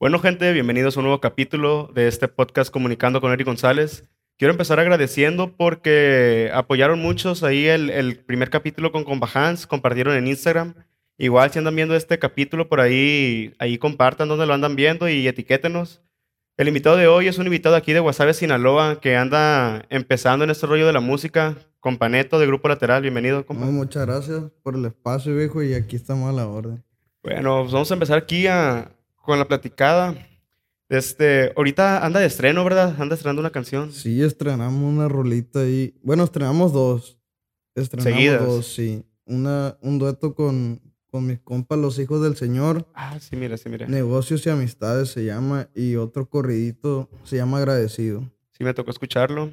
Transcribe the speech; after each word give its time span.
Bueno, 0.00 0.20
gente, 0.20 0.52
bienvenidos 0.52 0.96
a 0.96 1.00
un 1.00 1.06
nuevo 1.06 1.20
capítulo 1.20 1.90
de 1.92 2.06
este 2.06 2.28
podcast 2.28 2.70
Comunicando 2.70 3.20
con 3.20 3.32
Eric 3.32 3.48
González. 3.48 4.04
Quiero 4.36 4.52
empezar 4.52 4.78
agradeciendo 4.78 5.56
porque 5.56 6.52
apoyaron 6.54 7.00
muchos 7.00 7.42
ahí 7.42 7.66
el, 7.66 7.90
el 7.90 8.16
primer 8.20 8.48
capítulo 8.48 8.92
con 8.92 9.02
Convajans, 9.02 9.66
compartieron 9.66 10.14
en 10.14 10.28
Instagram. 10.28 10.74
Igual, 11.18 11.50
si 11.50 11.58
andan 11.58 11.74
viendo 11.74 11.96
este 11.96 12.20
capítulo 12.20 12.68
por 12.68 12.80
ahí, 12.80 13.52
ahí 13.58 13.76
compartan 13.76 14.28
donde 14.28 14.46
lo 14.46 14.54
andan 14.54 14.76
viendo 14.76 15.08
y 15.08 15.26
etiquétenos. 15.26 16.00
El 16.56 16.68
invitado 16.68 16.96
de 16.96 17.08
hoy 17.08 17.26
es 17.26 17.38
un 17.38 17.46
invitado 17.46 17.74
aquí 17.74 17.92
de 17.92 17.98
Guasave, 17.98 18.34
Sinaloa, 18.34 19.00
que 19.00 19.16
anda 19.16 19.84
empezando 19.90 20.44
en 20.44 20.50
este 20.50 20.68
rollo 20.68 20.86
de 20.86 20.92
la 20.92 21.00
música, 21.00 21.56
con 21.80 21.98
Paneto 21.98 22.38
de 22.38 22.46
Grupo 22.46 22.68
Lateral. 22.68 23.02
Bienvenido, 23.02 23.44
compa. 23.44 23.66
No, 23.66 23.72
muchas 23.72 24.06
gracias 24.06 24.44
por 24.62 24.76
el 24.76 24.84
espacio, 24.84 25.34
viejo, 25.34 25.60
y 25.60 25.74
aquí 25.74 25.96
estamos 25.96 26.30
a 26.30 26.32
la 26.32 26.46
orden. 26.46 26.84
Bueno, 27.24 27.62
pues 27.62 27.72
vamos 27.72 27.90
a 27.90 27.94
empezar 27.94 28.18
aquí 28.18 28.46
a, 28.46 28.92
con 29.28 29.38
la 29.38 29.46
platicada. 29.46 30.14
Este, 30.88 31.52
ahorita 31.54 32.02
anda 32.04 32.18
de 32.18 32.24
estreno, 32.26 32.64
¿verdad? 32.64 32.96
Anda 32.98 33.14
estrenando 33.14 33.40
una 33.40 33.50
canción. 33.50 33.92
Sí, 33.92 34.22
estrenamos 34.22 34.82
una 34.82 35.06
rolita 35.06 35.60
ahí. 35.60 35.94
Bueno, 36.02 36.24
estrenamos 36.24 36.72
dos. 36.72 37.18
Estrenamos 37.74 38.10
Seguidas. 38.14 38.46
dos, 38.46 38.66
sí. 38.72 39.04
Una, 39.26 39.76
un 39.82 39.98
dueto 39.98 40.34
con, 40.34 40.80
con 41.10 41.26
mis 41.26 41.40
compas, 41.40 41.78
los 41.78 41.98
hijos 41.98 42.22
del 42.22 42.36
Señor. 42.36 42.88
Ah, 42.94 43.18
sí, 43.20 43.36
mira, 43.36 43.58
sí, 43.58 43.68
mira. 43.68 43.86
Negocios 43.86 44.46
y 44.46 44.48
amistades 44.48 45.10
se 45.10 45.26
llama. 45.26 45.68
Y 45.74 45.96
otro 45.96 46.26
corridito 46.30 47.10
se 47.24 47.36
llama 47.36 47.58
Agradecido. 47.58 48.22
Sí, 48.52 48.64
me 48.64 48.72
tocó 48.72 48.90
escucharlo. 48.90 49.52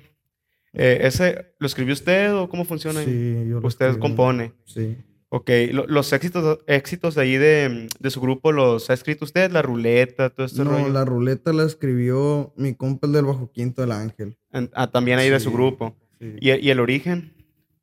Eh, 0.71 0.99
¿Ese 1.01 1.53
lo 1.59 1.67
escribió 1.67 1.91
usted 1.93 2.34
o 2.34 2.48
cómo 2.48 2.63
funciona? 2.63 3.03
Sí, 3.03 3.45
yo 3.49 3.59
lo 3.59 3.67
Usted 3.67 3.87
escribí. 3.87 4.01
compone. 4.01 4.53
Sí. 4.63 4.95
Ok, 5.29 5.49
lo- 5.71 5.88
los 5.88 6.13
éxitos, 6.13 6.59
éxitos 6.67 7.15
de 7.15 7.21
ahí 7.21 7.35
de, 7.38 7.88
de 7.99 8.09
su 8.11 8.21
grupo, 8.21 8.52
¿los 8.52 8.89
ha 8.89 8.93
escrito 8.93 9.25
usted? 9.25 9.51
La 9.51 9.61
ruleta, 9.61 10.29
todo 10.29 10.45
este 10.45 10.63
no, 10.63 10.71
rollo. 10.71 10.89
la 10.89 11.03
ruleta 11.03 11.51
la 11.51 11.63
escribió 11.63 12.53
mi 12.55 12.73
compa, 12.75 13.07
el 13.07 13.13
del 13.13 13.25
Bajo 13.25 13.51
Quinto 13.51 13.81
del 13.81 13.91
Ángel. 13.91 14.37
Ah, 14.73 14.87
también 14.91 15.20
ahí 15.20 15.29
de 15.29 15.40
su 15.40 15.49
Sí, 15.49 15.55
grupo. 15.55 15.96
sí. 16.20 16.35
¿Y, 16.40 16.51
y 16.53 16.70
el 16.70 16.79
origen? 16.79 17.34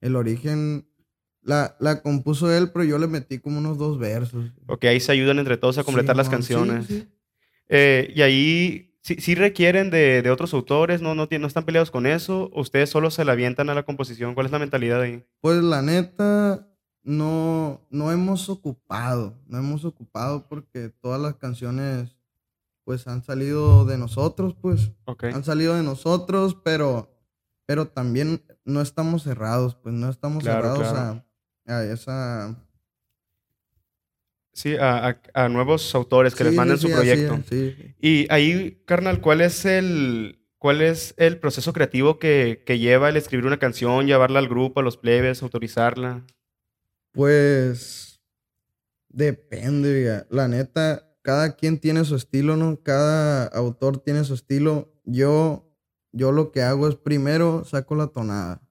El 0.00 0.16
origen 0.16 0.86
la, 1.42 1.76
la 1.80 2.00
compuso 2.00 2.50
él, 2.56 2.70
pero 2.72 2.84
yo 2.84 2.96
le 2.98 3.06
metí 3.08 3.38
como 3.38 3.58
unos 3.58 3.76
dos 3.76 3.98
versos. 3.98 4.52
Ok, 4.66 4.84
ahí 4.84 5.00
se 5.00 5.12
ayudan 5.12 5.38
entre 5.38 5.56
todos 5.56 5.76
a 5.78 5.84
completar 5.84 6.16
las 6.16 6.28
Simón, 6.28 6.42
sí, 6.42 6.54
canciones. 6.54 6.86
sí. 6.86 7.08
Eh, 7.68 8.12
y 8.14 8.22
ahí 8.22 8.94
sí, 9.02 9.16
sí 9.18 9.34
requieren 9.34 9.90
de, 9.90 10.22
de 10.22 10.30
otros 10.30 10.54
autores, 10.54 11.02
¿no? 11.02 11.14
No, 11.14 11.28
tien- 11.28 11.40
no 11.40 11.46
están 11.48 11.64
peleados 11.64 11.90
con 11.90 12.06
eso. 12.06 12.50
¿O 12.54 12.60
¿Ustedes 12.60 12.88
solo 12.88 13.10
se 13.10 13.24
la 13.24 13.32
avientan 13.32 13.68
a 13.68 13.74
la 13.74 13.82
composición? 13.82 14.34
¿Cuál 14.34 14.46
es 14.46 14.52
la 14.52 14.58
mentalidad 14.58 15.00
ahí? 15.00 15.24
Pues 15.40 15.62
la 15.62 15.82
neta, 15.82 16.68
no, 17.04 17.80
no 17.90 18.12
hemos 18.12 18.48
ocupado, 18.48 19.34
no 19.46 19.58
hemos 19.58 19.84
ocupado 19.84 20.48
porque 20.48 20.88
todas 21.00 21.20
las 21.20 21.34
canciones 21.36 22.16
pues 22.84 23.06
han 23.06 23.22
salido 23.22 23.84
de 23.84 23.96
nosotros, 23.98 24.54
pues 24.60 24.92
han 25.34 25.44
salido 25.44 25.74
de 25.76 25.82
nosotros, 25.82 26.56
pero, 26.64 27.08
pero 27.66 27.86
también 27.88 28.42
no 28.64 28.80
estamos 28.80 29.22
cerrados, 29.22 29.74
pues 29.76 29.94
no 29.94 30.10
estamos 30.10 30.42
Claro, 30.42 30.74
cerrados 30.74 30.92
claro. 30.92 31.24
A, 31.66 31.78
a 31.78 31.84
esa... 31.84 32.56
Sí, 34.54 34.76
a, 34.76 35.18
a- 35.32 35.48
nuevos 35.48 35.94
autores 35.94 36.34
que 36.34 36.44
les 36.44 36.52
Sí, 36.52 36.58
manden 36.58 36.76
sí, 36.76 36.82
su 36.82 36.88
sí, 36.88 36.94
proyecto. 36.94 37.38
Y 38.00 38.26
ahí, 38.30 38.82
carnal, 38.84 39.20
¿cuál 39.20 39.40
es 39.40 39.64
el, 39.64 40.40
cuál 40.58 40.82
es 40.82 41.14
el 41.16 41.38
proceso 41.38 41.72
creativo 41.72 42.18
que, 42.18 42.62
que 42.66 42.78
lleva 42.78 43.08
el 43.08 43.16
escribir 43.16 43.46
una 43.46 43.58
canción, 43.58 44.06
llevarla 44.06 44.40
al 44.40 44.48
grupo, 44.48 44.80
a 44.80 44.82
los 44.82 44.98
plebes, 44.98 45.42
autorizarla? 45.42 46.26
Pues 47.12 48.20
depende. 49.08 50.26
La 50.30 50.48
neta, 50.48 51.14
cada 51.22 51.56
quien 51.56 51.78
tiene 51.78 52.04
su 52.04 52.16
estilo, 52.16 52.56
¿no? 52.56 52.82
Cada 52.82 53.46
autor 53.46 53.98
tiene 53.98 54.24
su 54.24 54.34
estilo. 54.34 54.92
Yo, 55.04 55.70
yo 56.12 56.32
lo 56.32 56.50
que 56.52 56.62
hago 56.62 56.88
es 56.88 56.96
primero 56.96 57.64
saco 57.64 57.94
la 57.94 58.08
tonada. 58.08 58.62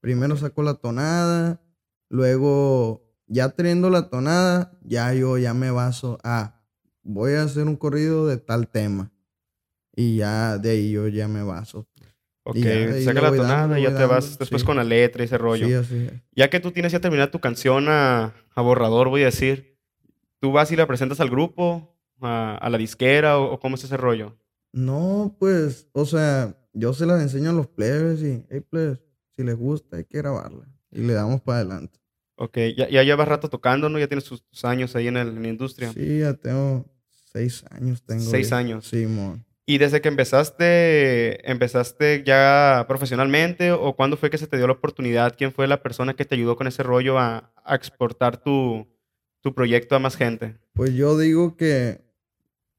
Primero 0.00 0.36
saco 0.36 0.62
la 0.62 0.74
tonada, 0.74 1.60
luego 2.08 3.04
ya 3.26 3.50
teniendo 3.50 3.90
la 3.90 4.08
tonada, 4.08 4.78
ya 4.82 5.12
yo 5.12 5.36
ya 5.36 5.52
me 5.52 5.70
baso 5.70 6.18
a 6.24 6.60
voy 7.02 7.34
a 7.34 7.42
hacer 7.42 7.66
un 7.66 7.76
corrido 7.76 8.26
de 8.26 8.38
tal 8.38 8.68
tema. 8.68 9.12
Y 9.94 10.16
ya 10.16 10.56
de 10.58 10.70
ahí 10.70 10.92
yo 10.92 11.08
ya 11.08 11.28
me 11.28 11.42
baso. 11.42 11.86
Ok, 12.42 12.56
ya 12.56 13.00
saca 13.02 13.20
la 13.20 13.28
dando, 13.30 13.42
tonada 13.42 13.78
y 13.78 13.82
ya 13.82 13.96
te 13.96 14.04
vas 14.06 14.38
después 14.38 14.62
sí. 14.62 14.66
con 14.66 14.76
la 14.76 14.84
letra 14.84 15.22
y 15.22 15.26
ese 15.26 15.38
rollo. 15.38 15.66
Sí, 15.66 15.74
así 15.74 15.96
es. 16.06 16.12
Ya 16.32 16.48
que 16.50 16.58
tú 16.60 16.72
tienes 16.72 16.92
ya 16.92 17.00
terminada 17.00 17.30
tu 17.30 17.38
canción 17.40 17.86
a, 17.88 18.34
a 18.54 18.62
borrador, 18.62 19.08
voy 19.08 19.22
a 19.22 19.26
decir, 19.26 19.78
¿tú 20.40 20.50
vas 20.52 20.72
y 20.72 20.76
la 20.76 20.86
presentas 20.86 21.20
al 21.20 21.28
grupo, 21.30 21.96
a, 22.20 22.56
a 22.56 22.70
la 22.70 22.78
disquera 22.78 23.38
o, 23.38 23.52
o 23.52 23.60
cómo 23.60 23.74
es 23.76 23.84
ese 23.84 23.96
rollo? 23.96 24.36
No, 24.72 25.36
pues, 25.38 25.88
o 25.92 26.04
sea, 26.06 26.56
yo 26.72 26.94
se 26.94 27.04
las 27.06 27.20
enseño 27.20 27.50
a 27.50 27.52
los 27.52 27.66
plebes 27.66 28.22
y, 28.22 28.44
hey, 28.50 28.60
plebes, 28.68 29.00
si 29.36 29.42
les 29.44 29.56
gusta 29.56 29.96
hay 29.98 30.04
que 30.04 30.18
grabarla. 30.18 30.66
Y 30.92 31.00
le 31.02 31.12
damos 31.12 31.40
para 31.42 31.58
adelante. 31.58 32.00
Ok, 32.36 32.56
ya, 32.76 32.88
ya 32.88 33.02
llevas 33.02 33.28
rato 33.28 33.50
tocando, 33.50 33.88
¿no? 33.90 33.98
Ya 33.98 34.08
tienes 34.08 34.24
tus, 34.24 34.42
tus 34.44 34.64
años 34.64 34.96
ahí 34.96 35.08
en, 35.08 35.16
el- 35.18 35.28
en 35.28 35.42
la 35.42 35.48
industria. 35.48 35.92
Sí, 35.92 36.20
ya 36.20 36.32
tengo 36.34 36.86
seis 37.32 37.64
años. 37.70 38.02
Tengo 38.02 38.22
Seis 38.22 38.48
ya. 38.50 38.56
años. 38.56 38.86
Sí, 38.86 39.04
mon. 39.06 39.44
¿Y 39.70 39.78
desde 39.78 40.00
que 40.00 40.08
empezaste, 40.08 41.48
empezaste 41.48 42.24
ya 42.26 42.86
profesionalmente 42.88 43.70
o 43.70 43.94
cuándo 43.94 44.16
fue 44.16 44.28
que 44.28 44.36
se 44.36 44.48
te 44.48 44.56
dio 44.56 44.66
la 44.66 44.72
oportunidad? 44.72 45.36
¿Quién 45.38 45.52
fue 45.52 45.68
la 45.68 45.80
persona 45.80 46.14
que 46.14 46.24
te 46.24 46.34
ayudó 46.34 46.56
con 46.56 46.66
ese 46.66 46.82
rollo 46.82 47.20
a, 47.20 47.52
exportar 47.68 48.42
tu, 48.42 48.88
tu 49.40 49.54
proyecto 49.54 49.94
a 49.94 50.00
más 50.00 50.16
gente? 50.16 50.58
Pues 50.72 50.92
yo 50.94 51.16
digo 51.16 51.56
que 51.56 52.00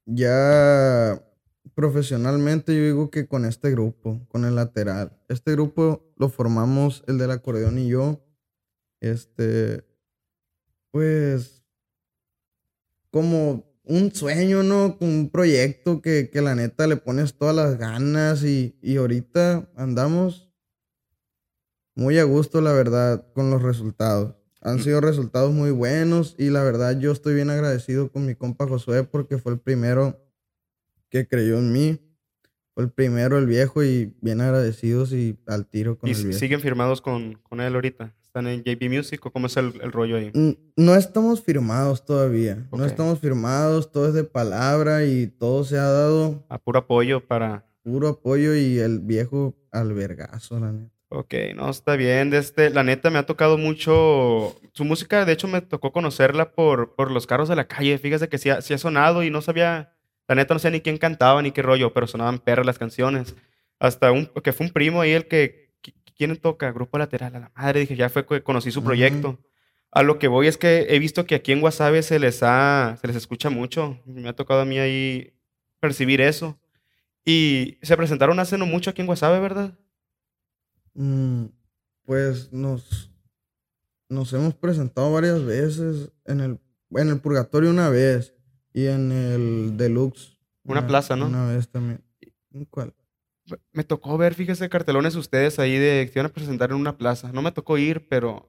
ya 0.04 1.24
profesionalmente, 1.74 2.76
yo 2.76 2.84
digo 2.84 3.10
que 3.10 3.26
con 3.26 3.46
este 3.46 3.70
grupo, 3.70 4.20
con 4.28 4.44
el 4.44 4.54
lateral. 4.54 5.18
Este 5.30 5.52
grupo 5.52 6.12
lo 6.18 6.28
formamos 6.28 7.04
el 7.06 7.16
del 7.16 7.30
acordeón 7.30 7.78
y 7.78 7.88
yo. 7.88 8.22
Este, 9.00 9.82
pues, 10.90 11.64
como 13.10 13.71
un 13.84 14.14
sueño, 14.14 14.62
¿no? 14.62 14.96
Un 15.00 15.30
proyecto 15.30 16.00
que, 16.00 16.30
que 16.30 16.40
la 16.40 16.54
neta 16.54 16.86
le 16.86 16.96
pones 16.96 17.34
todas 17.34 17.54
las 17.54 17.78
ganas 17.78 18.44
y, 18.44 18.76
y 18.80 18.96
ahorita 18.96 19.68
andamos 19.76 20.50
muy 21.94 22.18
a 22.18 22.24
gusto, 22.24 22.60
la 22.60 22.72
verdad, 22.72 23.26
con 23.34 23.50
los 23.50 23.62
resultados. 23.62 24.36
Han 24.60 24.80
sido 24.82 25.00
resultados 25.00 25.52
muy 25.52 25.72
buenos 25.72 26.36
y 26.38 26.50
la 26.50 26.62
verdad 26.62 26.98
yo 26.98 27.10
estoy 27.10 27.34
bien 27.34 27.50
agradecido 27.50 28.12
con 28.12 28.24
mi 28.24 28.34
compa 28.36 28.68
Josué 28.68 29.02
porque 29.02 29.36
fue 29.38 29.52
el 29.52 29.58
primero 29.58 30.24
que 31.08 31.26
creyó 31.26 31.58
en 31.58 31.72
mí. 31.72 32.00
Fue 32.74 32.84
el 32.84 32.90
primero, 32.90 33.36
el 33.36 33.44
viejo, 33.46 33.82
y 33.84 34.16
bien 34.22 34.40
agradecidos 34.40 35.12
y 35.12 35.38
al 35.46 35.66
tiro 35.66 35.98
con 35.98 36.08
¿Y 36.08 36.12
el 36.12 36.22
viejo. 36.24 36.38
siguen 36.38 36.60
firmados 36.60 37.02
con, 37.02 37.34
con 37.42 37.60
él 37.60 37.74
ahorita? 37.74 38.14
¿Están 38.34 38.46
en 38.46 38.64
JP 38.64 38.88
Music 38.88 39.26
o 39.26 39.30
cómo 39.30 39.46
es 39.46 39.58
el, 39.58 39.74
el 39.82 39.92
rollo 39.92 40.16
ahí? 40.16 40.32
No 40.74 40.94
estamos 40.94 41.42
firmados 41.42 42.06
todavía. 42.06 42.66
No 42.72 42.86
estamos 42.86 43.18
firmados, 43.18 43.92
todo 43.92 44.08
es 44.08 44.14
de 44.14 44.24
palabra 44.24 45.04
y 45.04 45.26
todo 45.26 45.64
se 45.64 45.76
ha 45.76 45.82
dado 45.82 46.42
A 46.48 46.56
puro 46.56 46.78
apoyo 46.78 47.20
para... 47.20 47.66
puro 47.82 48.08
apoyo 48.08 48.56
y 48.56 48.78
el 48.78 49.00
viejo 49.00 49.54
albergazo, 49.70 50.58
la 50.58 50.72
neta. 50.72 50.94
Ok, 51.10 51.34
no, 51.54 51.68
está 51.68 51.94
bien. 51.94 52.32
Este, 52.32 52.70
la 52.70 52.82
neta 52.82 53.10
me 53.10 53.18
ha 53.18 53.26
tocado 53.26 53.58
mucho 53.58 54.56
su 54.72 54.84
música. 54.86 55.26
De 55.26 55.32
hecho, 55.32 55.46
me 55.46 55.60
tocó 55.60 55.92
conocerla 55.92 56.52
por, 56.52 56.94
por 56.94 57.10
los 57.10 57.26
carros 57.26 57.50
de 57.50 57.56
la 57.56 57.68
calle. 57.68 57.98
Fíjese 57.98 58.30
que 58.30 58.38
sí 58.38 58.48
ha, 58.48 58.62
sí 58.62 58.72
ha 58.72 58.78
sonado 58.78 59.22
y 59.22 59.28
no 59.28 59.42
sabía, 59.42 59.92
la 60.26 60.36
neta 60.36 60.54
no 60.54 60.58
sé 60.58 60.70
ni 60.70 60.80
quién 60.80 60.96
cantaba 60.96 61.42
ni 61.42 61.52
qué 61.52 61.60
rollo, 61.60 61.92
pero 61.92 62.06
sonaban 62.06 62.38
perras 62.38 62.64
las 62.64 62.78
canciones. 62.78 63.34
Hasta 63.78 64.10
un, 64.10 64.30
que 64.42 64.54
fue 64.54 64.64
un 64.64 64.72
primo 64.72 65.02
ahí 65.02 65.10
el 65.10 65.28
que, 65.28 65.61
¿quién 66.26 66.36
toca? 66.36 66.70
Grupo 66.70 66.98
Lateral, 66.98 67.34
a 67.34 67.40
la 67.40 67.52
madre. 67.56 67.80
Dije, 67.80 67.96
ya 67.96 68.08
fue 68.08 68.24
que 68.24 68.42
conocí 68.44 68.70
su 68.70 68.84
proyecto. 68.84 69.40
A 69.90 70.04
lo 70.04 70.20
que 70.20 70.28
voy 70.28 70.46
es 70.46 70.56
que 70.56 70.86
he 70.88 70.98
visto 71.00 71.26
que 71.26 71.34
aquí 71.34 71.50
en 71.50 71.60
Guasave 71.60 72.02
se 72.02 72.20
les 72.20 72.42
ha, 72.42 72.96
se 73.00 73.08
les 73.08 73.16
escucha 73.16 73.50
mucho. 73.50 74.00
Me 74.06 74.28
ha 74.28 74.36
tocado 74.36 74.60
a 74.60 74.64
mí 74.64 74.78
ahí 74.78 75.34
percibir 75.80 76.20
eso. 76.20 76.60
Y 77.24 77.78
se 77.82 77.96
presentaron 77.96 78.38
hace 78.38 78.56
no 78.56 78.66
mucho 78.66 78.90
aquí 78.90 79.00
en 79.00 79.06
Guasave, 79.06 79.40
¿verdad? 79.40 79.76
Mm, 80.94 81.46
pues 82.04 82.52
nos, 82.52 83.12
nos 84.08 84.32
hemos 84.32 84.54
presentado 84.54 85.12
varias 85.12 85.44
veces 85.44 86.12
en 86.24 86.40
el, 86.40 86.60
en 86.90 87.08
el 87.08 87.20
Purgatorio 87.20 87.70
una 87.70 87.88
vez 87.88 88.34
y 88.72 88.86
en 88.86 89.10
el 89.10 89.76
Deluxe. 89.76 90.38
Una 90.62 90.86
plaza, 90.86 91.16
¿no? 91.16 91.26
Una 91.26 91.48
vez 91.48 91.68
también. 91.68 92.04
¿En 92.52 92.64
¿Cuál? 92.66 92.94
Me 93.72 93.84
tocó 93.84 94.16
ver, 94.18 94.34
fíjese, 94.34 94.68
cartelones 94.68 95.14
ustedes 95.16 95.58
ahí 95.58 95.76
de 95.78 96.08
que 96.12 96.18
iban 96.18 96.26
a 96.30 96.34
presentar 96.34 96.70
en 96.70 96.76
una 96.76 96.96
plaza. 96.96 97.30
No 97.32 97.42
me 97.42 97.52
tocó 97.52 97.78
ir, 97.78 98.06
pero 98.08 98.48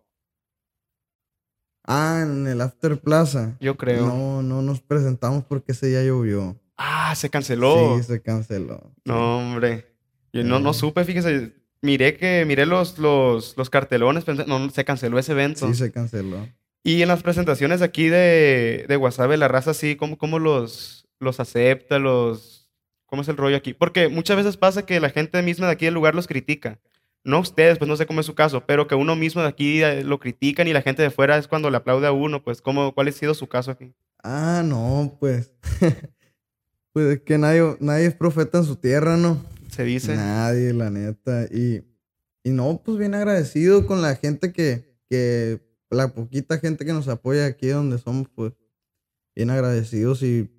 Ah, 1.86 2.22
en 2.24 2.48
el 2.48 2.62
After 2.62 2.98
Plaza. 3.00 3.58
yo 3.60 3.76
creo. 3.76 4.06
No, 4.06 4.42
no 4.42 4.62
nos 4.62 4.80
presentamos 4.82 5.44
porque 5.44 5.74
ese 5.74 5.88
día 5.88 6.04
llovió. 6.04 6.58
Ah, 6.78 7.14
se 7.16 7.30
canceló. 7.30 7.98
Sí, 7.98 8.04
se 8.04 8.22
canceló. 8.22 8.94
No, 9.06 9.40
hombre. 9.40 9.94
Yo 10.32 10.44
no, 10.44 10.60
no 10.60 10.70
Ah. 10.70 10.74
supe, 10.74 11.04
fíjese. 11.04 11.54
Miré 11.82 12.16
que, 12.16 12.46
miré 12.46 12.66
los, 12.66 12.98
los, 12.98 13.58
los 13.58 13.70
cartelones, 13.70 14.24
pensé, 14.24 14.46
no, 14.48 14.70
se 14.70 14.86
canceló 14.86 15.20
ese 15.20 15.34
evento. 15.34 15.68
Sí, 15.68 15.74
se 15.74 15.92
canceló. 15.92 16.48
Y 16.82 17.02
en 17.02 17.10
las 17.10 17.22
presentaciones 17.24 17.82
aquí 17.82 18.08
de, 18.08 18.86
de 18.88 18.96
Guasave, 18.96 19.36
la 19.36 19.50
raza, 19.50 19.74
sí, 19.74 19.98
¿cómo, 19.98 20.18
cómo 20.18 20.40
los, 20.40 21.08
los 21.20 21.42
acepta, 21.42 22.00
los... 22.00 22.63
¿Cómo 23.14 23.22
es 23.22 23.28
el 23.28 23.38
rollo 23.38 23.56
aquí? 23.56 23.76
Porque 23.76 24.08
muchas 24.08 24.38
veces 24.38 24.58
pasa 24.58 24.88
que 24.88 25.00
la 25.00 25.12
gente 25.12 25.40
misma 25.44 25.68
de 25.68 25.74
aquí 25.74 25.86
del 25.86 25.94
lugar 25.94 26.16
los 26.16 26.26
critica. 26.26 26.80
No 27.24 27.42
ustedes, 27.42 27.78
pues 27.78 27.88
no 27.88 27.96
sé 27.96 28.08
cómo 28.08 28.22
es 28.22 28.26
su 28.26 28.34
caso, 28.34 28.66
pero 28.66 28.88
que 28.88 28.96
uno 28.96 29.16
mismo 29.16 29.44
de 29.44 29.50
aquí 29.50 29.84
eh, 29.84 30.04
lo 30.04 30.20
critican 30.20 30.68
y 30.68 30.74
la 30.74 30.82
gente 30.82 31.04
de 31.04 31.12
fuera 31.12 31.38
es 31.38 31.48
cuando 31.48 31.70
le 31.70 31.78
aplaude 31.78 32.08
a 32.08 32.12
uno, 32.12 32.44
pues 32.44 32.60
¿cómo, 32.60 32.92
¿cuál 32.96 33.10
ha 33.10 33.12
sido 33.12 33.36
su 33.36 33.48
caso 33.48 33.70
aquí? 33.70 33.94
Ah, 34.24 34.64
no, 34.66 35.16
pues. 35.20 35.54
pues 36.92 37.18
es 37.18 37.22
que 37.22 37.38
nadie, 37.38 37.78
nadie 37.80 38.08
es 38.08 38.16
profeta 38.16 38.58
en 38.58 38.64
su 38.64 38.78
tierra, 38.78 39.16
¿no? 39.16 39.46
Se 39.70 39.84
dice. 39.84 40.16
Nadie, 40.16 40.74
la 40.74 40.90
neta. 40.90 41.46
Y, 41.52 41.84
y 42.44 42.50
no, 42.50 42.82
pues 42.84 42.98
bien 42.98 43.14
agradecido 43.14 43.86
con 43.86 44.02
la 44.02 44.16
gente 44.16 44.52
que, 44.52 44.98
que, 45.08 45.62
la 45.92 46.16
poquita 46.16 46.58
gente 46.58 46.84
que 46.84 46.94
nos 46.94 47.08
apoya 47.08 47.46
aquí 47.46 47.68
donde 47.68 48.00
somos, 48.00 48.28
pues 48.34 48.54
bien 49.36 49.52
agradecidos 49.52 50.24
y 50.24 50.50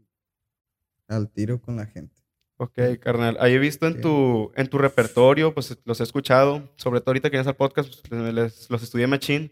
al 1.08 1.28
tiro 1.32 1.60
con 1.60 1.74
la 1.74 1.86
gente. 1.86 2.13
Ok, 2.56 2.78
carnal. 3.00 3.36
Ahí 3.40 3.54
he 3.54 3.58
visto 3.58 3.86
en 3.86 4.00
tu, 4.00 4.52
en 4.54 4.68
tu 4.68 4.78
repertorio, 4.78 5.52
pues 5.54 5.76
los 5.84 6.00
he 6.00 6.04
escuchado, 6.04 6.68
sobre 6.76 7.00
todo 7.00 7.10
ahorita 7.10 7.28
que 7.30 7.36
vienes 7.36 7.48
al 7.48 7.56
podcast, 7.56 7.92
pues, 8.08 8.34
les- 8.34 8.70
los 8.70 8.82
estudié 8.82 9.06
machín. 9.06 9.50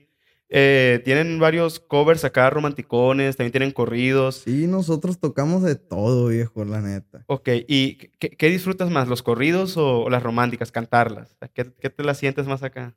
Eh, 0.54 1.00
tienen 1.04 1.38
varios 1.40 1.80
covers 1.80 2.24
acá 2.24 2.50
romanticones, 2.50 3.36
también 3.36 3.52
tienen 3.52 3.70
corridos. 3.72 4.42
Sí, 4.44 4.66
nosotros 4.66 5.18
tocamos 5.18 5.62
de 5.62 5.76
todo, 5.76 6.28
viejo, 6.28 6.64
la 6.64 6.80
neta. 6.82 7.24
Ok, 7.26 7.48
¿y 7.66 7.94
qué, 8.18 8.30
qué 8.30 8.50
disfrutas 8.50 8.90
más, 8.90 9.08
los 9.08 9.22
corridos 9.22 9.76
o, 9.78 10.02
o 10.02 10.10
las 10.10 10.22
románticas, 10.22 10.70
cantarlas? 10.70 11.34
¿Qué, 11.54 11.72
qué 11.80 11.88
te 11.90 12.04
las 12.04 12.18
sientes 12.18 12.46
más 12.46 12.62
acá? 12.62 12.94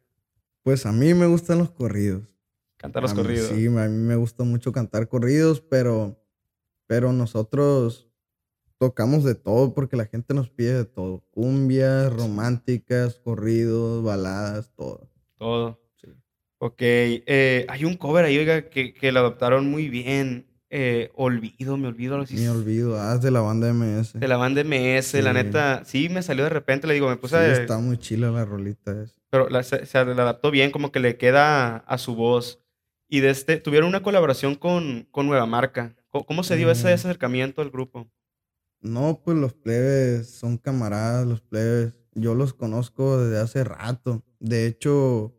Pues 0.63 0.85
a 0.85 0.91
mí 0.91 1.13
me 1.13 1.27
gustan 1.27 1.57
los 1.59 1.71
corridos. 1.71 2.23
Cantar 2.77 3.03
los 3.03 3.13
A 3.13 3.15
mí- 3.15 3.21
corridos. 3.21 3.47
Sí, 3.47 3.67
a 3.67 3.69
mí 3.69 3.97
me 4.03 4.17
gusta 4.17 4.43
mucho 4.43 4.71
cantar 4.73 5.07
corridos, 5.07 5.61
pero, 5.61 6.19
pero 6.87 7.13
nosotros 7.13 8.09
tocamos 8.79 9.23
de 9.23 9.35
todo 9.35 9.73
porque 9.73 9.95
la 9.97 10.05
gente 10.05 10.33
nos 10.33 10.49
pide 10.49 10.73
de 10.73 10.85
todo. 10.85 11.23
Cumbias, 11.31 12.11
románticas, 12.13 13.15
corridos, 13.23 14.03
baladas, 14.03 14.71
todo. 14.75 15.09
Todo. 15.37 15.81
Sí. 15.95 16.09
Ok, 16.59 16.75
eh, 16.79 17.65
hay 17.69 17.85
un 17.85 17.95
cover 17.97 18.25
ahí, 18.25 18.37
oiga, 18.37 18.69
que, 18.69 18.93
que 18.93 19.11
lo 19.11 19.19
adaptaron 19.21 19.69
muy 19.69 19.89
bien. 19.89 20.47
Eh, 20.77 21.11
olvido, 21.15 21.77
me 21.77 21.87
olvido. 21.87 22.19
así. 22.19 22.35
Me 22.35 22.49
olvido, 22.49 22.99
ah, 22.99 23.13
es 23.15 23.21
de 23.21 23.31
la 23.31 23.39
banda 23.39 23.69
MS. 23.69 24.19
De 24.19 24.27
la 24.27 24.35
banda 24.35 24.61
MS, 24.61 25.21
la 25.21 25.29
Sí. 25.31 25.35
neta, 25.35 25.85
sí 25.85 26.09
me 26.09 26.21
salió 26.21 26.43
de 26.43 26.49
repente, 26.49 26.85
le 26.87 26.95
digo, 26.95 27.07
me 27.07 27.15
puse 27.15 27.35
Sí, 27.37 27.41
a- 27.43 27.61
está 27.61 27.77
muy 27.77 27.97
chila 27.97 28.29
la 28.31 28.43
rolita 28.45 28.91
esa. 29.03 29.13
pero 29.29 29.47
la- 29.49 29.63
se, 29.63 29.85
se 29.85 30.03
la 30.03 30.23
adaptó 30.23 30.51
bien, 30.51 30.71
como 30.71 30.91
que 30.91 30.99
le 30.99 31.17
queda 31.17 31.77
a 31.77 31.97
su 31.97 32.15
voz. 32.15 32.59
Y 33.07 33.19
de 33.19 33.29
este, 33.29 33.57
tuvieron 33.57 33.87
una 33.87 34.01
colaboración 34.01 34.55
con, 34.55 35.07
con 35.11 35.27
Nueva 35.27 35.45
Marca. 35.45 35.95
¿Cómo, 36.09 36.25
cómo 36.25 36.43
se 36.43 36.55
dio 36.57 36.69
ese 36.71 36.89
Mm. 36.89 36.93
acercamiento 36.95 37.61
al 37.61 37.69
grupo? 37.69 38.09
No, 38.85 39.19
pues 39.23 39.35
los 39.35 39.55
plebes 39.55 40.29
son 40.29 40.59
camaradas, 40.59 41.25
los 41.25 41.41
plebes. 41.41 41.95
Yo 42.13 42.35
los 42.35 42.53
conozco 42.53 43.17
desde 43.17 43.39
hace 43.39 43.63
rato. 43.63 44.23
De 44.39 44.67
hecho, 44.67 45.35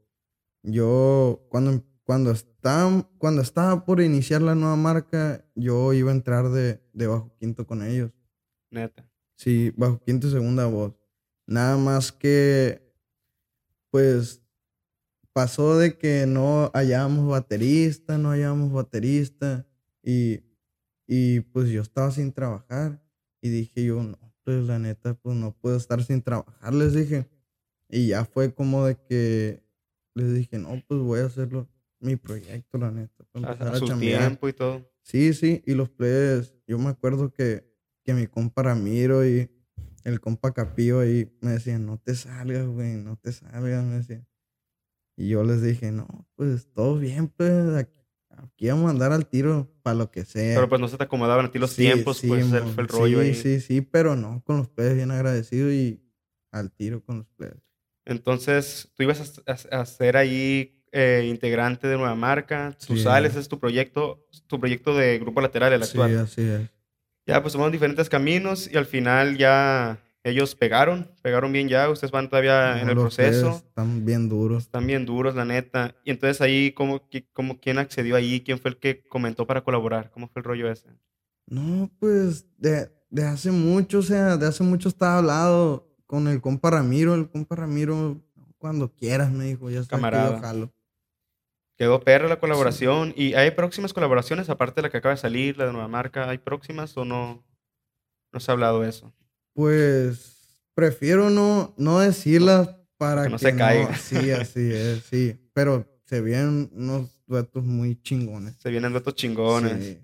yo 0.64 1.46
cuando, 1.48 1.84
cuando, 2.02 2.32
estaba, 2.32 3.08
cuando 3.18 3.42
estaba 3.42 3.84
por 3.84 4.00
iniciar 4.00 4.42
la 4.42 4.56
nueva 4.56 4.74
marca, 4.74 5.44
yo 5.54 5.92
iba 5.92 6.10
a 6.10 6.14
entrar 6.14 6.50
de, 6.50 6.82
de 6.92 7.06
bajo 7.06 7.36
quinto 7.38 7.68
con 7.68 7.84
ellos. 7.84 8.10
Neta. 8.68 9.08
Sí, 9.36 9.72
bajo 9.76 10.02
quinto 10.02 10.26
y 10.26 10.32
segunda 10.32 10.66
voz. 10.66 10.94
Nada 11.46 11.76
más 11.76 12.10
que, 12.10 12.92
pues, 13.90 14.42
pasó 15.32 15.78
de 15.78 15.96
que 15.96 16.26
no 16.26 16.72
hallábamos 16.74 17.28
baterista, 17.28 18.18
no 18.18 18.32
hallábamos 18.32 18.72
baterista. 18.72 19.64
Y, 20.02 20.40
y 21.06 21.40
pues 21.40 21.68
yo 21.68 21.80
estaba 21.80 22.10
sin 22.10 22.32
trabajar. 22.32 23.05
Y 23.46 23.50
dije 23.50 23.84
yo, 23.84 24.02
no, 24.02 24.18
pues 24.44 24.64
la 24.64 24.78
neta, 24.78 25.14
pues 25.14 25.36
no 25.36 25.52
puedo 25.52 25.76
estar 25.76 26.02
sin 26.02 26.20
trabajar, 26.22 26.74
les 26.74 26.94
dije. 26.94 27.28
Y 27.88 28.08
ya 28.08 28.24
fue 28.24 28.52
como 28.54 28.84
de 28.86 28.96
que 28.96 29.62
les 30.14 30.34
dije, 30.34 30.58
no, 30.58 30.82
pues 30.88 31.00
voy 31.00 31.20
a 31.20 31.26
hacerlo 31.26 31.68
mi 32.00 32.16
proyecto, 32.16 32.78
la 32.78 32.90
neta. 32.90 33.24
para 33.32 33.46
A, 33.46 33.52
empezar 33.52 33.74
a 33.74 33.78
su 33.78 33.86
chambear". 33.86 34.20
tiempo 34.20 34.48
y 34.48 34.52
todo. 34.52 34.90
Sí, 35.02 35.32
sí, 35.34 35.62
y 35.64 35.74
los 35.74 35.88
plebes, 35.90 36.54
yo 36.66 36.78
me 36.78 36.88
acuerdo 36.88 37.32
que, 37.32 37.64
que 38.02 38.12
mi 38.14 38.26
compa 38.26 38.62
Ramiro 38.64 39.24
y 39.26 39.48
el 40.02 40.20
compa 40.20 40.52
Capillo 40.52 41.00
ahí 41.00 41.32
me 41.40 41.52
decían, 41.52 41.86
no 41.86 41.98
te 41.98 42.14
salgas, 42.16 42.66
güey, 42.66 42.96
no 42.96 43.16
te 43.16 43.30
salgas, 43.32 43.84
me 43.84 43.96
decían. 43.96 44.26
Y 45.16 45.28
yo 45.30 45.44
les 45.44 45.62
dije, 45.62 45.92
no, 45.92 46.28
pues 46.34 46.70
todo 46.72 46.98
bien, 46.98 47.28
pues 47.28 47.74
aquí, 47.76 47.95
aquí 48.38 48.68
vamos 48.68 48.86
a 48.86 48.90
andar 48.90 49.12
al 49.12 49.26
tiro 49.26 49.68
para 49.82 49.94
lo 49.94 50.10
que 50.10 50.24
sea. 50.24 50.54
Pero 50.56 50.68
pues 50.68 50.80
no 50.80 50.88
se 50.88 50.96
te 50.96 51.04
acomodaban 51.04 51.46
a 51.46 51.50
ti 51.50 51.58
los 51.58 51.72
Sí, 51.72 51.82
tiempos, 51.82 52.18
sí, 52.18 52.28
pues 52.28 52.46
mon, 52.46 52.72
fue 52.74 52.82
el 52.82 52.88
rollo 52.88 53.20
sí, 53.20 53.26
ahí. 53.26 53.34
Sí, 53.34 53.60
sí, 53.60 53.80
pero 53.80 54.16
no, 54.16 54.42
con 54.44 54.58
los 54.58 54.68
plebes 54.68 54.94
bien 54.96 55.10
agradecido 55.10 55.72
y 55.72 56.02
al 56.52 56.72
tiro 56.72 57.02
con 57.02 57.18
los 57.18 57.26
plebes. 57.36 57.58
Entonces, 58.04 58.92
tú 58.94 59.02
ibas 59.02 59.42
a, 59.46 59.52
a- 59.52 59.80
a 59.80 59.86
ser 59.86 60.16
ahí 60.16 60.72
eh, 60.92 61.26
integrante 61.28 61.88
de 61.88 61.96
Nueva 61.96 62.14
Marca, 62.14 62.76
tú 62.86 62.96
Sí. 62.96 63.02
sales, 63.02 63.34
es 63.36 63.48
tu 63.48 63.58
proyecto, 63.58 64.24
tu 64.46 64.58
proyecto 64.58 64.96
de 64.96 65.18
Grupo 65.18 65.40
Lateral, 65.40 65.72
el 65.72 65.82
Sí, 65.82 65.90
actual. 65.90 66.18
así 66.18 66.42
es. 66.42 66.70
Ya, 67.26 67.42
pues 67.42 67.52
tomamos 67.52 67.72
diferentes 67.72 68.08
caminos 68.08 68.70
y 68.72 68.76
al 68.76 68.86
final 68.86 69.36
ya 69.36 69.98
ellos 70.26 70.56
pegaron, 70.56 71.08
pegaron 71.22 71.52
bien 71.52 71.68
ya, 71.68 71.88
ustedes 71.88 72.10
van 72.10 72.28
todavía 72.28 72.80
en 72.82 72.88
el 72.88 72.96
proceso, 72.96 73.62
Están 73.64 74.04
bien 74.04 74.28
duros. 74.28 74.64
están 74.64 74.84
bien 74.84 75.06
duros, 75.06 75.36
la 75.36 75.44
neta. 75.44 75.94
Y 76.04 76.10
entonces 76.10 76.40
ahí, 76.40 76.72
¿cómo, 76.72 77.08
cómo, 77.32 77.60
quién 77.60 77.78
accedió 77.78 78.16
ahí? 78.16 78.40
¿Quién 78.40 78.58
fue 78.58 78.72
el 78.72 78.78
que 78.78 79.06
comentó 79.06 79.46
para 79.46 79.62
colaborar? 79.62 80.10
¿Cómo 80.10 80.26
fue 80.26 80.40
el 80.40 80.44
rollo 80.44 80.68
ese? 80.68 80.88
No, 81.46 81.88
pues 82.00 82.44
de, 82.58 82.90
de 83.08 83.24
hace 83.24 83.52
mucho, 83.52 84.00
o 84.00 84.02
sea, 84.02 84.36
de 84.36 84.48
hace 84.48 84.64
mucho 84.64 84.88
estaba 84.88 85.18
hablado 85.18 85.88
con 86.06 86.26
el 86.26 86.40
compa 86.40 86.70
Ramiro. 86.70 87.14
El 87.14 87.30
compa 87.30 87.54
Ramiro, 87.54 88.20
cuando 88.58 88.92
quieras, 88.92 89.30
me 89.30 89.44
dijo, 89.44 89.70
ya 89.70 89.82
yo 89.82 90.38
jalo. 90.40 90.72
Quedó 91.78 92.00
perra 92.00 92.26
la 92.26 92.40
colaboración. 92.40 93.14
¿Y 93.16 93.34
hay 93.34 93.52
próximas 93.52 93.92
colaboraciones 93.92 94.50
aparte 94.50 94.76
de 94.76 94.82
la 94.82 94.90
que 94.90 94.96
acaba 94.96 95.14
de 95.14 95.20
salir, 95.20 95.56
la 95.56 95.66
de 95.66 95.72
Nueva 95.72 95.86
Marca? 95.86 96.28
¿Hay 96.28 96.38
próximas 96.38 96.96
o 96.96 97.04
no? 97.04 97.44
No 98.32 98.40
se 98.40 98.50
ha 98.50 98.54
hablado 98.54 98.80
de 98.80 98.88
eso. 98.88 99.14
Pues 99.56 100.68
prefiero 100.74 101.30
no, 101.30 101.74
no 101.78 102.00
decirlas 102.00 102.68
para 102.98 103.22
que 103.22 103.28
que 103.28 103.32
no 103.32 103.38
se 103.38 103.56
caiga. 103.56 103.96
Sí, 103.96 104.30
así 104.30 104.70
es, 104.70 105.02
sí. 105.04 105.40
Pero 105.54 105.86
se 106.04 106.20
vienen 106.20 106.68
unos 106.74 107.08
duetos 107.26 107.64
muy 107.64 107.98
chingones. 108.02 108.54
Se 108.58 108.68
vienen 108.70 108.92
datos 108.92 109.14
chingones. 109.14 109.82
Sí. 109.82 109.98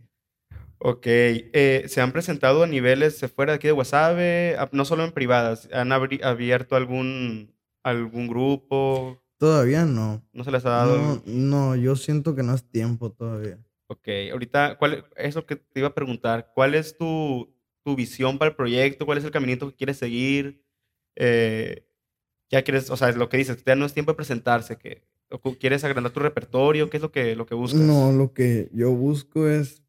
Ok. 0.79 1.03
eh, 1.05 1.85
¿se 1.87 2.01
han 2.01 2.13
presentado 2.13 2.63
a 2.63 2.67
niveles 2.67 3.21
fuera 3.37 3.53
de 3.53 3.57
aquí 3.57 3.67
de 3.69 3.75
Wasabe? 3.75 4.57
A- 4.59 4.71
No 4.73 4.87
solo 4.87 5.05
en 5.05 5.13
privadas. 5.13 5.69
¿Han 5.71 5.93
abierto 5.93 6.75
algún, 6.75 7.55
algún 7.83 8.29
grupo? 8.29 9.23
Todavía 9.37 9.85
no. 9.85 10.23
¿No 10.33 10.45
se 10.45 10.51
les 10.51 10.65
ha 10.65 10.71
dado? 10.71 10.97
No, 10.97 11.23
no, 11.27 11.77
yo 11.77 11.95
siento 11.95 12.35
que 12.35 12.43
no 12.43 12.55
es 12.55 12.65
tiempo 12.65 13.13
todavía. 13.13 13.59
Ok, 13.89 14.09
ahorita, 14.33 14.79
¿cuál 14.79 15.05
es 15.15 15.35
lo 15.35 15.45
que 15.45 15.57
te 15.57 15.81
iba 15.81 15.89
a 15.89 15.95
preguntar? 15.95 16.51
¿Cuál 16.55 16.75
es 16.75 16.97
tu, 16.97 17.55
tu 17.85 17.97
visión 17.97 18.39
para 18.39 18.51
el 18.51 18.57
proyecto? 18.57 19.07
¿Cuál 19.07 19.19
es 19.19 19.25
el 19.25 19.31
caminito 19.31 19.69
que 19.71 19.77
quieres 19.77 19.97
seguir? 19.99 20.65
Eh, 21.17 21.87
ya 22.51 22.63
quieres, 22.63 22.91
o 22.91 22.97
sea, 22.97 23.09
es 23.09 23.17
lo 23.17 23.29
que 23.29 23.37
dices, 23.39 23.63
ya 23.65 23.75
no 23.77 23.87
es 23.87 23.95
tiempo 23.95 24.13
de 24.13 24.17
presentarse, 24.17 24.77
que 24.77 25.03
quieres 25.59 25.83
agrandar 25.85 26.13
tu 26.13 26.21
repertorio, 26.21 26.91
¿qué 26.91 26.99
es 26.99 27.03
lo 27.03 27.11
que, 27.11 27.35
lo 27.35 27.47
que 27.47 27.55
buscas? 27.55 27.81
No, 27.81 28.13
lo 28.13 28.35
que 28.35 28.69
yo 28.75 28.91
busco 28.93 29.49
es 29.49 29.83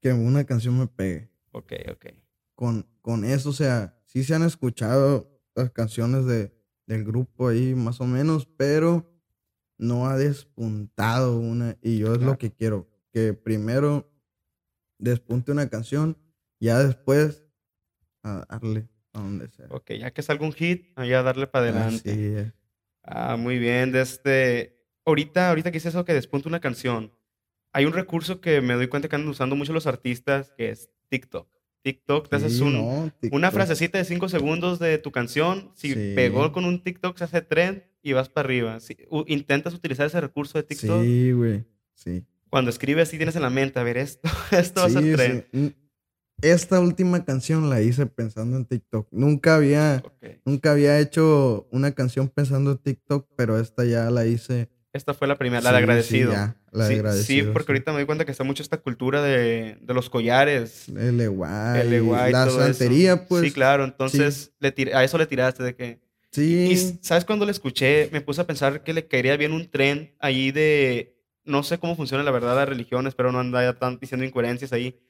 que 0.00 0.12
una 0.12 0.44
canción 0.44 0.78
me 0.78 0.86
pegue. 0.86 1.30
Ok, 1.52 1.72
ok. 1.90 2.06
con, 2.54 2.86
con 3.00 3.24
eso, 3.24 3.50
o 3.50 3.52
sea, 3.54 3.98
sí 4.04 4.22
se 4.24 4.34
han 4.34 4.42
escuchado 4.42 5.40
las 5.54 5.70
canciones 5.70 6.26
de, 6.26 6.52
del 6.86 7.04
grupo 7.04 7.48
ahí 7.48 7.74
más 7.74 8.00
o 8.00 8.04
menos, 8.06 8.46
pero 8.56 9.10
no 9.78 10.06
ha 10.06 10.16
despuntado 10.18 11.38
una 11.38 11.76
y 11.80 11.98
yo 11.98 12.12
es 12.12 12.18
Claro. 12.18 12.32
lo 12.32 12.38
que 12.38 12.52
quiero, 12.52 12.86
que 13.12 13.32
primero 13.32 14.10
despunte 14.98 15.52
una 15.52 15.68
canción, 15.70 16.18
ya 16.60 16.78
después 16.84 17.44
a 18.22 18.44
darle 18.48 18.88
a 19.12 19.20
donde 19.20 19.48
sea. 19.48 19.66
Ok, 19.70 19.92
ya 19.92 20.10
que 20.12 20.22
salga 20.22 20.44
un 20.44 20.52
hit, 20.52 20.92
ahí 20.96 21.12
a 21.12 21.22
darle 21.22 21.46
para 21.46 21.64
adelante. 21.68 22.10
Así 22.10 22.20
es. 22.20 22.52
Ah, 23.02 23.36
muy 23.36 23.58
bien. 23.58 23.92
De 23.92 24.00
este, 24.00 24.76
ahorita, 25.04 25.48
ahorita 25.48 25.70
que 25.70 25.78
hice 25.78 25.88
eso 25.88 26.04
que 26.04 26.14
despunta 26.14 26.48
una 26.48 26.60
canción, 26.60 27.12
hay 27.72 27.84
un 27.84 27.92
recurso 27.92 28.40
que 28.40 28.60
me 28.60 28.74
doy 28.74 28.88
cuenta 28.88 29.08
que 29.08 29.16
andan 29.16 29.30
usando 29.30 29.56
mucho 29.56 29.72
los 29.72 29.86
artistas, 29.86 30.52
que 30.56 30.70
es 30.70 30.90
TikTok. 31.08 31.48
TikTok, 31.82 32.28
te 32.28 32.36
haces 32.36 32.56
Sí, 32.58 32.62
un, 32.64 32.72
no, 32.74 33.12
una 33.30 33.50
frasecita 33.50 33.98
de 33.98 34.04
5 34.04 34.28
segundos 34.28 34.78
de 34.78 34.98
tu 34.98 35.10
canción. 35.12 35.70
Si 35.74 35.94
Sí. 35.94 36.12
pegó 36.14 36.52
con 36.52 36.64
un 36.64 36.82
TikTok, 36.82 37.16
se 37.16 37.24
hace 37.24 37.40
trend 37.40 37.82
y 38.02 38.12
vas 38.12 38.28
para 38.28 38.46
arriba. 38.46 38.80
Si, 38.80 38.96
u- 39.10 39.24
intentas 39.26 39.72
utilizar 39.74 40.06
ese 40.06 40.20
recurso 40.20 40.58
de 40.58 40.64
TikTok. 40.64 41.04
Sí, 41.04 41.32
güey, 41.32 41.64
sí. 41.94 42.26
Cuando 42.50 42.70
escribes, 42.70 43.08
sí 43.08 43.16
tienes 43.16 43.36
en 43.36 43.42
la 43.42 43.50
mente, 43.50 43.78
a 43.78 43.82
ver, 43.84 43.96
esto, 43.98 44.22
esto 44.50 44.80
va 44.80 44.86
a 44.86 44.90
ser 44.90 45.02
Sí, 45.04 45.12
trend. 45.12 45.44
Esta 46.42 46.78
última 46.80 47.24
canción 47.24 47.68
la 47.68 47.80
hice 47.80 48.06
pensando 48.06 48.56
en 48.56 48.64
TikTok. 48.64 49.08
Nunca 49.10 49.56
había, 49.56 50.02
nunca 50.44 50.70
había 50.72 50.98
hecho 51.00 51.66
una 51.72 51.92
canción 51.92 52.28
pensando 52.28 52.72
en 52.72 52.78
TikTok, 52.78 53.28
pero 53.36 53.58
esta 53.58 53.84
ya 53.84 54.08
la 54.10 54.24
hice 54.24 54.68
Esta 54.92 55.14
fue 55.14 55.26
la 55.26 55.36
primera, 55.36 55.60
la 55.62 55.70
Sí, 55.70 55.74
de 55.74 55.78
sí, 55.78 55.82
agradecido. 55.82 56.32
ya, 56.32 56.56
la 56.70 56.88
de 56.88 57.22
Sí, 57.24 57.42
porque 57.52 57.72
ahorita 57.72 57.90
me 57.92 57.98
doy 57.98 58.06
cuenta 58.06 58.24
que 58.24 58.30
está 58.30 58.44
mucho 58.44 58.62
esta 58.62 58.76
cultura 58.78 59.20
de, 59.20 59.78
de 59.80 59.94
los 59.94 60.08
collares. 60.10 60.88
El 60.88 61.20
igual. 61.20 61.76
el 61.92 62.32
La 62.32 62.46
todo 62.46 62.62
eso. 62.62 62.74
santería, 62.74 63.26
pues. 63.26 63.42
Sí, 63.44 63.50
claro. 63.50 63.84
Entonces, 63.84 64.52
le 64.60 64.72
tir- 64.74 64.94
a 64.94 65.02
eso 65.02 65.18
le 65.18 65.26
tiraste 65.26 65.62
de 65.64 65.74
que... 65.74 66.00
Sí. 66.30 66.68
Y 66.70 66.76
sabes 67.04 67.24
cuando 67.24 67.46
le 67.46 67.52
escuché, 67.52 68.10
me 68.12 68.20
puse 68.20 68.42
a 68.42 68.46
pensar 68.46 68.84
que 68.84 68.92
le 68.92 69.08
caería 69.08 69.36
bien 69.36 69.52
un 69.52 69.68
tren 69.70 70.14
ahí 70.20 70.52
de, 70.52 71.16
no 71.44 71.62
sé 71.62 71.78
cómo 71.78 71.96
funciona 71.96 72.22
la 72.22 72.30
verdad 72.30 72.54
las 72.54 72.68
religiones, 72.68 73.14
pero 73.14 73.32
no 73.32 73.40
anda 73.40 73.76
tan 73.78 73.98
diciendo 73.98 74.24
incoherencias 74.26 74.72
ahí. 74.72 75.00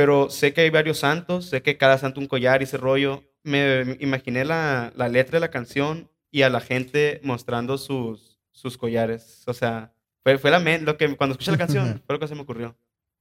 Pero 0.00 0.30
sé 0.30 0.54
que 0.54 0.62
hay 0.62 0.70
varios 0.70 1.00
santos, 1.00 1.50
sé 1.50 1.60
que 1.60 1.76
cada 1.76 1.98
santo 1.98 2.20
un 2.20 2.26
collar 2.26 2.62
y 2.62 2.64
ese 2.64 2.78
rollo. 2.78 3.22
Me, 3.42 3.98
imaginé 4.00 4.46
la, 4.46 4.94
la 4.96 5.10
letra 5.10 5.36
de 5.36 5.40
la 5.40 5.50
canción 5.50 6.10
y 6.30 6.40
a 6.40 6.48
la 6.48 6.62
gente 6.62 7.20
mostrando 7.22 7.76
sus, 7.76 8.40
sus 8.50 8.78
collares. 8.78 9.42
O 9.46 9.52
sea, 9.52 9.92
fue, 10.22 10.38
fue 10.38 10.50
la 10.50 10.58
lo 10.78 10.96
que 10.96 11.14
cuando 11.18 11.32
escuché 11.32 11.50
la 11.50 11.58
canción, 11.58 12.02
fue 12.06 12.14
lo 12.14 12.18
que 12.18 12.28
se 12.28 12.34
me 12.34 12.40
ocurrió. 12.40 12.74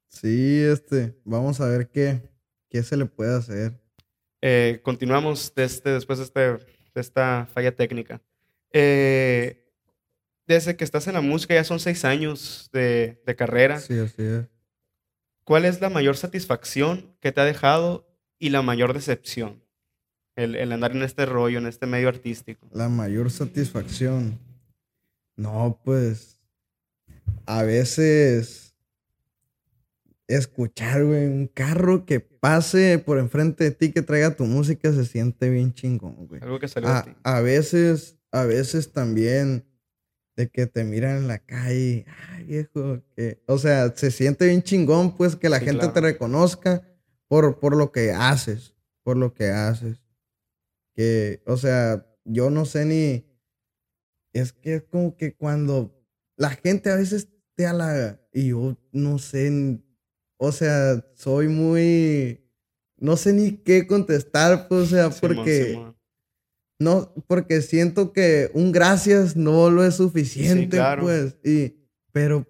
Sí, 0.08 0.62
este. 0.62 1.20
Vamos 1.26 1.60
a 1.60 1.68
ver 1.68 1.90
qué, 1.90 2.22
qué 2.70 2.82
se 2.82 2.96
le 2.96 3.08
puede 3.08 3.36
hacer. 3.36 3.78
Eh, 4.42 4.80
continuamos 4.82 5.52
desde, 5.54 5.92
después 5.92 6.20
de, 6.20 6.24
este, 6.24 6.40
de 6.40 7.02
esta 7.02 7.46
falla 7.54 7.76
técnica. 7.76 8.22
Eh, 8.72 9.70
desde 10.48 10.78
que 10.78 10.86
estás 10.86 11.08
en 11.08 11.16
la 11.16 11.22
música, 11.22 11.56
ya 11.56 11.66
son 11.66 11.82
seis 11.82 12.06
años 12.06 12.70
de, 12.72 13.22
de 13.26 13.36
carrera. 13.36 13.82
Sí, 13.82 14.00
así 14.00 14.24
es. 14.24 14.59
¿Cuál 15.50 15.66
es 15.66 15.82
la 15.82 15.90
mayor 15.90 16.16
satisfacción 16.16 17.16
que 17.22 17.32
te 17.32 17.42
ha 17.42 17.44
dejado 17.44 18.08
y 18.38 18.50
la 18.50 18.62
mayor 18.62 18.94
decepción? 18.94 19.64
El, 20.36 20.56
el 20.56 20.72
andar 20.72 20.92
en 20.92 21.02
este 21.02 21.26
rollo, 21.26 21.58
en 21.58 21.66
este 21.66 21.88
medio 21.88 22.08
artístico. 22.08 22.68
La 22.72 22.88
mayor 22.88 23.32
satisfacción. 23.32 24.38
No, 25.36 25.82
pues. 25.84 26.40
A 27.48 27.64
veces. 27.64 28.76
Escuchar, 30.28 31.04
güey, 31.04 31.26
un 31.26 31.48
carro 31.48 32.06
que 32.06 32.20
pase 32.20 33.00
por 33.04 33.18
enfrente 33.18 33.64
de 33.64 33.72
ti 33.72 33.92
que 33.92 34.04
traiga 34.04 34.36
tu 34.36 34.46
música 34.46 34.94
se 34.94 35.04
siente 35.04 35.50
bien 35.50 35.74
chingón, 35.74 36.28
güey. 36.28 36.44
Algo 36.44 36.60
que 36.60 36.68
salió 36.68 36.90
de 36.90 36.96
A, 36.96 37.02
ti. 37.02 37.12
a 37.24 37.42
veces, 37.42 38.20
a 38.32 38.44
veces 38.44 38.94
también 38.94 39.66
de 40.40 40.50
que 40.50 40.68
te 40.68 40.86
miran 40.86 41.18
en 41.18 41.28
la 41.28 41.40
calle, 41.40 42.06
ay 42.30 42.46
viejo, 42.46 43.04
que, 43.14 43.44
o 43.46 43.58
sea, 43.58 43.94
se 43.94 44.10
siente 44.10 44.46
bien 44.48 44.64
chingón, 44.64 45.18
pues, 45.18 45.36
que 45.36 45.50
la 45.50 45.60
Sí, 45.60 45.66
gente 45.66 45.90
te 45.90 46.00
reconozca 46.00 46.82
por, 47.28 47.60
por 47.60 47.76
lo 47.76 47.92
que 47.92 48.14
haces, 48.14 48.74
por 49.04 49.18
lo 49.18 49.34
que 49.34 49.50
haces. 49.50 50.02
Que, 50.96 51.42
o 51.46 51.58
sea, 51.58 52.08
yo 52.24 52.50
no 52.50 52.64
sé 52.64 52.86
ni, 52.86 53.26
es 54.34 54.54
que 54.54 54.76
es 54.76 54.84
como 54.84 55.18
que 55.18 55.36
cuando 55.36 55.94
la 56.38 56.52
gente 56.52 56.90
a 56.90 56.96
veces 56.96 57.28
te 57.56 57.66
halaga 57.68 58.22
y 58.32 58.50
yo 58.50 58.78
no 58.94 59.20
sé, 59.20 59.82
o 60.38 60.54
sea, 60.54 61.06
soy 61.16 61.50
muy, 61.50 62.50
no 62.98 63.18
sé 63.18 63.34
ni 63.34 63.58
qué 63.58 63.88
contestar, 63.88 64.70
pues, 64.70 64.84
o 64.84 64.86
sea, 64.88 65.10
porque... 65.10 65.78
No, 66.80 67.14
porque 67.28 67.62
siento 67.62 68.14
que 68.14 68.50
un 68.54 68.72
gracias 68.72 69.36
no 69.36 69.70
lo 69.70 69.84
es 69.84 69.96
suficiente, 69.96 70.78
claro. 70.78 71.04
pues. 71.04 71.38
Y, 71.44 71.76
pero, 72.14 72.48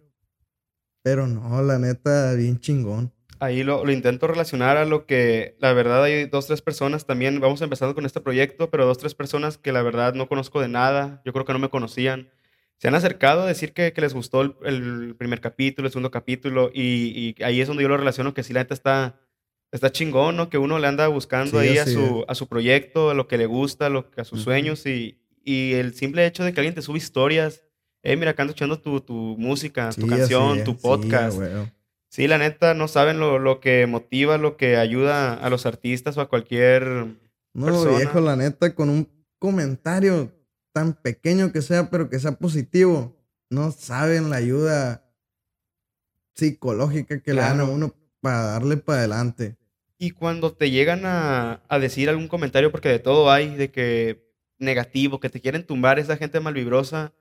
pero 1.01 1.25
no, 1.25 1.63
la 1.63 1.79
neta, 1.79 2.33
bien 2.35 2.59
chingón. 2.59 3.11
Ahí 3.39 3.63
lo, 3.63 3.85
lo 3.85 3.91
intento 3.91 4.27
relacionar 4.27 4.77
a 4.77 4.85
lo 4.85 5.05
que, 5.05 5.55
la 5.59 5.73
verdad, 5.73 6.03
hay 6.03 6.25
dos, 6.25 6.47
tres 6.47 6.61
personas 6.61 7.05
también, 7.05 7.39
vamos 7.39 7.61
empezando 7.61 7.95
con 7.95 8.05
este 8.05 8.19
proyecto, 8.21 8.69
pero 8.69 8.85
dos, 8.85 8.97
tres 8.97 9.15
personas 9.15 9.57
que 9.57 9.71
la 9.71 9.81
verdad 9.81 10.13
no 10.13 10.27
conozco 10.27 10.61
de 10.61 10.67
nada, 10.67 11.21
yo 11.25 11.31
creo 11.33 11.45
que 11.45 11.53
no 11.53 11.59
me 11.59 11.69
conocían, 11.69 12.29
se 12.77 12.89
han 12.89 12.95
acercado 12.95 13.43
a 13.43 13.47
decir 13.47 13.73
que, 13.73 13.93
que 13.93 14.01
les 14.01 14.13
gustó 14.13 14.41
el, 14.41 14.55
el 14.63 15.15
primer 15.15 15.39
capítulo, 15.39 15.87
el 15.87 15.91
segundo 15.91 16.11
capítulo, 16.11 16.69
y, 16.73 17.35
y 17.39 17.43
ahí 17.43 17.61
es 17.61 17.67
donde 17.67 17.83
yo 17.83 17.89
lo 17.89 17.97
relaciono, 17.97 18.33
que 18.33 18.43
sí, 18.43 18.51
la 18.51 18.59
neta 18.59 18.73
está, 18.73 19.21
está 19.71 19.91
chingón, 19.91 20.35
¿no? 20.35 20.49
Que 20.49 20.57
uno 20.57 20.79
le 20.79 20.87
anda 20.87 21.07
buscando 21.07 21.61
Sí, 21.61 21.67
ahí 21.67 21.77
a 21.77 21.85
su, 21.85 22.25
a 22.27 22.35
su 22.35 22.47
proyecto, 22.47 23.09
a 23.09 23.13
lo 23.13 23.27
que 23.27 23.37
le 23.37 23.45
gusta, 23.45 23.87
a, 23.87 23.89
lo, 23.89 24.09
a 24.17 24.23
sus 24.23 24.41
sueños, 24.41 24.85
y, 24.85 25.19
y 25.43 25.73
el 25.73 25.93
simple 25.93 26.25
hecho 26.25 26.43
de 26.43 26.53
que 26.53 26.59
alguien 26.59 26.75
te 26.75 26.81
sube 26.81 26.97
historias, 26.97 27.63
eh, 28.03 28.15
mira, 28.15 28.31
acá 28.31 28.43
ando 28.43 28.51
escuchando 28.51 28.79
tu, 28.79 29.01
tu 29.01 29.13
música, 29.37 29.89
tu 29.91 30.07
canción, 30.07 30.63
tu 30.63 30.77
podcast. 30.77 31.37
huevo. 31.37 31.69
Sí, 32.09 32.27
la 32.27 32.37
neta, 32.39 32.73
no 32.73 32.87
saben 32.87 33.19
lo, 33.19 33.37
lo 33.37 33.59
que 33.59 33.85
motiva, 33.85 34.37
lo 34.37 34.57
que 34.57 34.77
ayuda 34.77 35.33
a 35.33 35.49
los 35.49 35.65
artistas 35.65 36.17
o 36.17 36.21
a 36.21 36.29
cualquier... 36.29 37.05
No, 37.53 37.65
persona. 37.65 37.97
viejo, 37.97 38.19
la 38.21 38.35
neta, 38.35 38.73
con 38.73 38.89
un 38.89 39.07
comentario 39.37 40.31
tan 40.73 40.93
pequeño 40.93 41.51
que 41.51 41.61
sea, 41.61 41.89
pero 41.89 42.09
que 42.09 42.19
sea 42.19 42.31
positivo, 42.33 43.15
no 43.49 43.71
saben 43.71 44.29
la 44.29 44.37
ayuda 44.37 45.03
psicológica 46.35 47.21
que 47.21 47.33
le 47.33 47.41
dan 47.41 47.59
a 47.59 47.65
uno 47.65 47.93
para 48.21 48.43
darle 48.43 48.77
para 48.77 48.99
adelante. 48.99 49.55
Y 49.97 50.11
cuando 50.11 50.53
te 50.53 50.71
llegan 50.71 51.05
a, 51.05 51.61
a 51.67 51.79
decir 51.79 52.09
algún 52.09 52.27
comentario, 52.27 52.71
porque 52.71 52.89
de 52.89 52.99
todo 52.99 53.31
hay, 53.31 53.55
de 53.55 53.71
que 53.71 54.29
negativo, 54.57 55.19
que 55.19 55.29
te 55.29 55.41
quieren 55.41 55.65
tumbar 55.65 55.99
esa 55.99 56.17
gente 56.17 56.39
malvibrosa, 56.39 57.13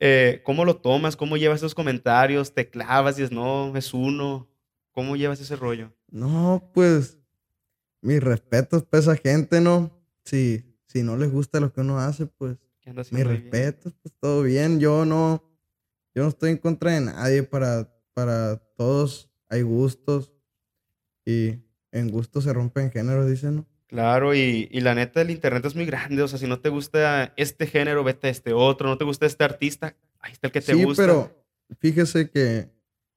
eh, 0.00 0.42
¿cómo 0.44 0.64
lo 0.64 0.76
tomas? 0.76 1.16
¿Cómo 1.16 1.36
llevas 1.36 1.58
esos 1.58 1.74
comentarios? 1.74 2.54
¿Te 2.54 2.68
clavas 2.68 3.18
y 3.18 3.22
dices, 3.22 3.34
no, 3.34 3.76
es 3.76 3.92
uno? 3.94 4.48
¿Cómo 4.92 5.16
llevas 5.16 5.40
ese 5.40 5.56
rollo? 5.56 5.92
No, 6.10 6.70
pues, 6.72 7.18
mis 8.00 8.22
respetos 8.22 8.84
para 8.84 9.00
esa 9.00 9.16
gente, 9.16 9.60
¿no? 9.60 9.90
Si, 10.24 10.64
si 10.86 11.02
no 11.02 11.16
les 11.16 11.30
gusta 11.30 11.60
lo 11.60 11.72
que 11.72 11.80
uno 11.80 11.98
hace, 11.98 12.26
pues, 12.26 12.56
¿Qué 12.80 12.90
andas 12.90 13.12
mis 13.12 13.26
respetos, 13.26 13.92
pues 14.00 14.14
todo 14.20 14.42
bien. 14.42 14.80
Yo 14.80 15.04
no, 15.04 15.42
yo 16.14 16.22
no 16.22 16.28
estoy 16.28 16.50
en 16.50 16.58
contra 16.58 16.92
de 16.92 17.00
nadie. 17.00 17.42
Para, 17.42 17.92
para 18.14 18.56
todos 18.76 19.30
hay 19.48 19.62
gustos 19.62 20.32
y 21.28 21.58
en 21.92 22.10
gustos 22.10 22.44
se 22.44 22.52
rompen 22.52 22.90
géneros, 22.90 23.28
dicen, 23.28 23.56
¿no? 23.56 23.66
Claro, 23.86 24.34
y, 24.34 24.68
y 24.70 24.80
la 24.80 24.94
neta, 24.94 25.20
el 25.22 25.30
internet 25.30 25.64
es 25.64 25.74
muy 25.74 25.84
grande. 25.86 26.22
O 26.22 26.28
sea, 26.28 26.38
si 26.38 26.46
no 26.46 26.60
te 26.60 26.68
gusta 26.68 27.32
este 27.36 27.66
género, 27.66 28.04
vete 28.04 28.28
a 28.28 28.30
este 28.30 28.52
otro. 28.52 28.88
No 28.88 28.96
te 28.98 29.04
gusta 29.04 29.26
este 29.26 29.44
artista, 29.44 29.96
ahí 30.20 30.32
está 30.32 30.46
el 30.48 30.52
que 30.52 30.60
te 30.60 30.72
sí, 30.74 30.84
gusta. 30.84 31.02
pero 31.02 31.44
fíjese 31.80 32.30
que 32.30 32.70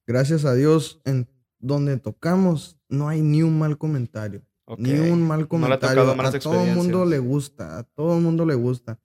gracias 0.06 0.44
a 0.44 0.54
Dios 0.54 1.00
en 1.04 1.28
donde 1.58 1.96
tocamos 1.98 2.78
no 2.88 3.08
hay 3.08 3.22
ni 3.22 3.42
un 3.42 3.58
mal 3.58 3.78
comentario. 3.78 4.42
Ni 4.78 4.92
un 4.92 5.22
mal 5.26 5.40
No 5.50 5.68
le 5.68 5.74
ha 5.74 5.78
comentario. 5.78 6.14
malas 6.14 6.34
a 6.34 6.38
todo 6.38 6.64
el 6.64 6.74
mundo 6.74 7.04
le 7.04 7.18
gusta. 7.18 7.78
A 7.78 7.82
todo 7.84 8.16
el 8.16 8.22
mundo 8.22 8.46
le 8.46 8.54
gusta. 8.54 8.98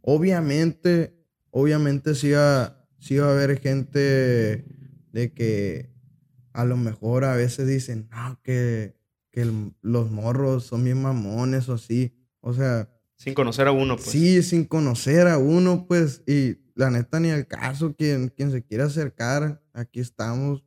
Obviamente, 0.00 1.14
obviamente 1.50 2.14
sí 2.14 2.30
va, 2.32 2.86
sí 2.98 3.16
va 3.18 3.28
a 3.28 3.32
haber 3.32 3.60
gente 3.60 4.64
de 5.12 5.32
que 5.34 5.90
a 6.52 6.64
lo 6.64 6.76
mejor 6.76 7.24
a 7.24 7.34
veces 7.36 7.66
dicen, 7.68 8.08
no, 8.10 8.40
que, 8.42 8.96
que 9.30 9.42
el- 9.42 9.72
los 9.82 10.10
morros 10.10 10.64
son 10.64 10.84
bien 10.84 11.00
mamones 11.02 11.68
o 11.68 11.74
así. 11.74 12.14
O 12.40 12.52
sea, 12.52 12.88
Sin 13.16 13.34
conocer 13.34 13.66
a 13.68 13.72
uno, 13.72 13.96
pues. 13.96 14.08
sí, 14.08 14.42
sin 14.42 14.64
conocer 14.64 15.26
a 15.28 15.38
uno, 15.38 15.86
pues, 15.86 16.22
y 16.26 16.56
la 16.74 16.90
neta 16.90 17.20
ni 17.20 17.30
al 17.30 17.46
caso, 17.46 17.94
quien, 17.94 18.28
quien 18.28 18.50
se 18.50 18.64
quiera 18.64 18.84
acercar, 18.86 19.62
aquí 19.72 20.00
estamos. 20.00 20.64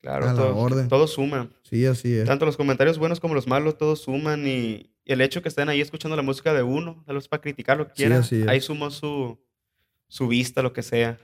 Claro, 0.00 0.26
a 0.28 0.32
la 0.32 0.34
todo, 0.36 0.56
orden. 0.56 0.86
todo 0.88 1.06
suma. 1.08 1.50
Sí, 1.64 1.84
así 1.84 2.14
es. 2.14 2.26
Tanto 2.26 2.46
los 2.46 2.56
comentarios 2.56 2.96
buenos 2.98 3.18
como 3.18 3.34
los 3.34 3.48
malos, 3.48 3.76
todos 3.76 4.02
suman. 4.02 4.46
Y, 4.46 4.92
y 5.04 5.12
el 5.12 5.20
hecho 5.20 5.42
que 5.42 5.48
estén 5.48 5.68
ahí 5.68 5.80
escuchando 5.80 6.14
la 6.16 6.22
música 6.22 6.54
de 6.54 6.62
uno, 6.62 7.02
tal 7.06 7.16
vez 7.16 7.26
para 7.26 7.40
criticar 7.42 7.76
lo 7.76 7.86
que 7.88 7.94
Sí, 7.96 8.02
quiera, 8.02 8.18
así 8.18 8.42
es. 8.42 8.46
ahí 8.48 8.60
sumó 8.60 8.90
su, 8.92 9.36
su 10.06 10.28
vista, 10.28 10.62
lo 10.62 10.72
que 10.72 10.84
sea. 10.84 11.18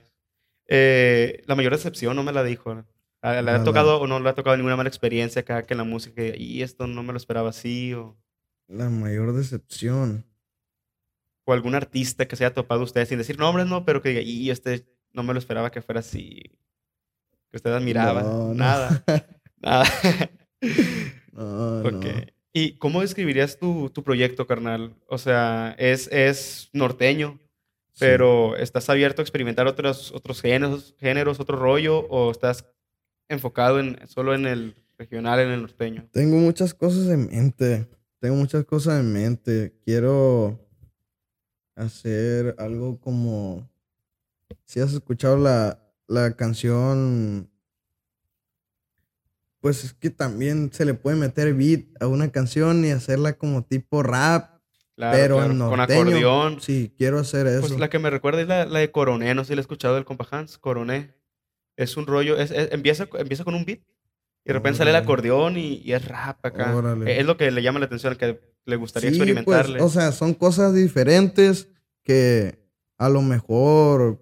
Eh, 0.67 1.43
la 1.45 1.55
mayor 1.55 1.71
decepción 1.73 2.15
no 2.15 2.23
me 2.23 2.33
la 2.33 2.43
dijo. 2.43 2.83
¿No? 3.23 3.41
¿Le 3.41 3.51
ha 3.51 3.63
tocado 3.63 3.99
o 4.01 4.07
no 4.07 4.19
le 4.19 4.29
ha 4.29 4.35
tocado 4.35 4.55
ninguna 4.57 4.75
mala 4.75 4.89
experiencia 4.89 5.41
acá 5.41 5.63
que 5.63 5.73
en 5.73 5.77
la 5.79 5.83
música? 5.83 6.21
Y 6.35 6.61
esto 6.61 6.87
no 6.87 7.03
me 7.03 7.13
lo 7.13 7.17
esperaba 7.17 7.49
así. 7.49 7.93
O, 7.93 8.17
La 8.67 8.89
mayor 8.89 9.33
decepción. 9.33 10.25
o 11.45 11.53
algún 11.53 11.75
artista 11.75 12.27
que 12.27 12.35
se 12.35 12.45
haya 12.45 12.53
topado 12.53 12.83
usted 12.83 13.05
sin 13.07 13.17
decir 13.17 13.37
nombres, 13.39 13.67
no, 13.67 13.85
pero 13.85 14.01
que 14.01 14.09
diga, 14.09 14.21
y 14.21 14.49
este 14.49 14.85
no 15.11 15.23
me 15.23 15.33
lo 15.33 15.39
esperaba 15.39 15.71
que 15.71 15.81
fuera 15.81 15.99
así. 15.99 16.41
Que 17.51 17.57
usted 17.57 17.71
admiraba. 17.71 18.21
No. 18.23 18.53
Nada. 18.53 19.03
Nada. 19.61 19.85
No, 21.31 21.79
Ok. 21.81 21.91
no. 22.05 22.11
¿Y 22.55 22.77
cómo 22.77 23.01
describirías 23.01 23.57
tu, 23.57 23.89
tu 23.89 24.03
proyecto, 24.03 24.45
carnal? 24.45 24.93
O 25.07 25.17
sea, 25.17 25.75
es, 25.79 26.07
es 26.11 26.69
norteño, 26.71 27.39
Sí. 27.93 27.97
pero 27.99 28.55
¿estás 28.55 28.89
abierto 28.89 29.21
a 29.21 29.23
experimentar 29.23 29.65
otros, 29.67 30.11
otros 30.13 30.41
géneros, 30.41 30.95
géneros, 30.99 31.39
otro 31.39 31.57
rollo, 31.57 31.99
o 32.09 32.31
estás 32.31 32.65
enfocado 33.29 33.79
en, 33.79 33.99
solo 34.07 34.33
en 34.33 34.45
el 34.45 34.75
regional, 34.97 35.39
en 35.39 35.51
el 35.51 35.61
norteño? 35.61 36.07
Tengo 36.11 36.37
muchas 36.37 36.73
cosas 36.73 37.07
en 37.07 37.27
mente. 37.27 37.87
Tengo 38.19 38.35
muchas 38.35 38.65
cosas 38.65 38.99
en 38.99 39.11
mente. 39.11 39.73
Quiero 39.83 40.59
hacer 41.75 42.55
algo 42.57 42.99
como. 42.99 43.69
Si 44.65 44.79
has 44.79 44.93
escuchado 44.93 45.37
la, 45.37 45.79
la 46.07 46.35
canción. 46.35 47.49
Pues 49.59 49.85
es 49.85 49.93
que 49.93 50.09
también 50.09 50.71
se 50.73 50.83
le 50.83 50.93
puede 50.93 51.15
meter 51.15 51.53
beat 51.53 51.85
a 52.01 52.07
una 52.07 52.29
canción 52.31 52.83
y 52.83 52.91
hacerla 52.91 53.33
como 53.33 53.63
tipo 53.63 54.03
rap. 54.03 54.53
Claro, 54.95 55.17
pero 55.17 55.35
claro, 55.37 55.51
en 55.51 55.59
con 55.59 55.77
norteño, 55.77 56.01
acordeón. 56.01 56.61
Sí, 56.61 56.93
quiero 56.97 57.19
hacer 57.19 57.47
eso. 57.47 57.61
Pues 57.61 57.79
la 57.79 57.89
que 57.89 57.97
me 57.97 58.09
recuerda 58.09 58.41
es 58.41 58.47
la, 58.47 58.65
la 58.65 58.79
de 58.79 58.91
Coroné, 58.91 59.33
no 59.33 59.43
sé 59.43 59.49
si 59.49 59.55
la 59.55 59.61
he 59.61 59.63
escuchado 59.63 59.95
del 59.95 60.05
compa 60.05 60.27
Hans, 60.29 60.57
Coroné. 60.57 61.13
Es 61.75 61.97
un 61.97 62.05
rollo, 62.07 62.37
es, 62.37 62.51
es- 62.51 62.71
empieza, 62.71 63.07
empieza 63.17 63.43
con 63.43 63.55
un 63.55 63.65
beat 63.65 63.79
y 63.79 64.49
de 64.49 64.53
repente 64.53 64.77
sale 64.79 64.89
el 64.91 64.95
acordeón 64.97 65.57
y, 65.57 65.75
y 65.83 65.93
es 65.93 66.05
rap 66.07 66.45
acá. 66.45 66.75
Órale. 66.75 67.19
Es 67.19 67.25
lo 67.25 67.37
que 67.37 67.49
le 67.51 67.61
llama 67.63 67.79
la 67.79 67.85
atención, 67.85 68.15
que 68.15 68.39
le 68.65 68.75
gustaría 68.75 69.09
Sí, 69.09 69.15
experimentarle. 69.15 69.79
Pues, 69.79 69.89
o 69.89 69.93
sea, 69.93 70.11
son 70.11 70.33
cosas 70.33 70.73
diferentes 70.73 71.67
que 72.03 72.59
a 72.97 73.09
lo 73.09 73.21
mejor 73.21 74.21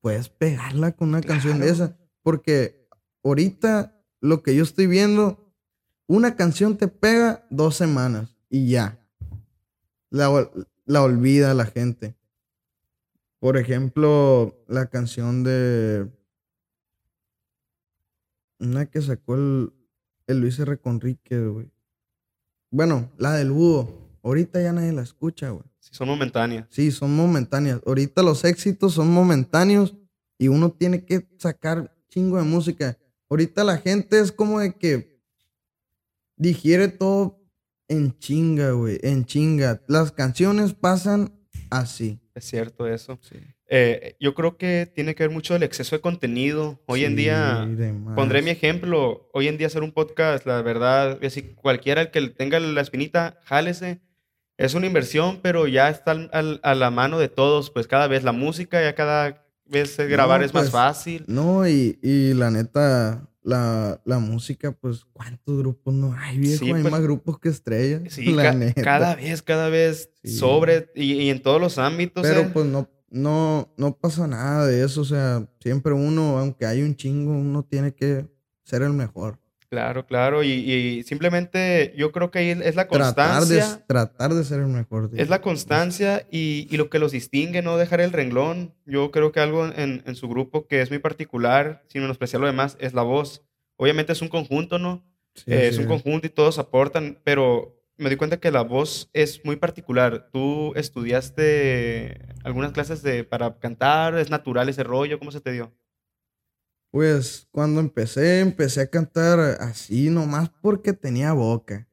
puedes 0.00 0.28
pegarla 0.28 0.92
con 0.92 1.08
una 1.10 1.20
canción 1.20 1.60
de 1.60 1.70
esa. 1.70 1.96
Porque 2.22 2.86
ahorita 3.24 3.96
lo 4.20 4.42
que 4.42 4.54
yo 4.54 4.62
estoy 4.64 4.86
viendo, 4.86 5.52
una 6.06 6.34
canción 6.36 6.76
te 6.76 6.88
pega 6.88 7.46
dos 7.50 7.76
semanas 7.76 8.36
y 8.48 8.68
ya. 8.70 8.98
La, 10.10 10.50
la 10.84 11.02
olvida 11.02 11.54
la 11.54 11.66
gente. 11.66 12.16
Por 13.38 13.56
ejemplo, 13.56 14.62
la 14.68 14.86
canción 14.86 15.44
de. 15.44 16.08
Una 18.60 18.86
que 18.86 19.00
sacó 19.00 19.34
el, 19.34 19.72
el 20.26 20.40
Luis 20.40 20.58
R. 20.58 20.78
Conríquez, 20.78 21.48
güey. 21.48 21.70
Bueno, 22.70 23.10
la 23.18 23.32
del 23.32 23.50
búho. 23.50 24.10
Ahorita 24.22 24.60
ya 24.62 24.72
nadie 24.72 24.92
la 24.92 25.02
escucha, 25.02 25.50
güey. 25.50 25.64
Sí, 25.80 25.90
son 25.92 26.08
momentáneas. 26.08 26.66
Sí, 26.70 26.90
son 26.90 27.16
momentáneas. 27.16 27.80
Ahorita 27.86 28.22
los 28.22 28.44
éxitos 28.44 28.94
son 28.94 29.10
momentáneos 29.10 29.96
y 30.38 30.48
uno 30.48 30.70
tiene 30.70 31.04
que 31.04 31.26
sacar 31.38 31.96
chingo 32.08 32.36
de 32.36 32.44
música. 32.44 32.98
Ahorita 33.30 33.64
la 33.64 33.78
gente 33.78 34.20
es 34.20 34.30
como 34.30 34.60
de 34.60 34.74
que 34.74 35.20
digiere 36.36 36.88
todo 36.88 37.40
en 37.88 38.16
chinga, 38.18 38.72
güey, 38.72 38.98
en 39.02 39.24
chinga. 39.24 39.82
Las 39.88 40.12
canciones 40.12 40.74
pasan 40.74 41.32
así. 41.70 42.20
Es 42.34 42.44
cierto 42.44 42.86
eso. 42.86 43.18
Eh, 43.72 44.16
yo 44.18 44.34
creo 44.34 44.56
que 44.56 44.90
tiene 44.92 45.14
que 45.14 45.22
ver 45.22 45.30
mucho 45.30 45.54
el 45.54 45.62
exceso 45.62 45.94
de 45.94 46.00
contenido. 46.02 46.80
Hoy 46.86 47.04
en 47.04 47.12
Sí, 47.12 47.16
día, 47.18 47.64
de 47.70 47.92
más. 47.92 48.16
pondré 48.16 48.42
mi 48.42 48.50
ejemplo. 48.50 49.30
Hoy 49.32 49.46
en 49.46 49.58
día 49.58 49.68
hacer 49.68 49.84
un 49.84 49.92
podcast, 49.92 50.44
la 50.44 50.60
verdad, 50.60 51.20
decir, 51.20 51.54
cualquiera 51.54 52.00
el 52.02 52.10
que 52.10 52.20
tenga 52.30 52.58
la 52.58 52.80
espinita, 52.80 53.38
jálese. 53.44 54.00
Es 54.58 54.74
una 54.74 54.86
inversión, 54.86 55.38
pero 55.40 55.68
ya 55.68 55.88
está 55.88 56.10
al- 56.10 56.30
al- 56.32 56.60
a 56.64 56.74
la 56.74 56.90
mano 56.90 57.18
de 57.20 57.28
todos. 57.28 57.70
Pues 57.70 57.86
cada 57.86 58.08
vez 58.08 58.24
la 58.24 58.32
música, 58.32 58.82
ya 58.82 58.94
cada 58.96 59.46
vez 59.66 59.96
grabar 59.96 60.40
No, 60.40 60.46
es 60.46 60.52
más 60.52 60.64
pues, 60.64 60.72
fácil. 60.72 61.24
No, 61.28 61.66
y, 61.68 61.96
y 62.02 62.34
la 62.34 62.50
neta, 62.50 63.28
la, 63.44 64.00
la 64.04 64.18
música, 64.18 64.72
pues, 64.72 65.04
¿cuántos 65.12 65.56
grupos 65.58 65.94
no 65.94 66.12
hay, 66.18 66.38
viejo? 66.38 66.58
Sí, 66.64 66.72
hay 66.72 66.82
pues, 66.82 66.90
más 66.92 67.00
grupos 67.02 67.38
que 67.38 67.48
estrellas. 67.50 68.02
Sí, 68.08 68.32
la 68.32 68.42
ca- 68.42 68.52
neta. 68.54 68.82
cada 68.82 69.14
vez, 69.14 69.42
cada 69.42 69.68
vez 69.68 70.10
Sí. 70.24 70.36
sobre 70.36 70.90
y, 70.96 71.12
y 71.12 71.30
en 71.30 71.40
todos 71.40 71.60
los 71.60 71.78
ámbitos. 71.78 72.22
Pero 72.26 72.40
eh. 72.40 72.50
pues 72.52 72.66
no, 72.66 72.86
no, 73.10 73.72
no 73.76 73.96
pasa 73.96 74.26
nada 74.26 74.66
de 74.66 74.84
eso. 74.84 75.02
O 75.02 75.04
sea, 75.04 75.46
siempre 75.60 75.92
uno, 75.92 76.38
aunque 76.38 76.66
hay 76.66 76.82
un 76.82 76.96
chingo, 76.96 77.32
uno 77.32 77.62
tiene 77.64 77.92
que 77.94 78.26
ser 78.64 78.82
el 78.82 78.92
mejor. 78.92 79.38
Claro, 79.68 80.04
claro. 80.04 80.42
Y, 80.42 80.50
y 80.50 81.02
simplemente 81.04 81.94
yo 81.96 82.10
creo 82.10 82.32
que 82.32 82.40
ahí 82.40 82.50
es 82.50 82.74
la 82.74 82.88
Tratar 82.88 83.44
de, 83.44 83.58
constancia. 83.58 83.84
tratar 83.86 84.34
de 84.34 84.42
ser 84.44 84.58
el 84.60 84.66
mejor. 84.66 85.10
Es 85.14 85.28
la 85.28 85.40
constancia 85.40 86.26
y, 86.30 86.66
y 86.70 86.76
lo 86.76 86.90
que 86.90 86.98
los 86.98 87.12
distingue, 87.12 87.62
no 87.62 87.76
dejar 87.76 88.00
el 88.00 88.10
renglón. 88.12 88.74
Yo 88.84 89.12
creo 89.12 89.30
que 89.30 89.38
algo 89.38 89.66
en, 89.66 90.02
en 90.04 90.16
su 90.16 90.28
grupo 90.28 90.66
que 90.66 90.80
es 90.82 90.90
muy 90.90 90.98
particular, 90.98 91.84
sin 91.86 92.02
menospreciar 92.02 92.40
lo 92.40 92.48
demás, 92.48 92.76
es 92.80 92.94
la 92.94 93.02
voz. 93.02 93.42
Obviamente 93.76 94.12
es 94.12 94.22
un 94.22 94.28
conjunto, 94.28 94.80
¿no? 94.80 95.04
Sí, 95.36 95.44
Eh, 95.52 95.68
es 95.68 95.78
un 95.78 95.86
conjunto 95.86 96.26
y 96.26 96.30
todos 96.30 96.58
aportan, 96.58 97.18
pero 97.22 97.79
me 98.00 98.08
di 98.08 98.16
cuenta 98.16 98.40
que 98.40 98.50
la 98.50 98.62
voz 98.62 99.10
es 99.12 99.44
muy 99.44 99.56
particular. 99.56 100.30
¿Tú 100.32 100.72
estudiaste 100.74 102.18
algunas 102.42 102.72
clases 102.72 103.02
de, 103.02 103.24
para 103.24 103.58
cantar? 103.58 104.18
¿Es 104.18 104.30
natural 104.30 104.70
ese 104.70 104.82
rollo? 104.82 105.18
¿Cómo 105.18 105.30
se 105.30 105.40
te 105.40 105.52
dio? 105.52 105.70
Pues 106.90 107.46
cuando 107.52 107.80
empecé, 107.80 108.40
empecé 108.40 108.80
a 108.80 108.90
cantar 108.90 109.38
así 109.60 110.08
nomás 110.08 110.48
porque 110.62 110.94
tenía 110.94 111.34
boca. 111.34 111.86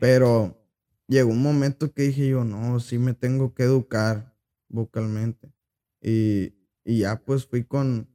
Pero 0.00 0.58
llegó 1.06 1.30
un 1.30 1.42
momento 1.42 1.92
que 1.92 2.04
dije 2.04 2.28
yo, 2.28 2.44
no, 2.44 2.80
sí 2.80 2.98
me 2.98 3.12
tengo 3.12 3.52
que 3.54 3.64
educar 3.64 4.34
vocalmente. 4.68 5.52
Y, 6.00 6.54
y 6.82 7.00
ya 7.00 7.22
pues 7.22 7.46
fui 7.46 7.62
con, 7.62 8.08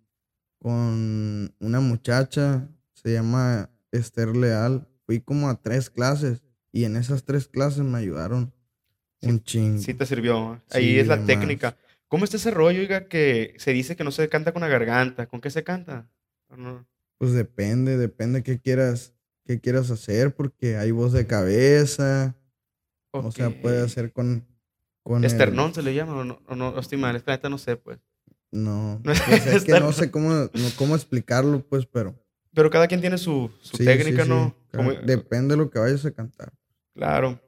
con 0.58 1.56
una 1.60 1.80
muchacha, 1.82 2.68
se 2.94 3.14
llama 3.14 3.70
Esther 3.92 4.36
Leal. 4.36 4.88
Fui 5.06 5.22
como 5.22 5.50
a 5.50 5.62
tres 5.62 5.92
clases 5.92 6.47
y 6.72 6.84
en 6.86 6.96
esas 6.98 7.24
tres 7.24 7.48
clases 7.48 7.84
me 7.84 7.98
ayudaron 7.98 8.54
Sí, 9.22 9.30
un 9.30 9.44
chingo. 9.44 9.82
Sí 9.82 9.94
te 9.96 10.06
sirvió. 10.06 10.62
Ahí 10.70 10.84
Sí, 10.94 11.00
es 11.00 11.08
la 11.08 11.16
de 11.16 11.22
más. 11.22 11.28
técnica. 11.28 11.76
¿Cómo 12.08 12.24
está 12.24 12.38
ese 12.38 12.52
rollo, 12.52 12.80
oiga, 12.82 13.08
que 13.08 13.56
se 13.58 13.74
dice 13.74 13.96
que 13.96 14.04
no 14.04 14.12
se 14.12 14.30
canta 14.30 14.52
con 14.54 14.62
la 14.62 14.68
garganta? 14.68 15.26
¿Con 15.28 15.42
qué 15.42 15.50
se 15.50 15.64
canta? 15.64 16.08
¿O 16.50 16.56
no? 16.56 16.88
Pues 17.18 17.34
depende, 17.34 17.98
depende 17.98 18.44
qué 18.44 18.60
quieras, 18.62 19.14
qué 19.44 19.60
quieras 19.60 19.90
hacer, 19.90 20.36
porque 20.36 20.78
hay 20.78 20.92
voz 20.92 21.14
de 21.14 21.26
cabeza, 21.26 22.36
o 23.12 23.32
sea, 23.32 23.50
puede 23.50 23.82
hacer 23.82 24.14
con, 24.14 24.46
con 25.02 25.24
el- 25.24 25.26
Esternón 25.32 25.74
se 25.74 25.82
le 25.82 25.96
llama 25.96 26.16
o 26.18 26.24
no, 26.24 26.40
o 26.48 26.56
no, 26.56 26.80
estoy 26.80 27.00
mal, 27.00 27.16
es 27.16 27.24
que 27.24 27.32
la 27.32 27.38
neta 27.38 27.50
no 27.50 27.58
sé, 27.58 27.76
pues. 27.76 28.00
No, 28.52 29.00
No 29.04 29.12
es 29.12 29.22
pues 29.22 29.46
es 29.48 29.64
que 29.64 29.80
no 29.80 29.92
sé 29.94 30.12
cómo, 30.12 30.30
no, 30.32 30.50
cómo 30.78 30.96
explicarlo, 30.96 31.66
pues, 31.68 31.88
pero 31.88 32.16
Pero 32.58 32.72
cada 32.72 32.88
quien 32.88 33.02
tiene 33.02 33.20
su, 33.20 33.52
su 33.62 33.78
sí, 33.78 33.86
técnica, 33.86 34.24
sí, 34.24 34.30
¿no? 34.30 34.48
sí, 34.72 34.78
Como- 34.78 34.94
ca- 34.96 35.02
Depende 35.02 35.54
de 35.54 35.58
lo 35.58 35.70
que 35.70 35.78
vayas 35.78 36.04
a 36.06 36.12
cantar. 36.12 36.52
claro, 36.96 37.40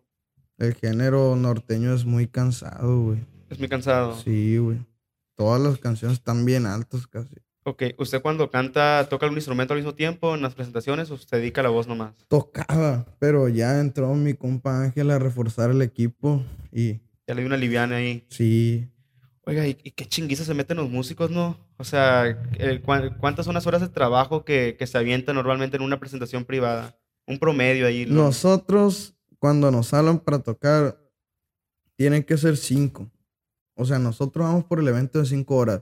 El 0.59 0.75
género 0.75 1.35
norteño 1.35 1.95
es 1.95 2.05
muy 2.05 2.27
cansado, 2.27 3.01
güey. 3.05 3.25
es 3.49 3.57
muy 3.57 3.67
cansado. 3.67 4.15
Sí, 4.21 4.57
güey. 4.59 4.77
Todas 5.35 5.59
las 5.59 5.79
canciones 5.79 6.19
están 6.19 6.45
bien 6.45 6.67
altas 6.67 7.07
casi. 7.07 7.33
Ok, 7.63 7.83
¿usted 7.97 8.21
cuando 8.21 8.51
canta 8.51 9.07
toca 9.09 9.25
algún 9.25 9.37
instrumento 9.39 9.73
al 9.73 9.79
mismo 9.79 9.95
tiempo 9.95 10.35
en 10.35 10.41
las 10.43 10.53
presentaciones 10.53 11.09
o 11.09 11.17
se 11.17 11.35
dedica 11.37 11.61
a 11.61 11.63
la 11.63 11.69
voz 11.71 11.87
nomás? 11.87 12.13
Tocaba, 12.27 13.05
pero 13.19 13.49
ya 13.49 13.79
entró 13.79 14.13
mi 14.13 14.35
compa 14.35 14.83
Ángel 14.83 15.09
a 15.09 15.17
reforzar 15.17 15.71
el 15.71 15.81
equipo 15.81 16.43
y 16.71 16.99
Ya 17.27 17.33
le 17.33 17.41
di 17.41 17.47
una 17.47 17.57
liviana 17.57 17.95
ahí. 17.95 18.27
sí, 18.29 18.87
Oiga, 19.45 19.65
¿y, 19.67 19.75
y 19.83 19.91
qué 19.91 20.05
chinguiza 20.05 20.43
se 20.45 20.53
meten 20.53 20.77
los 20.77 20.89
músicos, 20.91 21.31
no? 21.31 21.57
O 21.79 21.85
sea, 21.85 22.37
¿cuántas 23.19 23.45
son 23.45 23.55
las 23.55 23.65
horas 23.65 23.79
de 23.81 23.87
trabajo 23.87 24.43
que, 24.43 24.75
que 24.77 24.85
se 24.85 24.97
avientan 24.97 25.35
normalmente 25.35 25.77
en 25.77 25.83
una 25.83 25.99
presentación 25.99 26.43
privada? 26.43 26.99
Un 27.25 27.39
promedio 27.39 27.87
ahí. 27.87 28.05
¿no? 28.05 28.15
Nosotros, 28.25 29.15
cuando 29.39 29.71
nos 29.71 29.93
hablan 29.93 30.19
para 30.19 30.39
tocar, 30.39 30.99
tienen 31.95 32.23
que 32.23 32.37
ser 32.37 32.57
cinco. 32.57 33.09
O 33.75 33.85
sea, 33.85 33.97
nosotros 33.97 34.45
vamos 34.45 34.65
por 34.65 34.79
el 34.81 34.87
evento 34.89 35.19
de 35.19 35.25
cinco 35.25 35.55
horas. 35.55 35.81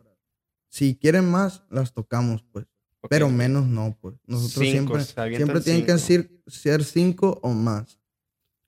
Si 0.70 0.96
quieren 0.96 1.30
más, 1.30 1.64
las 1.72 1.94
tocamos, 1.94 2.46
pues. 2.52 2.68
Pero 3.10 3.30
menos 3.30 3.66
no, 3.66 3.98
pues. 4.00 4.16
Nosotros 4.26 4.68
Cinco, 4.68 5.00
siempre, 5.00 5.36
siempre 5.36 5.62
tienen 5.62 5.86
que 5.86 5.98
cinco. 5.98 6.30
ser 6.48 6.84
cinco 6.84 7.40
o 7.42 7.50
más. 7.54 8.00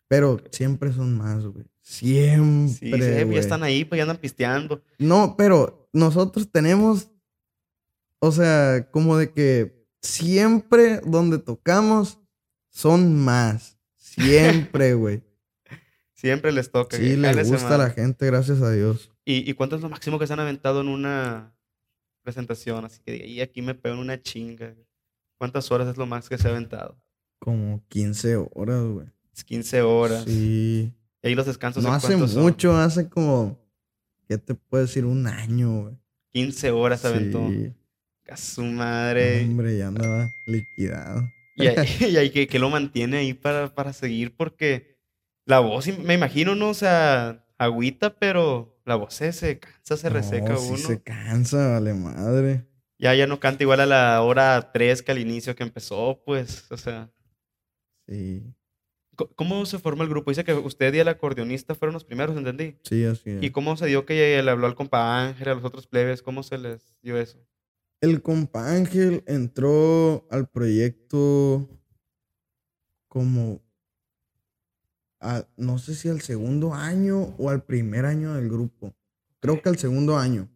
Pero 0.08 0.40
siempre 0.52 0.92
son 0.92 1.16
más, 1.18 1.46
güey. 1.46 1.66
Siempre, 1.82 2.70
Sí, 2.74 2.92
sí, 2.92 3.34
ya 3.34 3.40
están 3.40 3.64
ahí, 3.64 3.86
pues 3.86 3.98
ya 3.98 4.04
andan 4.04 4.18
pisteando. 4.18 4.82
No, 4.98 5.36
pero 5.38 5.90
nosotros 5.94 6.50
tenemos, 6.52 7.10
o 8.20 8.32
sea, 8.32 8.90
como 8.92 9.18
de 9.18 9.32
que 9.32 9.86
siempre 10.02 11.02
donde 11.06 11.40
tocamos 11.40 12.20
son 12.70 13.18
más. 13.18 13.78
Siempre, 13.96 14.94
güey. 14.94 15.24
Siempre 16.14 16.52
les 16.52 16.70
toca. 16.72 16.98
Sí, 16.98 17.16
le 17.16 17.44
gusta 17.44 17.76
a 17.76 17.78
la 17.78 17.92
gente, 17.92 18.26
gracias 18.26 18.62
a 18.62 18.72
Dios. 18.72 19.10
¿Y, 19.24 19.50
y 19.50 19.54
cuánto 19.54 19.78
es 19.78 19.82
lo 19.82 19.90
máximo 19.90 20.20
que 20.20 20.28
se 20.28 20.34
han 20.34 20.42
aventado 20.42 20.82
en 20.82 20.90
una 20.90 21.56
presentación? 22.24 22.84
Así 22.84 23.00
que 23.06 23.26
y 23.26 23.40
aquí 23.40 23.62
me 23.62 23.74
pego 23.74 23.96
en 23.96 24.02
una 24.02 24.22
chinga. 24.22 24.76
¿Cuántas 25.38 25.72
horas 25.72 25.88
es 25.88 25.96
lo 25.98 26.06
más 26.06 26.28
que 26.28 26.38
se 26.38 26.48
ha 26.48 26.52
aventado? 26.52 27.02
Como 27.40 27.82
15 27.88 28.36
horas, 28.54 28.84
güey. 28.84 29.08
Es 29.34 29.46
15 29.46 29.82
horas. 29.82 30.24
Sí. 30.26 30.94
Y 31.24 31.28
ahí 31.28 31.36
los 31.36 31.46
descansos 31.46 31.82
No 31.84 31.90
¿en 31.90 31.96
hace 31.96 32.18
son? 32.28 32.44
mucho, 32.44 32.76
hace 32.76 33.08
como, 33.08 33.58
¿qué 34.28 34.38
te 34.38 34.56
puedo 34.56 34.84
decir? 34.84 35.06
Un 35.06 35.26
año, 35.28 35.84
güey. 35.84 35.96
15 36.34 36.72
horas 36.72 37.00
se 37.00 37.08
aventó. 37.08 37.50
A 38.32 38.38
su 38.38 38.64
madre. 38.64 39.44
Hombre, 39.44 39.78
ya 39.78 39.88
andaba 39.88 40.32
liquidado. 40.46 41.30
Y 41.56 41.68
ahí, 41.68 41.88
y 42.12 42.18
ahí 42.18 42.30
que, 42.30 42.48
que 42.48 42.60
lo 42.60 42.70
mantiene 42.70 43.18
ahí 43.18 43.34
para, 43.34 43.74
para 43.74 43.94
seguir, 43.94 44.36
porque 44.36 44.98
la 45.46 45.60
voz, 45.60 45.88
me 46.00 46.14
imagino, 46.14 46.56
¿no? 46.56 46.70
O 46.70 46.74
sea, 46.74 47.46
agüita, 47.58 48.18
pero 48.18 48.80
la 48.86 48.96
voz 48.96 49.14
se, 49.14 49.32
se 49.34 49.60
cansa, 49.60 49.98
se 49.98 50.10
reseca 50.10 50.54
No, 50.54 50.58
sí 50.58 50.68
uno. 50.70 50.78
se 50.78 51.02
cansa, 51.02 51.72
vale 51.72 51.94
madre. 51.94 52.66
Ya, 52.98 53.16
ya 53.16 53.28
no 53.28 53.40
canta 53.40 53.64
igual 53.64 53.80
a 53.80 53.86
la 53.86 54.22
hora 54.22 54.72
3 54.74 55.02
que 55.02 55.12
al 55.12 55.20
inicio 55.20 55.56
que 55.56 55.64
empezó, 55.64 56.22
pues, 56.26 56.70
o 56.72 56.78
sea. 56.78 57.10
Sí, 58.08 58.44
¿Cómo 59.36 59.66
se 59.66 59.80
formó 59.80 60.04
el 60.04 60.10
grupo? 60.10 60.32
Dice 60.32 60.46
que 60.46 60.54
usted 60.54 60.94
y 60.94 61.00
el 61.00 61.08
acordeonista 61.10 61.76
fueron 61.76 61.94
los 61.94 62.06
primeros, 62.06 62.38
¿entendí? 62.38 62.78
sí, 62.84 63.04
así 63.04 63.32
es. 63.32 63.44
¿Y 63.44 63.50
cómo 63.50 63.76
se 63.76 63.86
dio 63.88 64.06
que 64.06 64.42
le 64.42 64.50
habló 64.52 64.66
al 64.66 64.76
compa 64.76 65.26
Ángel, 65.28 65.50
a 65.50 65.56
los 65.56 65.66
otros 65.66 65.88
plebes? 65.88 66.22
¿Cómo 66.22 66.42
se 66.42 66.58
les 66.58 66.96
dio 67.02 67.18
eso? 67.20 67.38
El 68.02 68.22
compa 68.22 68.72
Ángel 68.72 69.24
entró 69.28 70.26
al 70.32 70.48
proyecto 70.50 71.68
como 73.08 73.62
a- 75.20 75.46
no 75.58 75.80
sé 75.80 75.96
si 75.96 76.08
al 76.08 76.22
segundo 76.22 76.74
año 76.74 77.36
o 77.38 77.50
al 77.50 77.64
primer 77.64 78.06
año 78.06 78.34
del 78.36 78.50
grupo. 78.50 78.96
Creo 79.42 79.62
que 79.62 79.70
al 79.70 79.78
segundo 79.78 80.18
año. 80.18 80.50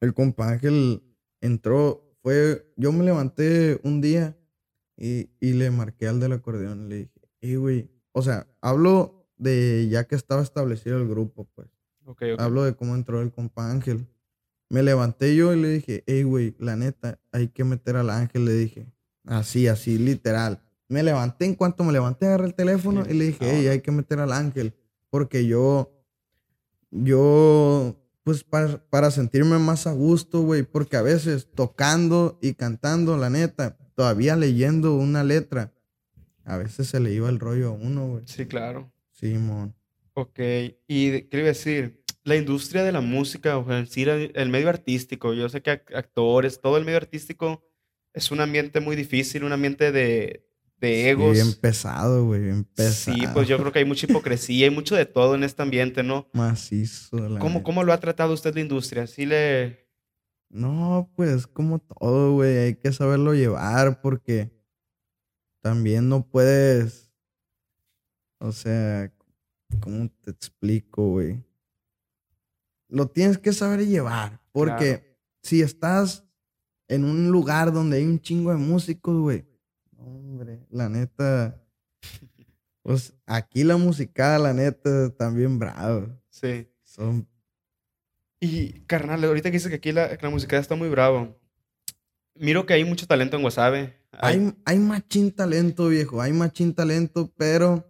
El 0.00 0.14
compa 0.14 0.48
Ángel 0.50 1.02
entró, 1.40 2.12
fue, 2.22 2.72
yo 2.76 2.92
me 2.92 3.04
levanté 3.04 3.80
un 3.84 4.00
día 4.00 4.36
y, 4.96 5.30
y 5.40 5.52
le 5.52 5.70
marqué 5.70 6.08
al 6.08 6.18
del 6.18 6.32
acordeón. 6.32 6.88
Le 6.88 6.96
dije, 6.96 7.12
hey, 7.40 7.56
güey, 7.56 7.90
o 8.12 8.22
sea, 8.22 8.48
hablo 8.60 9.28
de 9.36 9.88
ya 9.90 10.04
que 10.08 10.16
estaba 10.16 10.42
establecido 10.42 10.96
el 10.98 11.06
grupo, 11.08 11.44
pues. 11.54 11.68
Ok, 12.04 12.22
ok. 12.34 12.40
Hablo 12.40 12.64
de 12.64 12.74
cómo 12.74 12.94
entró 12.94 13.20
el 13.20 13.30
compa 13.32 13.70
Ángel. 13.70 14.06
Me 14.68 14.82
levanté 14.82 15.36
yo 15.36 15.52
y 15.54 15.60
le 15.60 15.68
dije, 15.68 16.02
hey, 16.06 16.22
güey, 16.24 16.54
la 16.58 16.76
neta, 16.76 17.20
hay 17.32 17.48
que 17.48 17.64
meter 17.64 17.96
al 17.96 18.10
Ángel, 18.10 18.44
le 18.44 18.52
dije. 18.52 18.92
Así, 19.24 19.68
así, 19.68 19.98
literal. 19.98 20.60
Me 20.88 21.02
levanté, 21.02 21.44
en 21.44 21.54
cuanto 21.54 21.84
me 21.84 21.92
levanté, 21.92 22.26
agarré 22.26 22.46
el 22.46 22.54
teléfono 22.54 23.04
Sí. 23.04 23.10
y 23.12 23.14
le 23.14 23.24
dije, 23.26 23.38
hey, 23.42 23.68
hay 23.68 23.80
que 23.80 23.90
meter 23.92 24.18
al 24.20 24.32
Ángel. 24.32 24.74
Porque 25.10 25.46
yo, 25.46 25.92
yo, 26.90 27.96
pues 28.24 28.44
para, 28.44 28.78
para 28.88 29.10
sentirme 29.10 29.58
más 29.58 29.86
a 29.86 29.92
gusto, 29.92 30.42
güey, 30.42 30.62
porque 30.62 30.96
a 30.96 31.02
veces 31.02 31.48
tocando 31.54 32.38
y 32.42 32.54
cantando, 32.54 33.16
la 33.16 33.30
neta, 33.30 33.76
todavía 33.94 34.36
leyendo 34.36 34.94
una 34.94 35.24
letra, 35.24 35.72
a 36.44 36.56
veces 36.56 36.88
se 36.88 37.00
le 37.00 37.12
iba 37.12 37.28
el 37.28 37.38
rollo 37.40 37.68
a 37.68 37.72
uno, 37.72 38.06
güey. 38.08 38.22
Sí, 38.26 38.46
claro. 38.46 38.90
Simón. 39.12 39.74
Ok, 40.14 40.38
y 40.88 41.22
¿qué 41.22 41.28
iba 41.32 41.42
a 41.42 41.48
decir? 41.48 42.02
La 42.26 42.34
industria 42.34 42.82
de 42.82 42.90
la 42.90 43.00
música, 43.00 43.56
o 43.56 43.72
en 43.72 43.86
sí, 43.86 44.02
el 44.02 44.48
medio 44.48 44.68
artístico, 44.68 45.32
yo 45.32 45.48
sé 45.48 45.62
que 45.62 45.70
ac- 45.70 45.94
actores, 45.96 46.60
todo 46.60 46.76
el 46.76 46.84
medio 46.84 46.96
artístico 46.96 47.62
es 48.12 48.32
un 48.32 48.40
ambiente 48.40 48.80
muy 48.80 48.96
difícil, 48.96 49.44
un 49.44 49.52
ambiente 49.52 49.92
de, 49.92 50.44
de 50.78 51.10
egos. 51.10 51.34
bien 51.34 51.54
pesado, 51.54 52.24
güey, 52.26 52.40
bien 52.40 52.64
pesado. 52.64 53.16
Sí, 53.16 53.26
pues 53.32 53.46
yo 53.46 53.56
creo 53.58 53.70
que 53.70 53.78
hay 53.78 53.84
mucha 53.84 54.06
hipocresía, 54.06 54.66
hay 54.66 54.74
mucho 54.74 54.96
de 54.96 55.06
todo 55.06 55.36
en 55.36 55.44
este 55.44 55.62
ambiente, 55.62 56.02
¿no? 56.02 56.28
Macizo, 56.32 57.28
la 57.28 57.38
¿Cómo, 57.38 57.62
cómo 57.62 57.84
lo 57.84 57.92
ha 57.92 58.00
tratado 58.00 58.34
usted 58.34 58.52
la 58.56 58.60
industria? 58.60 59.06
¿Sí 59.06 59.24
le... 59.24 59.86
No, 60.48 61.08
pues 61.14 61.46
como 61.46 61.78
todo, 61.78 62.32
güey, 62.32 62.56
hay 62.58 62.74
que 62.74 62.92
saberlo 62.92 63.34
llevar 63.34 64.00
porque 64.00 64.50
también 65.62 66.08
no 66.08 66.26
puedes, 66.28 67.12
o 68.40 68.50
sea, 68.50 69.12
¿cómo 69.78 70.08
te 70.22 70.32
explico, 70.32 71.10
güey? 71.10 71.40
Lo 72.88 73.08
tienes 73.08 73.38
que 73.38 73.52
saber 73.52 73.84
llevar 73.86 74.40
porque 74.52 74.98
Claro. 75.00 75.16
si 75.42 75.62
estás 75.62 76.24
en 76.88 77.04
un 77.04 77.30
lugar 77.30 77.72
donde 77.72 77.96
hay 77.98 78.04
un 78.04 78.20
chingo 78.20 78.50
de 78.52 78.56
músicos, 78.58 79.16
güey, 79.20 79.44
hombre, 79.98 80.64
la 80.70 80.88
neta, 80.88 81.60
pues 82.82 83.12
aquí 83.26 83.64
la 83.64 83.76
musicada, 83.76 84.38
la 84.38 84.52
neta, 84.54 85.10
también 85.16 85.58
bravo. 85.58 86.08
Sí. 86.30 86.68
Son 86.84 87.26
Y, 88.40 88.80
carnal, 88.86 89.24
ahorita 89.24 89.50
que 89.50 89.56
dice 89.56 89.68
que 89.68 89.76
aquí 89.76 89.92
la, 89.92 90.16
que 90.16 90.22
la 90.24 90.30
música 90.30 90.56
está 90.58 90.76
muy 90.76 90.88
bravo. 90.88 91.36
Miro 92.36 92.66
que 92.66 92.74
hay 92.74 92.84
mucho 92.84 93.06
talento 93.06 93.36
en 93.36 93.44
Wasabe. 93.44 93.96
Hay- 94.12 94.36
Hay, 94.38 94.56
hay 94.64 94.78
machín 94.78 95.32
talento, 95.32 95.88
viejo. 95.88 96.20
Hay 96.22 96.32
machín 96.32 96.74
talento, 96.74 97.32
pero 97.36 97.84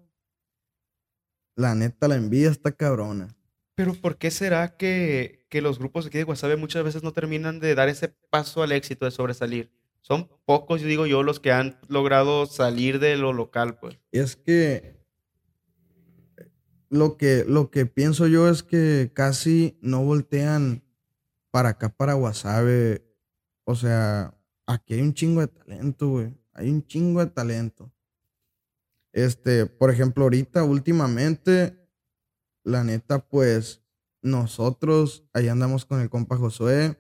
la 1.56 1.74
neta, 1.74 2.08
la 2.08 2.16
envidia 2.16 2.50
está 2.50 2.72
cabrona. 2.72 3.35
Pero 3.76 3.94
¿por 3.94 4.16
qué 4.16 4.30
será 4.30 4.76
que, 4.76 5.46
que 5.50 5.60
los 5.60 5.78
grupos 5.78 6.06
aquí 6.06 6.16
de 6.16 6.24
Guasave 6.24 6.56
muchas 6.56 6.82
veces 6.82 7.02
no 7.02 7.12
terminan 7.12 7.60
de 7.60 7.74
dar 7.74 7.88
ese 7.90 8.08
paso 8.08 8.62
al 8.62 8.72
éxito 8.72 9.04
de 9.04 9.10
sobresalir? 9.10 9.70
Son 10.00 10.30
pocos, 10.46 10.80
yo 10.80 10.88
digo 10.88 11.06
yo, 11.06 11.22
los 11.22 11.40
que 11.40 11.52
han 11.52 11.78
logrado 11.88 12.46
salir 12.46 13.00
de 13.00 13.16
lo 13.16 13.34
local, 13.34 13.78
pues. 13.78 13.98
Es 14.12 14.34
que 14.34 14.96
lo 16.88 17.18
que, 17.18 17.44
lo 17.46 17.70
que 17.70 17.84
pienso 17.84 18.26
yo 18.26 18.48
es 18.48 18.62
que 18.62 19.10
casi 19.12 19.78
no 19.82 20.02
voltean 20.04 20.82
para 21.50 21.70
acá, 21.70 21.90
para 21.90 22.14
Guasave. 22.14 23.04
O 23.64 23.74
sea, 23.74 24.34
aquí 24.66 24.94
hay 24.94 25.00
un 25.02 25.12
chingo 25.12 25.42
de 25.42 25.48
talento, 25.48 26.08
güey. 26.08 26.34
Hay 26.54 26.70
un 26.70 26.86
chingo 26.86 27.20
de 27.20 27.30
talento. 27.30 27.92
Este, 29.12 29.66
por 29.66 29.90
ejemplo, 29.90 30.24
ahorita, 30.24 30.64
últimamente, 30.64 31.85
la 32.66 32.82
neta, 32.82 33.20
pues, 33.20 33.80
nosotros, 34.22 35.24
ahí 35.32 35.46
andamos 35.46 35.86
con 35.86 36.00
el 36.00 36.10
compa 36.10 36.36
Josué. 36.36 36.98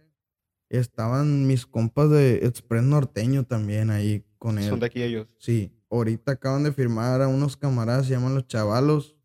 Estaban 0.68 1.46
mis 1.46 1.66
compas 1.66 2.08
de 2.08 2.46
Express 2.46 2.84
Norteño 2.84 3.44
también 3.44 3.90
ahí 3.90 4.24
con 4.38 4.58
él. 4.58 4.68
Son 4.68 4.78
de 4.78 4.86
aquí 4.86 5.02
ellos. 5.02 5.26
Sí, 5.38 5.72
ahorita 5.90 6.32
acaban 6.32 6.62
de 6.62 6.72
firmar 6.72 7.20
a 7.20 7.28
unos 7.28 7.56
camaradas, 7.56 8.06
se 8.06 8.12
llaman 8.12 8.34
Los 8.34 8.46
Chavalos. 8.46 9.16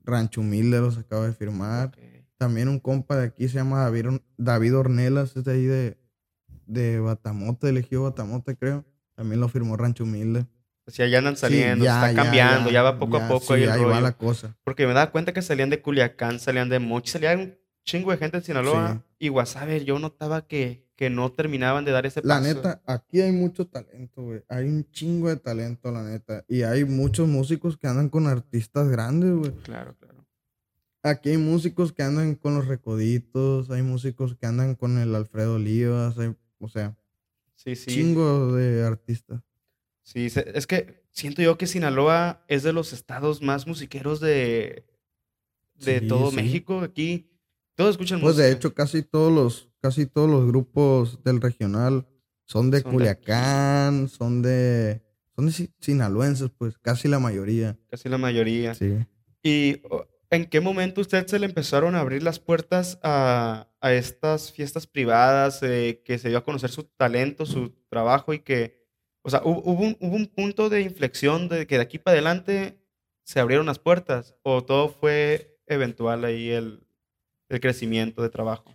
Rancho 0.00 0.42
Humilde 0.42 0.80
los 0.80 0.96
acaba 0.96 1.26
de 1.26 1.32
firmar. 1.32 1.96
También 2.36 2.68
un 2.68 2.78
compa 2.78 3.16
de 3.16 3.26
aquí 3.26 3.48
se 3.48 3.54
llama 3.54 3.80
David, 3.80 4.20
David 4.36 4.76
Ornelas, 4.76 5.36
es 5.36 5.44
de 5.44 5.52
ahí 5.52 5.64
de, 5.64 5.98
de 6.66 7.00
Batamote, 7.00 7.68
elegido 7.68 8.04
Batamote, 8.04 8.56
creo. 8.56 8.84
También 9.14 9.40
lo 9.40 9.48
firmó 9.48 9.76
Rancho 9.76 10.04
Humilde. 10.04 10.46
O 10.86 10.90
sea, 10.90 11.06
ya 11.08 11.18
andan 11.18 11.34
Sí, 11.36 11.40
saliendo, 11.42 11.84
ya, 11.84 12.08
está 12.10 12.22
cambiando, 12.22 12.68
ya, 12.68 12.74
ya, 12.74 12.82
va 12.82 12.98
poco 12.98 13.18
ya, 13.18 13.24
a 13.24 13.28
poco 13.28 13.46
sí, 13.46 13.52
ahí 13.54 13.62
el 13.64 13.70
ahí 13.70 13.80
va 13.80 13.86
rollo. 13.88 14.00
la 14.00 14.12
cosa. 14.12 14.56
Porque 14.64 14.86
me 14.86 14.92
daba 14.92 15.10
cuenta 15.10 15.32
que 15.32 15.40
salían 15.42 15.70
de 15.70 15.80
Culiacán, 15.80 16.38
salían 16.38 16.68
de 16.68 16.78
Mochi, 16.78 17.10
salían 17.10 17.40
un 17.40 17.58
chingo 17.84 18.10
de 18.10 18.18
gente 18.18 18.38
de 18.38 18.44
Sinaloa. 18.44 19.02
Y 19.18 19.28
Guasave, 19.28 19.84
yo 19.86 19.98
notaba 19.98 20.46
que, 20.46 20.86
que 20.96 21.08
no 21.08 21.32
terminaban 21.32 21.86
de 21.86 21.92
dar 21.92 22.04
ese 22.04 22.20
La 22.22 22.34
paso. 22.38 22.54
neta, 22.54 22.82
aquí 22.86 23.22
hay 23.22 23.32
mucho 23.32 23.66
talento, 23.66 24.22
güey. 24.22 24.42
Hay 24.48 24.66
un 24.68 24.86
chingo 24.90 25.30
de 25.30 25.36
talento, 25.36 25.90
la 25.90 26.02
neta. 26.02 26.44
Y 26.48 26.62
hay 26.62 26.84
muchos 26.84 27.26
músicos 27.28 27.78
que 27.78 27.86
andan 27.86 28.10
con 28.10 28.26
artistas 28.26 28.88
grandes, 28.88 29.32
güey. 29.34 29.52
Claro, 29.62 29.94
claro. 29.98 30.26
Aquí 31.02 31.30
hay 31.30 31.36
músicos 31.38 31.92
que 31.92 32.02
andan 32.02 32.34
con 32.34 32.54
los 32.54 32.66
Recoditos, 32.66 33.70
hay 33.70 33.82
músicos 33.82 34.36
que 34.36 34.44
andan 34.46 34.74
con 34.74 34.98
el 34.98 35.14
Alfredo 35.14 35.54
Olivas, 35.56 36.18
hay- 36.18 36.34
o 36.58 36.68
sea, 36.68 36.94
Sí, 37.56 37.74
sí. 37.76 37.90
chingo 37.90 38.52
de 38.54 38.84
artistas. 38.86 39.40
Sí, 40.04 40.26
es 40.26 40.66
que 40.66 41.02
siento 41.10 41.42
yo 41.42 41.56
que 41.58 41.66
Sinaloa 41.66 42.44
es 42.46 42.62
de 42.62 42.72
los 42.72 42.92
estados 42.92 43.40
más 43.42 43.66
musiqueros 43.66 44.20
de, 44.20 44.84
de 45.76 46.00
Sí, 46.00 46.06
todo 46.06 46.30
sí. 46.30 46.36
México. 46.36 46.80
Aquí 46.80 47.30
todos 47.74 47.92
escuchan 47.92 48.20
Pues 48.20 48.36
de 48.36 48.42
música. 48.44 48.56
hecho, 48.58 48.74
casi 48.74 49.02
todos 49.02 49.32
los, 49.32 49.70
casi 49.80 50.06
todos 50.06 50.28
los 50.30 50.46
grupos 50.46 51.24
del 51.24 51.40
regional 51.40 52.06
son 52.46 52.70
de 52.70 52.80
Son 52.80 52.90
de 52.90 52.96
Culiacán, 52.98 54.08
son 54.08 54.42
de, 54.42 55.02
son 55.34 55.46
de 55.46 55.52
si- 55.52 55.72
sinaloenses, 55.80 56.50
pues, 56.56 56.76
casi 56.78 57.08
la 57.08 57.18
mayoría. 57.18 57.78
casi 57.90 58.08
la 58.10 58.18
mayoría. 58.18 58.74
Sí. 58.74 58.98
¿Y 59.42 59.80
en 60.28 60.44
qué 60.46 60.60
momento 60.60 61.00
usted 61.00 61.26
se 61.26 61.38
le 61.38 61.46
empezaron 61.46 61.94
a 61.94 62.00
abrir 62.00 62.22
las 62.22 62.38
puertas 62.38 62.98
a, 63.02 63.68
a 63.80 63.92
estas 63.94 64.52
fiestas 64.52 64.86
privadas, 64.86 65.62
eh, 65.62 66.02
que 66.04 66.18
se 66.18 66.28
dio 66.28 66.36
a 66.38 66.44
conocer 66.44 66.70
su 66.70 66.84
talento, 66.84 67.46
su 67.46 67.70
trabajo 67.88 68.34
y 68.34 68.40
que, 68.40 68.83
o 69.24 69.30
sea, 69.30 69.42
hu- 69.42 69.62
hubo 69.64 69.82
un, 69.82 69.96
hubo 70.00 70.16
un 70.16 70.26
punto 70.26 70.68
de 70.68 70.82
inflexión 70.82 71.48
de 71.48 71.66
que 71.66 71.76
de 71.76 71.82
aquí 71.82 71.98
para 71.98 72.14
adelante 72.14 72.78
se 73.24 73.40
abrieron 73.40 73.66
las 73.66 73.78
puertas 73.78 74.36
o 74.42 74.64
todo 74.64 74.88
fue 74.90 75.58
eventual 75.66 76.24
ahí 76.24 76.50
el, 76.50 76.86
el 77.48 77.60
crecimiento 77.60 78.22
de 78.22 78.30
trabajo? 78.30 78.74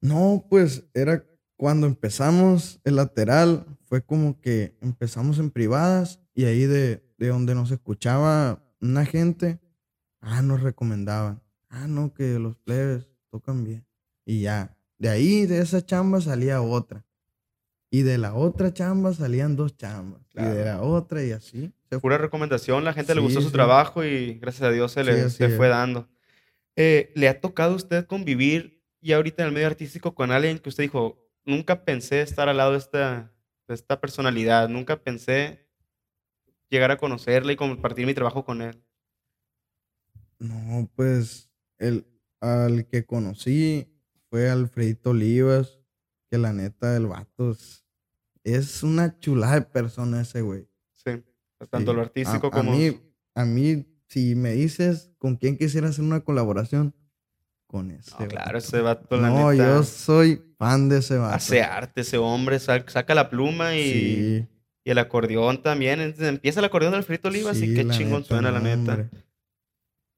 No, 0.00 0.46
pues 0.48 0.84
era 0.94 1.24
cuando 1.56 1.86
empezamos 1.86 2.80
el 2.84 2.96
lateral, 2.96 3.66
fue 3.82 4.02
como 4.02 4.40
que 4.40 4.76
empezamos 4.80 5.38
en 5.38 5.50
privadas 5.50 6.20
y 6.34 6.44
ahí 6.44 6.64
de, 6.64 7.04
de 7.18 7.28
donde 7.28 7.54
nos 7.54 7.70
escuchaba 7.70 8.64
una 8.80 9.04
gente, 9.04 9.60
ah, 10.20 10.40
nos 10.42 10.62
recomendaban, 10.62 11.42
ah, 11.68 11.86
no, 11.86 12.14
que 12.14 12.38
los 12.38 12.56
plebes 12.56 13.08
tocan 13.30 13.64
bien. 13.64 13.86
Y 14.24 14.42
ya, 14.42 14.76
de 14.98 15.10
ahí, 15.10 15.44
de 15.46 15.60
esa 15.60 15.84
chamba 15.84 16.20
salía 16.20 16.62
otra. 16.62 17.04
Y 17.90 18.02
de 18.02 18.18
la 18.18 18.34
otra 18.34 18.72
chamba 18.72 19.12
salían 19.12 19.56
dos 19.56 19.76
chambas. 19.76 20.22
Y 20.34 20.42
de 20.42 20.64
la 20.64 20.80
otra 20.80 21.24
y 21.24 21.32
así. 21.32 21.72
Pura 22.00 22.18
recomendación, 22.18 22.84
la 22.84 22.92
gente 22.92 23.14
le 23.14 23.20
gustó 23.20 23.40
su 23.40 23.48
sí. 23.48 23.52
trabajo 23.52 24.04
y 24.04 24.34
gracias 24.34 24.62
a 24.62 24.70
Dios 24.70 24.92
se 24.92 25.02
le 25.02 25.28
se 25.28 25.48
fue 25.48 25.68
dando. 25.68 26.08
Eh, 26.76 27.12
¿le 27.16 27.28
ha 27.28 27.40
tocado 27.40 27.72
a 27.72 27.76
usted 27.76 28.06
convivir 28.06 28.80
ya 29.00 29.16
ahorita 29.16 29.42
en 29.42 29.48
el 29.48 29.54
medio 29.54 29.66
artístico 29.66 30.14
con 30.14 30.30
alguien 30.30 30.58
que 30.58 30.68
usted 30.68 30.84
dijo, 30.84 31.18
nunca 31.44 31.84
pensé 31.84 32.22
estar 32.22 32.48
al 32.48 32.58
lado 32.58 32.72
de 32.72 32.78
esta, 32.78 33.34
de 33.66 33.74
esta 33.74 34.00
personalidad, 34.00 34.68
nunca 34.68 35.02
pensé 35.02 35.68
llegar 36.68 36.92
a 36.92 36.96
conocerle 36.96 37.54
y 37.54 37.56
compartir 37.56 38.06
mi 38.06 38.14
trabajo 38.14 38.44
con 38.44 38.62
él? 38.62 38.80
No, 40.38 40.88
pues 40.94 41.50
el 41.78 42.06
al 42.40 42.86
que 42.86 43.04
conocí 43.04 43.86
fue 44.30 44.48
Alfredito 44.48 45.10
Olivas, 45.10 45.79
que 46.30 46.38
la 46.38 46.52
neta 46.52 46.92
del 46.92 47.06
vato 47.06 47.50
es, 47.52 47.84
es 48.44 48.82
una 48.82 49.18
chulada 49.18 49.54
de 49.56 49.62
persona 49.62 50.20
ese 50.22 50.40
güey. 50.42 50.68
Sí, 50.94 51.22
tanto 51.70 51.90
Sí. 51.92 51.96
lo 51.96 52.00
A- 52.02 52.04
artístico 52.04 52.46
a, 52.46 52.50
como... 52.50 52.72
mí, 52.72 52.98
a 53.34 53.44
mí, 53.44 53.86
si 54.08 54.34
me 54.34 54.52
dices 54.52 55.10
con 55.18 55.36
quién 55.36 55.56
quisiera 55.58 55.88
hacer 55.88 56.04
una 56.04 56.20
colaboración, 56.20 56.94
con 57.66 57.90
ese. 57.92 58.10
No, 58.18 58.26
claro, 58.28 58.58
ese 58.58 58.80
vato, 58.80 59.16
la 59.16 59.28
No, 59.28 59.50
neta, 59.52 59.54
yo 59.76 59.82
soy 59.84 60.42
fan 60.58 60.88
de 60.88 60.98
ese 60.98 61.16
vato. 61.18 61.36
hace 61.36 61.62
arte 61.62 62.00
ese 62.00 62.18
hombre, 62.18 62.58
sa- 62.58 62.84
saca 62.88 63.14
la 63.14 63.30
pluma 63.30 63.76
y, 63.76 63.82
Sí. 63.92 64.48
y 64.84 64.90
el 64.90 64.98
acordeón 64.98 65.62
también. 65.62 66.00
Entonces, 66.00 66.28
empieza 66.28 66.58
el 66.60 66.64
acordeón 66.66 66.92
del 66.92 67.04
Frito 67.04 67.28
Olivas 67.28 67.58
y 67.58 67.68
Sí, 67.68 67.74
qué 67.74 67.84
la 67.84 67.94
chingón 67.94 68.22
neta, 68.22 68.28
suena, 68.28 68.50
la 68.50 68.58
neta. 68.60 69.08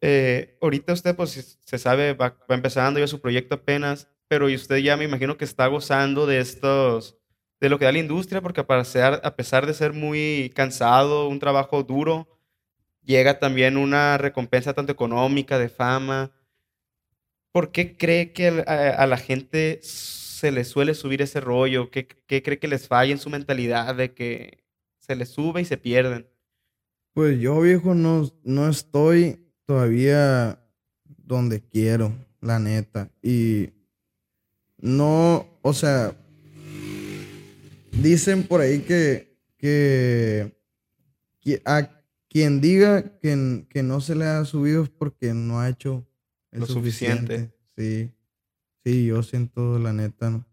Eh, 0.01 0.57
ahorita 0.61 0.93
usted, 0.95 1.15
pues, 1.15 1.59
se 1.65 1.79
sabe, 1.79 2.15
va, 2.15 2.37
va 2.51 2.55
empezando 2.55 2.99
ya 2.99 3.07
su 3.07 3.21
proyecto 3.21 3.57
apenas, 3.57 4.09
pero 4.33 4.49
y 4.49 4.55
usted 4.55 4.79
ya 4.79 4.97
me 4.97 5.05
imagino 5.05 5.37
que 5.37 5.45
está 5.45 5.67
gozando 5.67 6.25
de 6.25 6.41
estos, 6.41 7.19
de 7.61 7.69
lo 7.69 7.79
que 7.79 7.85
da 7.85 7.93
la 7.93 7.99
industria, 7.99 8.41
porque 8.41 8.63
a 8.63 8.67
pesar, 9.37 9.67
de 9.67 9.75
ser 9.75 9.93
muy 9.93 10.51
cansado, 10.55 11.29
un 11.29 11.39
trabajo 11.39 11.83
duro, 11.83 12.41
llega 13.03 13.39
también 13.39 13.77
una 13.77 14.17
recompensa 14.17 14.73
tanto 14.73 14.91
económica, 14.91 15.59
de 15.59 15.69
fama. 15.69 16.33
¿Por 17.53 17.73
qué 17.73 17.99
cree 17.99 18.33
que 18.33 18.65
a 18.67 19.07
la 19.07 19.19
gente 19.19 19.81
se 19.83 20.51
le 20.51 20.65
suele 20.65 20.95
subir 20.95 21.21
ese 21.21 21.43
rollo? 21.43 21.91
¿Qué, 21.91 22.07
qué 22.07 22.43
cree 22.43 22.59
que 22.59 22.69
les 22.69 22.89
falla 22.89 23.13
en 23.13 23.19
su 23.19 23.29
mentalidad 23.29 23.95
de 23.95 24.15
que 24.15 24.65
se 24.97 25.15
les 25.15 25.29
sube 25.29 25.61
y 25.61 25.67
se 25.67 25.77
pierden? 25.77 26.27
Pues 27.13 27.39
yo, 27.39 27.61
viejo, 27.61 27.95
no, 27.95 28.31
no 28.45 28.71
estoy 28.71 29.53
todavía 29.67 30.59
donde 31.05 31.61
quiero, 31.61 32.15
la 32.41 32.59
neta. 32.59 33.11
Y 33.23 33.82
no, 34.83 35.47
o 35.63 35.73
sea, 35.73 36.15
dicen 37.93 38.43
por 38.43 38.61
ahí 38.61 38.81
que, 38.81 39.39
que, 39.57 40.55
que 41.41 41.63
a 41.65 41.89
quien 42.29 42.61
diga 42.61 43.19
que, 43.21 43.65
que 43.71 43.83
no 43.83 44.01
se 44.01 44.15
le 44.15 44.25
ha 44.27 44.45
subido 44.45 44.83
es 44.83 44.91
porque 44.91 45.33
no 45.35 45.61
ha 45.61 45.69
hecho 45.69 46.07
el 46.51 46.61
Lo 46.61 46.67
suficiente. 46.67 47.37
suficiente. 47.37 47.57
Sí, 47.77 48.11
sí, 48.85 49.07
yo 49.07 49.23
siento, 49.23 49.79
la 49.79 49.93
neta, 49.93 50.31
no, 50.31 50.45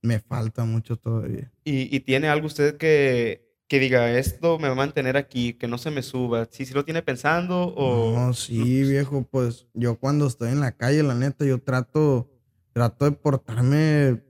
me 0.00 0.20
falta 0.20 0.64
mucho 0.64 0.96
todavía. 0.96 1.50
¿Y, 1.64 1.94
y 1.94 2.00
tiene 2.00 2.28
algo 2.28 2.46
usted 2.46 2.76
que, 2.76 3.52
que 3.68 3.78
diga, 3.78 4.16
esto 4.18 4.58
me 4.58 4.68
va 4.68 4.72
a 4.72 4.76
mantener 4.76 5.16
aquí, 5.16 5.54
que 5.54 5.66
no 5.68 5.76
se 5.76 5.90
me 5.90 6.02
suba? 6.02 6.46
¿Sí, 6.50 6.64
sí 6.64 6.72
lo 6.72 6.84
tiene 6.84 7.02
pensando 7.02 7.74
o...? 7.76 8.14
No, 8.18 8.32
sí, 8.32 8.84
viejo, 8.84 9.26
pues 9.30 9.66
yo 9.74 9.98
cuando 9.98 10.26
estoy 10.26 10.50
en 10.50 10.60
la 10.60 10.72
calle, 10.72 11.02
la 11.02 11.14
neta, 11.14 11.44
yo 11.44 11.58
trato, 11.60 12.30
trato 12.72 13.04
de 13.04 13.12
portarme 13.12 14.22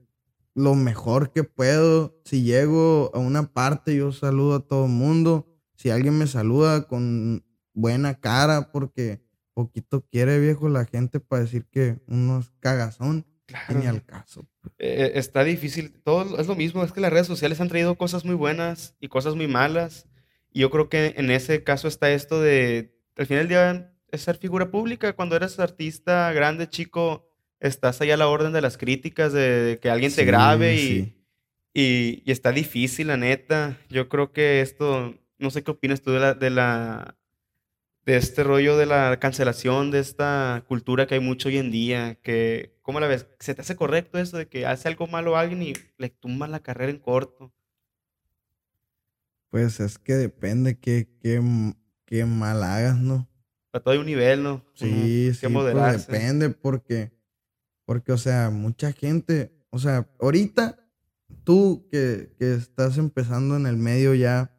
lo 0.55 0.75
mejor 0.75 1.31
que 1.31 1.43
puedo. 1.43 2.19
Si 2.25 2.43
llego 2.43 3.11
a 3.13 3.19
una 3.19 3.51
parte, 3.53 3.95
yo 3.95 4.11
saludo 4.11 4.55
a 4.55 4.67
todo 4.67 4.85
el 4.85 4.91
mundo. 4.91 5.47
Si 5.75 5.89
alguien 5.89 6.17
me 6.17 6.27
saluda 6.27 6.87
con 6.87 7.45
buena 7.73 8.19
cara, 8.19 8.71
porque 8.71 9.23
poquito 9.53 10.05
quiere, 10.11 10.39
viejo, 10.39 10.69
la 10.69 10.85
gente 10.85 11.19
para 11.19 11.43
decir 11.43 11.65
que 11.69 11.99
uno 12.07 12.39
es 12.39 12.51
cagazón, 12.59 13.25
Claro. 13.45 13.79
ni 13.79 13.85
al 13.87 14.03
caso. 14.05 14.47
pues. 14.61 14.73
Eh, 14.79 15.11
está 15.15 15.43
difícil. 15.43 16.01
Todo 16.03 16.39
es 16.39 16.47
lo 16.47 16.55
mismo. 16.55 16.83
Es 16.83 16.91
que 16.93 17.01
las 17.01 17.11
redes 17.11 17.27
sociales 17.27 17.59
han 17.61 17.67
traído 17.67 17.95
cosas 17.97 18.23
muy 18.25 18.35
buenas 18.35 18.95
y 18.99 19.09
cosas 19.09 19.35
muy 19.35 19.47
malas. 19.47 20.07
Y 20.51 20.61
yo 20.61 20.69
creo 20.69 20.87
que 20.87 21.13
en 21.17 21.29
ese 21.29 21.63
caso 21.63 21.87
está 21.87 22.09
esto 22.11 22.39
de, 22.41 22.95
al 23.17 23.25
final 23.25 23.41
del 23.41 23.49
día, 23.49 23.93
es 24.09 24.21
ser 24.21 24.37
figura 24.37 24.71
pública. 24.71 25.13
Cuando 25.13 25.35
eres 25.35 25.59
artista 25.59 26.31
grande, 26.31 26.69
chico, 26.69 27.27
estás 27.67 28.01
ahí 28.01 28.11
a 28.11 28.17
la 28.17 28.27
orden 28.27 28.53
de 28.53 28.61
las 28.61 28.77
críticas, 28.77 29.33
de, 29.33 29.41
de 29.61 29.79
que 29.79 29.89
alguien 29.89 30.11
te 30.13 30.21
Sí, 30.21 30.25
grabe 30.25 30.75
y, 30.75 30.79
sí. 30.79 31.13
y, 31.73 32.23
y 32.25 32.31
está 32.31 32.51
difícil, 32.51 33.07
la 33.07 33.17
neta. 33.17 33.79
Yo 33.89 34.09
creo 34.09 34.31
que 34.33 34.61
esto, 34.61 35.15
no 35.39 35.49
sé 35.51 35.63
qué 35.63 35.71
opinas 35.71 36.01
tú 36.01 36.11
de 36.11 36.19
la, 36.19 36.33
de 36.33 36.49
la, 36.49 37.17
de 38.05 38.17
este 38.17 38.43
rollo 38.43 38.77
de 38.77 38.85
la 38.85 39.17
cancelación, 39.19 39.91
de 39.91 39.99
esta 39.99 40.63
cultura 40.67 41.07
que 41.07 41.15
hay 41.15 41.21
mucho 41.21 41.49
hoy 41.49 41.57
en 41.57 41.71
día, 41.71 42.15
que, 42.21 42.77
¿cómo 42.81 42.99
la 42.99 43.07
ves? 43.07 43.27
¿Se 43.39 43.55
te 43.55 43.61
hace 43.61 43.75
correcto 43.75 44.19
eso 44.19 44.37
de 44.37 44.47
que 44.47 44.65
hace 44.65 44.87
algo 44.89 45.07
malo 45.07 45.35
a 45.37 45.41
alguien 45.41 45.63
y 45.63 45.73
le 45.97 46.09
tumban 46.09 46.51
la 46.51 46.61
carrera 46.61 46.91
en 46.91 46.99
corto? 46.99 47.53
Pues 49.49 49.79
es 49.79 49.99
que 49.99 50.13
depende 50.13 50.79
qué, 50.79 51.07
qué, 51.21 51.39
qué 52.05 52.25
mal 52.25 52.63
hagas, 52.63 52.97
¿no? 52.97 53.29
Para 53.71 53.83
todo 53.83 53.93
hay 53.93 53.99
un 53.99 54.05
nivel, 54.07 54.43
¿no? 54.43 54.65
Sí, 54.73 55.31
sí, 55.33 55.47
pues 55.47 56.07
depende 56.07 56.49
porque, 56.49 57.11
porque, 57.85 58.11
o 58.11 58.17
sea, 58.17 58.49
mucha 58.49 58.91
gente, 58.91 59.51
o 59.69 59.79
sea, 59.79 60.09
ahorita 60.19 60.79
tú 61.43 61.87
que, 61.91 62.33
que 62.37 62.53
estás 62.53 62.97
empezando 62.97 63.55
en 63.55 63.65
el 63.65 63.77
medio 63.77 64.13
ya, 64.13 64.55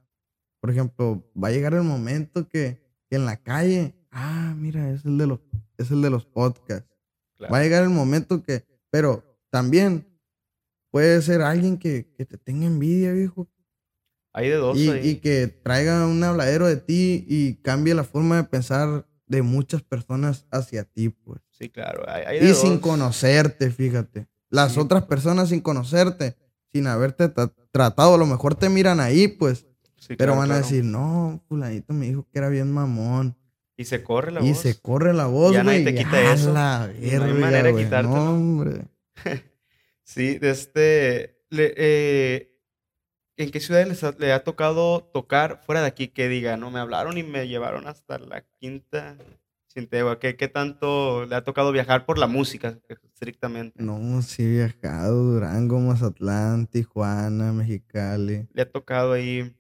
por 0.60 0.70
ejemplo, 0.70 1.30
va 1.36 1.48
a 1.48 1.52
llegar 1.52 1.74
el 1.74 1.82
momento 1.82 2.48
que, 2.48 2.82
que 3.08 3.16
en 3.16 3.26
la 3.26 3.36
calle, 3.42 3.94
ah, 4.10 4.54
mira, 4.56 4.90
es 4.90 5.04
el 5.04 5.18
de 5.18 5.26
los, 5.26 5.40
es 5.78 5.90
el 5.90 6.02
de 6.02 6.10
los 6.10 6.24
podcasts. 6.26 6.88
Claro. 7.36 7.52
Va 7.52 7.58
a 7.58 7.62
llegar 7.62 7.82
el 7.82 7.90
momento 7.90 8.42
que, 8.42 8.64
pero 8.90 9.24
también 9.50 10.06
puede 10.90 11.20
ser 11.22 11.42
alguien 11.42 11.78
que, 11.78 12.12
que 12.16 12.24
te 12.24 12.38
tenga 12.38 12.66
envidia, 12.66 13.12
viejo, 13.12 13.48
Hay 14.32 14.48
de 14.48 14.56
dos 14.56 14.78
y, 14.78 14.90
ahí. 14.90 15.08
y 15.08 15.16
que 15.16 15.48
traiga 15.48 16.06
un 16.06 16.22
habladero 16.22 16.66
de 16.66 16.76
ti 16.76 17.24
y 17.28 17.56
cambie 17.56 17.94
la 17.94 18.04
forma 18.04 18.36
de 18.36 18.44
pensar 18.44 19.06
de 19.34 19.42
muchas 19.42 19.82
personas 19.82 20.46
hacia 20.50 20.84
ti, 20.84 21.08
pues. 21.10 21.40
Sí, 21.50 21.68
claro. 21.68 22.04
Hay, 22.08 22.22
hay 22.24 22.40
de 22.40 22.50
Y 22.50 22.54
sin 22.54 22.78
conocerte, 22.78 23.70
fíjate. 23.70 24.26
Las 24.50 24.72
Sí. 24.72 24.80
otras 24.80 25.04
personas 25.04 25.48
sin 25.50 25.60
conocerte, 25.60 26.36
sin 26.72 26.86
haberte 26.86 27.32
tra- 27.34 27.52
tratado, 27.70 28.14
a 28.14 28.18
lo 28.18 28.26
mejor 28.26 28.54
te 28.54 28.68
miran 28.68 29.00
ahí, 29.00 29.28
pues. 29.28 29.66
Sí, 29.98 30.16
Pero 30.16 30.32
claro, 30.32 30.36
van 30.40 30.50
a 30.50 30.54
claro. 30.54 30.66
decir, 30.66 30.84
no, 30.84 31.42
fulanito 31.48 31.92
me 31.94 32.06
dijo 32.06 32.26
que 32.30 32.38
era 32.38 32.48
bien 32.48 32.70
mamón. 32.70 33.36
Y 33.76 33.86
se 33.86 34.02
corre 34.04 34.30
la 34.30 34.40
y 34.42 34.50
voz. 34.50 34.58
se 34.60 34.78
corre 34.80 35.12
la 35.14 35.26
voz, 35.26 35.52
Ya 35.54 35.64
nadie 35.64 35.82
güey. 35.82 35.94
te 35.94 36.00
y 36.00 36.04
quita 36.04 36.32
eso. 36.32 36.52
la 36.52 36.90
Y 37.00 37.06
no 37.16 37.24
hay 37.24 37.32
verga, 37.32 37.40
manera 37.40 37.72
de 37.72 37.76
quitártelo. 37.84 38.14
No, 38.16 38.30
hombre. 38.34 38.86
Sí, 40.04 40.38
de 40.38 40.50
este. 40.50 41.40
le- 41.50 41.74
eh, 41.76 42.53
¿en 43.36 43.50
qué 43.50 43.60
ciudad 43.60 43.86
les 43.86 44.02
ha- 44.04 44.14
le 44.18 44.32
ha 44.32 44.44
tocado 44.44 45.02
tocar 45.12 45.60
fuera 45.64 45.80
de 45.82 45.88
aquí 45.88 46.08
que 46.08 46.28
diga, 46.28 46.56
no 46.56 46.70
me 46.70 46.80
hablaron 46.80 47.18
y 47.18 47.22
me 47.22 47.48
llevaron 47.48 47.86
hasta 47.86 48.18
la 48.18 48.42
quinta 48.60 49.16
Cintegua? 49.72 50.18
¿Qué, 50.20 50.36
qué 50.36 50.48
tanto 50.48 51.26
le 51.26 51.34
ha 51.34 51.42
tocado 51.44 51.72
viajar 51.72 52.06
por 52.06 52.18
la 52.18 52.26
música, 52.28 52.78
estrictamente? 53.12 53.82
No, 53.82 54.22
sí 54.22 54.42
he 54.44 54.48
viajado. 54.50 55.32
Durango, 55.32 55.80
Mazatlán, 55.80 56.66
Tijuana, 56.66 57.52
Mexicali. 57.52 58.46
Le 58.52 58.62
ha 58.62 58.70
tocado 58.70 59.12
ahí. 59.12 59.54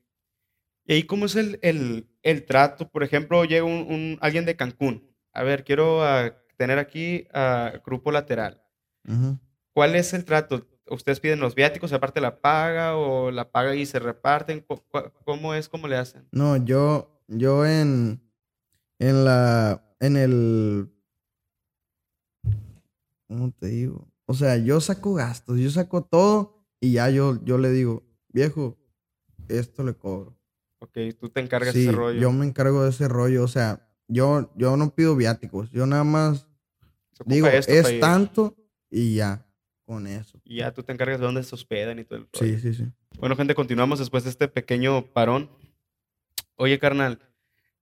¿Y 0.86 0.92
ahí 0.94 1.02
cómo 1.04 1.26
es 1.26 1.34
el, 1.36 1.58
el, 1.62 2.06
el 2.22 2.44
trato? 2.44 2.88
Por 2.90 3.02
ejemplo, 3.02 3.44
llega 3.44 3.64
un, 3.64 3.86
un- 3.90 4.18
alguien 4.20 4.44
de 4.44 4.54
Cancún. 4.56 5.10
A 5.32 5.42
ver, 5.42 5.64
quiero 5.64 6.02
tener 6.56 6.78
aquí 6.78 7.26
a 7.32 7.72
Grupo 7.84 8.12
Lateral. 8.12 8.62
¿Cuál 9.72 9.96
es 9.96 10.14
el 10.14 10.24
trato? 10.24 10.66
¿Ustedes 10.90 11.20
piden 11.20 11.40
los 11.40 11.54
viáticos, 11.54 11.92
aparte 11.92 12.20
la 12.20 12.40
paga 12.40 12.96
o 12.96 13.30
la 13.30 13.50
paga 13.50 13.74
y 13.74 13.86
se 13.86 13.98
reparten? 13.98 14.60
¿Cu- 14.60 14.82
cu- 14.90 15.10
¿Cómo 15.24 15.54
es? 15.54 15.68
¿Cómo 15.68 15.88
le 15.88 15.96
hacen? 15.96 16.28
No, 16.30 16.56
yo, 16.58 17.22
yo 17.28 17.64
en, 17.64 18.20
en 18.98 19.24
la, 19.24 19.82
en 20.00 20.16
el, 20.16 20.90
¿cómo 23.28 23.50
te 23.52 23.66
digo? 23.68 24.08
O 24.26 24.34
sea, 24.34 24.56
yo 24.56 24.80
saco 24.80 25.14
gastos, 25.14 25.58
yo 25.58 25.70
saco 25.70 26.04
todo 26.04 26.64
y 26.80 26.92
ya 26.92 27.10
yo, 27.10 27.42
yo 27.44 27.58
le 27.58 27.70
digo, 27.70 28.02
viejo, 28.28 28.76
esto 29.48 29.82
le 29.84 29.94
cobro. 29.94 30.38
Ok, 30.80 30.98
tú 31.18 31.30
te 31.30 31.40
encargas 31.40 31.74
de 31.74 31.82
ese 31.88 31.92
rollo. 31.92 32.20
yo 32.20 32.32
me 32.32 32.44
encargo 32.46 32.82
de 32.84 32.90
ese 32.90 33.08
rollo, 33.08 33.44
o 33.44 33.48
sea, 33.48 33.88
yo, 34.06 34.52
yo 34.56 34.76
no 34.76 34.94
pido 34.94 35.16
viáticos, 35.16 35.70
yo 35.70 35.86
nada 35.86 36.04
más 36.04 36.46
digo, 37.24 37.48
es 37.48 37.68
ir. 37.92 38.00
tanto 38.00 38.54
y 38.90 39.14
ya, 39.14 39.46
con 39.84 40.06
eso. 40.06 40.40
Y 40.44 40.56
ya 40.56 40.72
tú 40.72 40.82
te 40.82 40.92
encargas 40.92 41.20
de 41.20 41.26
dónde 41.26 41.42
se 41.42 41.54
hospedan 41.54 41.98
y 41.98 42.04
todo 42.04 42.18
el 42.18 42.28
rollo. 42.32 42.58
Sí, 42.58 42.60
sí, 42.60 42.74
sí. 42.74 42.84
Bueno, 43.18 43.36
gente, 43.36 43.54
continuamos 43.54 43.98
después 43.98 44.24
de 44.24 44.30
este 44.30 44.48
pequeño 44.48 45.06
parón. 45.12 45.50
Oye, 46.56 46.78
carnal, 46.78 47.18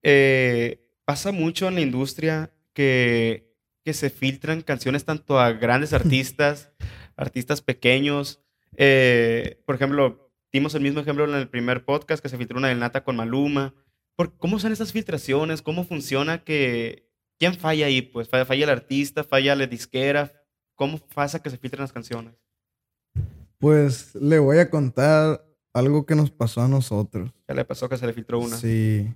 eh, 0.02 0.90
pasa 1.04 1.32
mucho 1.32 1.68
en 1.68 1.74
la 1.74 1.80
industria 1.80 2.52
que, 2.72 3.54
que 3.84 3.92
se 3.92 4.10
filtran 4.10 4.62
canciones 4.62 5.04
tanto 5.04 5.38
a 5.38 5.52
grandes 5.52 5.92
artistas, 5.92 6.72
artistas 7.16 7.62
pequeños. 7.62 8.40
Eh, 8.76 9.62
por 9.66 9.74
ejemplo, 9.74 10.32
dimos 10.52 10.74
el 10.74 10.82
mismo 10.82 11.00
ejemplo 11.00 11.24
en 11.24 11.34
el 11.34 11.48
primer 11.48 11.84
podcast 11.84 12.22
que 12.22 12.28
se 12.28 12.38
filtró 12.38 12.58
una 12.58 12.68
del 12.68 12.78
Nata 12.78 13.04
con 13.04 13.16
Maluma. 13.16 13.74
Por, 14.16 14.36
¿Cómo 14.36 14.58
son 14.58 14.72
esas 14.72 14.92
filtraciones? 14.92 15.62
¿Cómo 15.62 15.84
funciona 15.84 16.44
que... 16.44 17.10
¿Quién 17.38 17.54
falla 17.54 17.86
ahí? 17.86 18.02
Pues 18.02 18.28
falla, 18.28 18.44
falla 18.44 18.64
el 18.64 18.70
artista, 18.70 19.24
falla 19.24 19.56
la 19.56 19.66
disquera. 19.66 20.41
¿Cómo 20.74 20.98
pasa 21.14 21.40
que 21.40 21.50
se 21.50 21.58
filtran 21.58 21.82
las 21.82 21.92
canciones? 21.92 22.35
Pues 23.58 24.14
le 24.14 24.38
voy 24.38 24.58
a 24.58 24.70
contar 24.70 25.46
algo 25.72 26.04
que 26.06 26.14
nos 26.14 26.30
pasó 26.30 26.62
a 26.62 26.68
nosotros. 26.68 27.32
Ya 27.48 27.54
le 27.54 27.64
pasó 27.64 27.88
que 27.88 27.96
se 27.96 28.06
le 28.06 28.12
filtró 28.12 28.40
una. 28.40 28.56
Sí. 28.56 29.14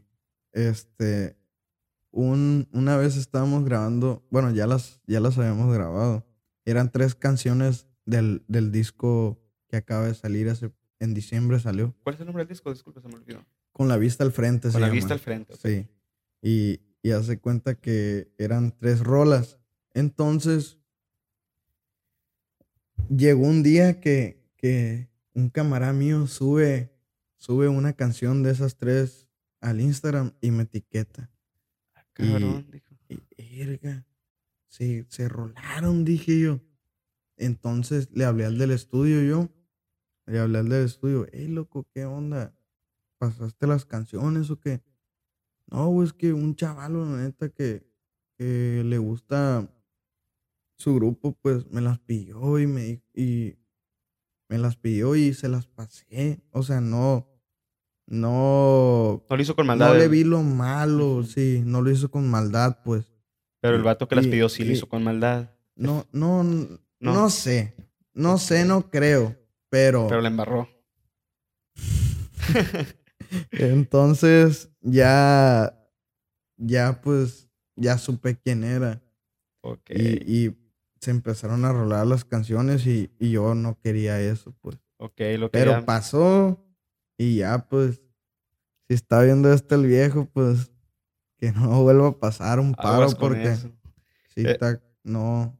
Este. 0.53 1.37
Un, 2.13 2.69
una 2.73 2.97
vez 2.97 3.17
estábamos 3.17 3.65
grabando. 3.65 4.25
Bueno, 4.31 4.51
ya 4.53 4.67
las, 4.67 5.01
ya 5.07 5.21
las 5.21 5.37
habíamos 5.39 5.75
grabado. 5.75 6.25
Eran 6.65 6.91
tres 6.91 7.15
canciones 7.15 7.87
del, 8.07 8.45
del 8.49 8.73
disco 8.73 9.39
que 9.69 9.77
acaba 9.77 10.07
de 10.07 10.15
salir 10.15 10.49
hace. 10.49 10.73
En 10.99 11.13
diciembre 11.13 11.61
salió. 11.61 11.95
¿Cuál 12.05 12.15
es 12.15 12.21
el 12.21 12.27
nombre 12.27 12.43
del 12.45 12.49
disco? 12.49 12.73
Disculpe, 12.73 13.01
se 13.03 13.09
me 13.09 13.17
olvidó. 13.17 13.45
Con 13.73 13.89
la 13.89 13.99
vista 13.99 14.25
al 14.25 14.33
frente. 14.33 14.69
se 14.69 14.73
Con 14.73 14.81
la 14.81 14.87
llama. 14.87 14.95
vista 14.95 15.13
al 15.13 15.21
frente. 15.21 15.53
ok. 15.55 15.61
Sí. 15.61 15.87
Y, 16.41 16.81
y 17.03 17.11
hace 17.11 17.39
cuenta 17.39 17.75
que 17.75 18.33
eran 18.39 18.75
tres 18.79 19.01
rolas. 19.01 19.59
Entonces. 19.93 20.79
Llegó 23.09 23.47
un 23.47 23.63
día 23.63 24.01
que, 24.01 24.45
que 24.57 25.09
un 25.33 25.51
camarada 25.51 25.93
mío 25.93 26.27
sube, 26.27 26.93
sube 27.37 27.69
una 27.69 27.93
canción 27.93 28.43
de 28.43 28.51
esas 28.51 28.77
tres 28.77 29.29
al 29.61 29.81
Instagram 29.81 30.33
y 30.41 30.51
me 30.51 30.65
etiqueta. 30.65 31.31
Cabrón, 32.13 32.67
dijo. 32.71 32.95
Y, 33.09 33.59
verga, 33.59 34.07
se, 34.69 35.07
se 35.09 35.29
rolaron, 35.29 36.05
dije 36.05 36.41
yo. 36.41 36.61
Entonces 37.37 38.09
le 38.13 38.25
hablé 38.25 38.47
al 38.47 38.59
del 38.59 38.71
estudio 38.71 39.23
yo. 39.23 39.51
Le 40.27 40.39
hablé 40.39 40.59
al 40.59 40.69
del 40.69 40.85
estudio. 40.87 41.27
Hey, 41.33 41.49
loco, 41.49 41.87
¿qué 41.93 42.05
onda? 42.05 42.59
¿Pasaste 43.19 43.67
las 43.67 43.85
canciones 43.85 44.51
o 44.51 44.59
qué? 44.59 44.83
No, 45.67 46.03
es 46.03 46.13
que 46.13 46.33
un 46.33 46.57
chaval, 46.57 46.95
la 46.95 47.25
neta, 47.25 47.49
que, 47.49 47.87
que 48.37 48.83
le 48.85 48.99
gusta 48.99 49.69
su 50.77 50.95
grupo, 50.95 51.37
pues 51.41 51.67
me 51.71 51.81
las 51.81 51.99
pidió 51.99 52.59
y 52.59 52.67
me, 52.67 53.03
y 53.15 53.57
me 54.49 54.59
las 54.59 54.77
pidió 54.77 55.17
y 55.17 55.35
se 55.35 55.49
las 55.49 55.67
pasé. 55.67 56.41
O 56.51 56.63
sea, 56.63 56.81
no, 56.81 57.29
no. 58.07 59.25
No 59.29 59.37
lo 59.37 59.43
hizo 59.43 59.57
con 59.57 59.67
maldad. 59.67 59.89
No 59.89 59.95
le 59.95 60.09
vi 60.09 60.25
lo 60.25 60.43
malo, 60.43 61.23
sí, 61.25 61.63
no 61.65 61.83
lo 61.83 61.91
hizo 61.91 62.11
con 62.11 62.29
maldad, 62.29 62.81
pues. 62.85 63.13
Pero 63.61 63.77
el 63.77 63.83
vato 63.83 64.07
que 64.07 64.17
las 64.17 64.27
pidió 64.27 64.49
sí 64.49 64.65
lo 64.65 64.73
hizo 64.73 64.89
con 64.89 65.03
maldad. 65.03 65.51
No, 65.75 66.07
no, 66.13 66.43
No. 66.45 66.79
no, 67.01 67.31
sé. 67.31 67.75
No 68.15 68.39
sé, 68.39 68.65
no 68.65 68.89
creo. 68.91 69.37
Pero, 69.69 70.07
Pero 70.09 70.21
la 70.21 70.29
embarró. 70.29 70.69
entonces 73.51 74.71
ya, 74.81 75.77
ya 76.57 77.01
pues, 77.03 77.51
ya 77.75 77.99
supe 77.99 78.39
quién 78.39 78.63
era. 78.65 79.03
Ok. 79.63 79.91
Y, 79.91 80.47
y 80.47 80.57
se 81.07 81.11
empezaron 81.13 81.65
a 81.65 81.73
rolar 81.73 82.07
las 82.07 82.25
canciones 82.25 82.87
y, 82.87 83.11
y 83.19 83.31
yo 83.31 83.55
no 83.55 83.79
quería 83.81 84.21
eso, 84.21 84.53
pues. 84.61 84.77
ok, 84.99 85.21
lo 85.39 85.51
que 85.51 85.59
Pero 85.59 85.71
ya- 85.73 85.87
pasó 85.87 86.65
y 87.17 87.37
ya 87.37 87.67
pues, 87.69 88.03
si 88.89 88.95
está 88.95 89.23
viendo 89.23 89.53
esto 89.53 89.75
el 89.77 89.87
viejo, 89.87 90.27
pues, 90.33 90.71
que 91.39 91.53
no 91.53 91.81
vuelva 91.85 92.09
a 92.09 92.19
pasar 92.19 92.59
un 92.61 92.75
paro 92.75 93.09
porque 93.19 93.45
eso. 93.53 93.71
sí 94.35 94.43
Eh, 94.45 94.51
está, 94.53 94.83
no. 95.05 95.57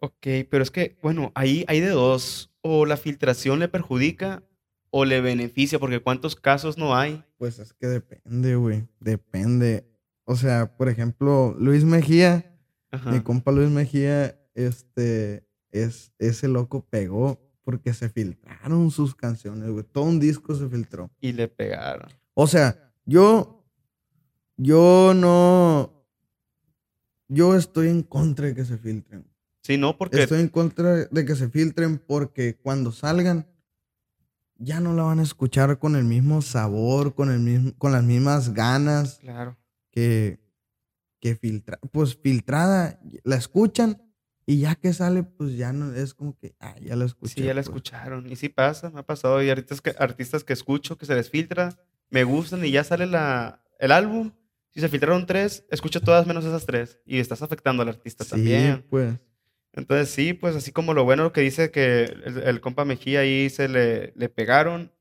Ok, 0.00 0.26
pero 0.50 0.62
es 0.62 0.70
que, 0.70 0.96
bueno, 1.02 1.30
ahí 1.34 1.64
hay 1.68 1.80
de 1.80 1.88
dos. 1.90 2.50
O 2.60 2.84
la 2.86 2.96
filtración 2.96 3.58
le 3.60 3.68
perjudica 3.68 4.42
o 4.90 5.04
le 5.04 5.20
beneficia, 5.20 5.78
porque 5.78 6.00
cuántos 6.00 6.36
casos 6.36 6.76
no 6.78 6.94
hay. 6.96 7.24
Pues 7.38 7.58
es 7.58 7.72
que 7.74 7.86
depende, 7.86 8.56
güey. 8.56 8.86
Depende. 9.00 9.86
O 10.24 10.36
sea, 10.36 10.76
por 10.76 10.88
ejemplo, 10.88 11.54
Luis 11.58 11.84
Mejía, 11.84 12.54
Ajá. 12.90 13.10
mi 13.12 13.20
compa 13.20 13.52
Luis 13.52 13.70
Mejía, 13.70 14.38
este, 14.54 15.46
es, 15.70 16.12
ese 16.18 16.48
loco 16.48 16.86
pegó 16.88 17.40
porque 17.62 17.94
se 17.94 18.08
filtraron 18.08 18.90
sus 18.90 19.14
canciones, 19.14 19.70
güey. 19.70 19.84
Todo 19.84 20.04
un 20.04 20.20
disco 20.20 20.54
se 20.54 20.68
filtró. 20.68 21.10
Y 21.20 21.32
le 21.32 21.48
pegaron. 21.48 22.10
O 22.34 22.46
sea, 22.46 22.92
yo, 23.06 23.64
yo 24.56 25.12
no, 25.14 26.04
yo 27.28 27.56
estoy 27.56 27.88
en 27.88 28.02
contra 28.02 28.46
de 28.46 28.54
que 28.54 28.64
se 28.64 28.76
filtren. 28.78 29.26
Sí, 29.62 29.78
no, 29.78 29.96
porque 29.96 30.22
Estoy 30.22 30.40
en 30.40 30.48
contra 30.48 31.06
de 31.06 31.24
que 31.24 31.34
se 31.36 31.48
filtren 31.48 31.98
porque 31.98 32.54
cuando 32.56 32.92
salgan 32.92 33.46
ya 34.56 34.78
no 34.80 34.92
la 34.94 35.04
van 35.04 35.18
a 35.20 35.22
escuchar 35.22 35.78
con 35.78 35.96
el 35.96 36.04
mismo 36.04 36.42
sabor, 36.42 37.14
con 37.14 37.30
el 37.30 37.40
mismo, 37.40 37.72
con 37.78 37.92
las 37.92 38.04
mismas 38.04 38.52
ganas 38.52 39.18
Claro. 39.20 39.56
que, 39.90 40.38
que 41.18 41.34
filtra, 41.34 41.78
pues 41.92 42.14
filtrada, 42.14 43.00
la 43.24 43.36
escuchan 43.36 44.02
y 44.46 44.58
ya 44.60 44.74
que 44.74 44.92
sale, 44.92 45.22
pues 45.22 45.56
ya 45.56 45.72
no 45.72 45.94
es 45.94 46.14
como 46.14 46.36
que, 46.38 46.54
ah, 46.60 46.74
ya 46.80 46.96
la 46.96 47.04
escuché. 47.06 47.34
Sí, 47.34 47.40
ya 47.42 47.48
la 47.48 47.54
pues. 47.62 47.66
escucharon. 47.68 48.30
Y 48.30 48.36
sí 48.36 48.48
pasa, 48.48 48.90
me 48.90 49.00
ha 49.00 49.02
pasado. 49.02 49.42
Y 49.42 49.50
artistas 49.50 49.80
que, 49.80 49.94
artistas 49.98 50.44
que 50.44 50.52
escucho 50.52 50.98
que 50.98 51.06
se 51.06 51.14
les 51.14 51.30
filtra, 51.30 51.76
me 52.10 52.24
gustan 52.24 52.64
y 52.64 52.70
ya 52.70 52.84
sale 52.84 53.06
la, 53.06 53.62
el 53.78 53.90
álbum. 53.92 54.32
Si 54.70 54.80
se 54.80 54.88
filtraron 54.88 55.24
tres, 55.26 55.64
escucho 55.70 56.00
todas 56.00 56.26
menos 56.26 56.44
esas 56.44 56.66
tres. 56.66 57.00
Y 57.06 57.18
estás 57.20 57.42
afectando 57.42 57.82
al 57.82 57.88
artista 57.90 58.24
Sí, 58.24 58.30
también. 58.30 58.84
pues. 58.90 59.14
Entonces 59.72 60.08
sí, 60.10 60.34
pues 60.34 60.54
así 60.54 60.70
como 60.72 60.94
lo 60.94 61.04
bueno 61.04 61.32
que 61.32 61.40
dice 61.40 61.70
que 61.72 62.04
el, 62.04 62.38
el 62.44 62.60
compa 62.60 62.84
Mejía 62.84 63.20
ahí 63.20 63.50
se 63.50 63.68
le, 63.68 64.12
le 64.14 64.28
pegaron. 64.28 64.92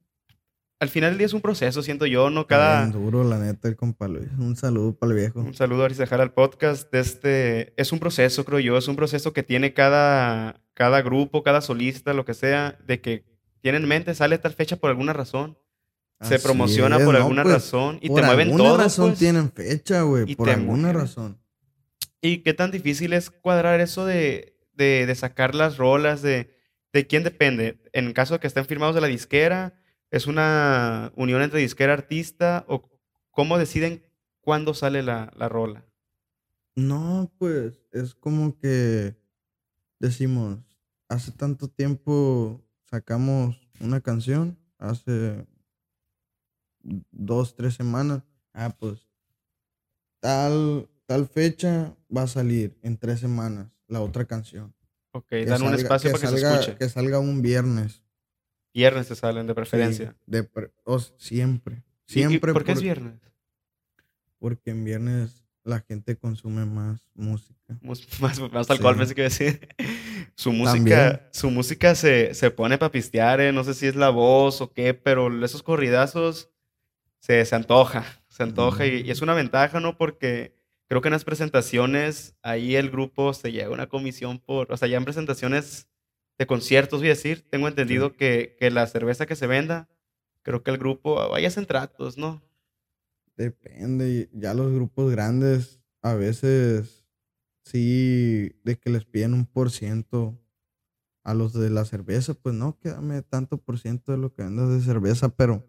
Al 0.84 0.90
final 0.90 1.12
del 1.12 1.18
día 1.20 1.28
es 1.28 1.34
un 1.34 1.40
proceso, 1.40 1.82
siento 1.82 2.06
yo, 2.06 2.30
¿no? 2.30 2.46
Cada... 2.46 2.82
bien 2.82 2.92
duro, 2.92 3.24
la 3.24 3.40
neta, 3.40 3.70
el 3.70 3.78
compa 3.78 4.10
Luis. 4.10 4.28
Un 4.38 4.58
saludo 4.58 4.94
para 4.94 5.14
el 5.14 5.18
viejo. 5.18 5.40
Un 5.40 5.54
saludo 5.54 5.84
a 5.84 5.86
Arisejar 5.86 6.20
al 6.20 6.34
podcast. 6.34 6.94
Este, 6.94 7.74
es 7.82 7.94
un 7.94 8.00
proceso, 8.00 8.44
creo 8.44 8.60
yo, 8.60 8.78
es 8.78 8.90
un 8.90 8.98
proceso 8.98 9.32
que 9.32 9.44
tiene 9.44 9.74
cada, 9.74 10.62
cada 10.74 11.02
grupo, 11.02 11.42
cada 11.42 11.62
solista, 11.62 12.14
lo 12.14 12.26
que 12.26 12.34
sea, 12.34 12.78
de 12.86 13.00
que 13.00 13.24
tiene 13.62 13.78
en 13.78 13.88
mente, 13.88 14.14
sale 14.14 14.38
tal 14.40 14.52
fecha 14.52 14.76
por 14.76 14.90
alguna 14.90 15.14
razón, 15.14 15.58
se 16.20 16.38
promociona 16.38 16.98
es, 16.98 17.06
por 17.06 17.14
no, 17.14 17.22
alguna 17.22 17.44
pues, 17.44 17.54
razón 17.56 18.00
y 18.02 18.10
por 18.10 18.20
te 18.20 18.26
mueven 18.28 18.48
alguna 18.50 18.64
todo. 18.66 18.78
razón 18.78 19.08
pues. 19.12 19.20
tienen 19.20 19.52
fecha, 19.54 20.02
güey. 20.02 20.36
Por 20.36 20.50
alguna 20.50 20.82
mueven. 20.82 20.96
razón. 21.00 21.38
Y 22.20 22.40
qué 22.40 22.54
tan 22.54 22.72
difícil 22.72 23.14
es 23.14 23.30
cuadrar 23.30 23.80
eso 23.80 24.06
de, 24.06 24.58
de, 24.74 25.06
de 25.06 25.16
sacar 25.16 25.56
las 25.56 25.78
rolas, 25.78 26.22
de, 26.22 26.54
de 26.92 27.08
quién 27.08 27.24
depende. 27.24 27.80
En 27.94 28.12
caso 28.12 28.34
de 28.34 28.42
que 28.42 28.48
estén 28.48 28.66
firmados 28.66 28.96
de 28.96 29.02
la 29.02 29.08
disquera, 29.08 29.80
¿es 30.14 30.28
una 30.28 31.12
unión 31.16 31.42
entre 31.42 31.60
disquera-artista 31.60 32.66
o 32.68 32.88
cómo 33.32 33.58
deciden 33.58 34.04
cuándo 34.42 34.76
sale 34.76 35.02
la, 35.02 35.34
la 35.36 35.50
rola? 35.50 35.86
No, 36.76 37.32
pues 37.40 37.82
es 37.92 38.14
como 38.14 38.56
que 38.60 39.16
decimos, 40.00 40.60
hace 41.10 41.32
tanto 41.32 41.68
tiempo 41.68 42.64
sacamos 42.86 43.60
una 43.80 44.02
canción, 44.02 44.56
hace 44.78 45.48
dos, 47.12 47.56
tres 47.56 47.74
semanas. 47.74 48.22
Ah, 48.54 48.76
pues 48.78 49.08
tal, 50.20 50.88
tal 51.08 51.28
fecha 51.28 51.96
va 52.16 52.24
a 52.24 52.28
salir 52.28 52.78
en 52.84 52.98
tres 52.98 53.20
semanas 53.20 53.68
la 53.88 54.02
otra 54.02 54.26
canción. 54.26 54.76
Ok, 55.12 55.26
Que 55.30 55.46
dan 55.46 55.62
un 55.64 55.74
espacio 55.74 56.12
para 56.12 56.22
que 56.22 56.28
se 56.28 56.34
salga- 56.38 56.60
escuche. 56.60 56.78
Que 56.78 56.90
salga 56.90 57.18
un 57.20 57.42
viernes. 57.42 58.03
Viernes 58.74 59.08
te 59.08 59.16
salen 59.16 59.46
de 59.48 59.52
sí, 59.54 59.56
preferencia. 59.56 60.16
de 60.26 60.44
pre- 60.44 60.72
o 60.84 60.98
s- 60.98 61.14
siempre. 61.18 61.84
¿Y- 62.08 62.14
Siempre. 62.14 62.54
¿Por 62.54 62.64
qué 62.64 62.74
es 62.74 62.82
viernes? 62.82 63.20
Porque 64.40 64.72
en 64.72 64.84
viernes 64.84 65.46
la 65.64 65.80
gente 65.80 66.18
consume 66.18 66.66
más 66.66 67.10
música. 67.14 67.60
Mus- 67.82 68.08
Más, 68.22 68.40
más 68.52 68.70
alcohol, 68.70 68.96
Sí. 68.96 69.00
pensé 69.00 69.16
que 69.16 69.22
iba 69.22 69.28
a 69.28 69.30
decir. 69.30 69.68
Su 70.36 70.52
música, 70.52 70.74
También. 71.12 71.22
su 71.32 71.52
música 71.52 71.96
se, 71.96 72.34
se 72.34 72.50
pone 72.52 72.78
para 72.80 72.92
pistear, 72.92 73.40
eh, 73.40 73.52
No 73.54 73.64
sé 73.64 73.74
si 73.76 73.86
es 73.86 73.96
la 73.96 74.10
voz 74.10 74.62
o 74.62 74.74
qué, 74.74 74.94
pero 74.96 75.44
esos 75.46 75.62
corridazos 75.64 76.50
se, 77.20 77.46
se 77.46 77.56
antoja. 77.56 78.04
Se 78.30 78.42
antoja 78.44 78.86
y, 78.88 79.02
y 79.02 79.12
es 79.12 79.22
una 79.22 79.36
ventaja, 79.36 79.80
¿no? 79.80 79.96
Porque 79.96 80.56
creo 80.88 81.02
que 81.02 81.08
en 81.10 81.14
las 81.14 81.24
presentaciones 81.24 82.36
ahí 82.42 82.76
el 82.76 82.90
grupo 82.90 83.34
se 83.34 83.52
lleva 83.52 83.72
una 83.74 83.88
comisión 83.88 84.40
por. 84.40 84.72
O 84.72 84.78
sea, 84.78 84.88
ya 84.88 84.98
en 84.98 85.06
presentaciones 85.06 85.88
de 86.38 86.48
conciertos, 86.48 87.00
voy 87.00 87.08
a 87.08 87.12
decir, 87.12 87.46
tengo 87.50 87.68
entendido 87.68 88.16
que, 88.16 88.56
que 88.60 88.72
la 88.72 88.88
cerveza 88.88 89.26
que 89.26 89.36
se 89.36 89.48
venda, 89.48 89.90
creo 90.42 90.64
que 90.64 90.72
el 90.72 90.78
grupo 90.78 91.16
vaya 91.30 91.50
en 91.56 91.66
tratos, 91.66 92.18
¿no? 92.18 92.42
Depende, 93.36 94.30
ya 94.34 94.54
los 94.54 94.72
grupos 94.72 95.12
grandes 95.12 95.80
a 96.02 96.14
veces 96.14 97.06
sí 97.64 98.56
de 98.64 98.78
que 98.78 98.90
les 98.90 99.06
piden 99.06 99.34
un 99.34 99.46
por 99.46 99.72
ciento 99.72 100.40
a 101.24 101.34
los 101.34 101.54
de 101.54 101.70
la 101.70 101.86
cerveza, 101.86 102.34
pues 102.34 102.54
no, 102.54 102.78
que 102.80 102.90
dame 102.90 103.22
tanto 103.22 103.58
por 103.58 103.80
ciento 103.80 104.12
de 104.12 104.18
lo 104.18 104.34
que 104.34 104.44
vendas 104.44 104.70
de 104.70 104.82
cerveza, 104.82 105.30
pero 105.30 105.66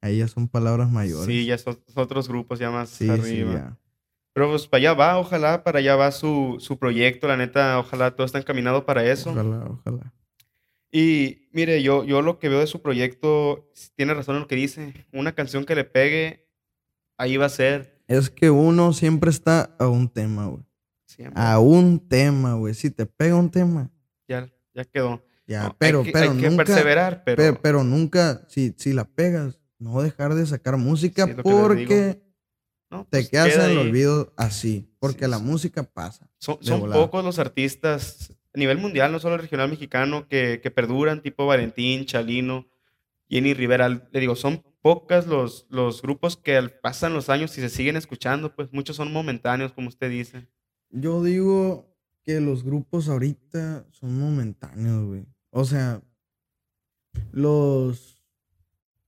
ahí 0.00 0.18
ya 0.18 0.28
son 0.28 0.48
palabras 0.48 0.90
mayores. 0.90 1.26
Sí, 1.26 1.46
ya 1.46 1.56
son 1.56 1.78
otros 1.94 2.28
grupos 2.28 2.58
ya 2.58 2.70
más 2.70 2.90
sí, 2.90 3.06
sí, 3.06 3.10
arriba. 3.12 3.54
ya. 3.54 3.78
Pero 4.36 4.50
pues 4.50 4.66
para 4.66 4.78
allá 4.82 4.92
va, 4.92 5.18
ojalá, 5.18 5.64
para 5.64 5.78
allá 5.78 5.96
va 5.96 6.12
su, 6.12 6.56
su 6.60 6.78
proyecto, 6.78 7.26
la 7.26 7.38
neta, 7.38 7.78
ojalá 7.78 8.10
todo 8.14 8.26
está 8.26 8.36
encaminado 8.38 8.84
para 8.84 9.02
eso. 9.10 9.30
Ojalá, 9.30 9.64
ojalá. 9.64 10.12
Y 10.92 11.48
mire, 11.52 11.82
yo, 11.82 12.04
yo 12.04 12.20
lo 12.20 12.38
que 12.38 12.50
veo 12.50 12.60
de 12.60 12.66
su 12.66 12.82
proyecto, 12.82 13.70
tiene 13.96 14.12
razón 14.12 14.36
en 14.36 14.42
lo 14.42 14.46
que 14.46 14.56
dice, 14.56 14.92
una 15.12 15.32
canción 15.34 15.64
que 15.64 15.74
le 15.74 15.84
pegue, 15.84 16.46
ahí 17.16 17.38
va 17.38 17.46
a 17.46 17.48
ser 17.48 18.02
Es 18.08 18.28
que 18.28 18.50
uno 18.50 18.92
siempre 18.92 19.30
está 19.30 19.74
a 19.78 19.88
un 19.88 20.06
tema, 20.08 20.46
güey. 20.48 20.62
siempre. 21.06 21.42
A 21.42 21.58
un 21.58 21.98
tema, 22.06 22.54
güey. 22.56 22.74
Si 22.74 22.90
te 22.90 23.06
pega 23.06 23.36
un 23.36 23.50
tema, 23.50 23.90
Ya, 24.28 24.48
ya 24.74 24.84
quedó. 24.84 25.24
ya. 25.46 25.60
No, 25.62 25.66
hay 25.68 25.72
pero, 25.78 26.02
que- 26.02 26.12
pero 26.12 26.30
hay 26.32 26.36
que 26.38 26.50
nunca, 26.50 26.64
perseverar, 26.64 27.22
pero, 27.24 27.36
Pe- 27.54 27.58
pero, 27.62 27.84
nunca, 27.84 28.42
si, 28.48 28.74
si 28.76 28.92
la 28.92 29.04
pegas, 29.06 29.58
no 29.78 30.02
dejar 30.02 30.34
de 30.34 30.44
sacar 30.44 30.76
música 30.76 31.24
Sí, 31.26 31.32
porque 31.42 32.20
no, 32.98 33.04
te 33.04 33.18
pues, 33.18 33.28
quedas 33.30 33.48
queda 33.48 33.64
en 33.66 33.70
el 33.72 33.78
ahí. 33.78 33.86
olvido 33.88 34.32
así. 34.36 34.88
Porque 34.98 35.24
Sí, 35.24 35.30
la 35.30 35.38
sí. 35.38 35.44
música 35.44 35.82
pasa. 35.82 36.28
Son, 36.38 36.58
pocos 36.92 37.24
los 37.24 37.38
artistas 37.38 38.32
a 38.54 38.58
nivel 38.58 38.78
mundial, 38.78 39.12
no 39.12 39.18
solo 39.20 39.34
el 39.36 39.42
regional 39.42 39.68
mexicano, 39.70 40.26
que, 40.28 40.60
que 40.62 40.70
perduran, 40.70 41.22
tipo 41.22 41.46
Valentín, 41.46 42.06
Chalino, 42.06 42.66
Jenny 43.28 43.54
Rivera. 43.54 43.88
Le 43.88 44.20
digo, 44.20 44.34
son 44.36 44.62
pocas 44.82 45.26
los, 45.26 45.66
los 45.68 46.00
grupos 46.02 46.36
que 46.36 46.60
pasan 46.82 47.12
los 47.12 47.28
años 47.28 47.56
y 47.58 47.60
se 47.60 47.68
siguen 47.68 47.96
escuchando, 47.96 48.54
pues 48.54 48.72
muchos 48.72 48.96
son 48.96 49.12
momentáneos, 49.12 49.72
como 49.72 49.88
usted 49.88 50.10
dice. 50.10 50.48
Yo 50.90 51.22
digo 51.22 51.92
que 52.22 52.40
los 52.40 52.62
grupos 52.64 53.08
ahorita 53.08 53.86
son 53.90 54.18
momentáneos, 54.18 55.04
güey. 55.04 55.26
O 55.50 55.64
sea, 55.64 56.02
los, 57.32 58.22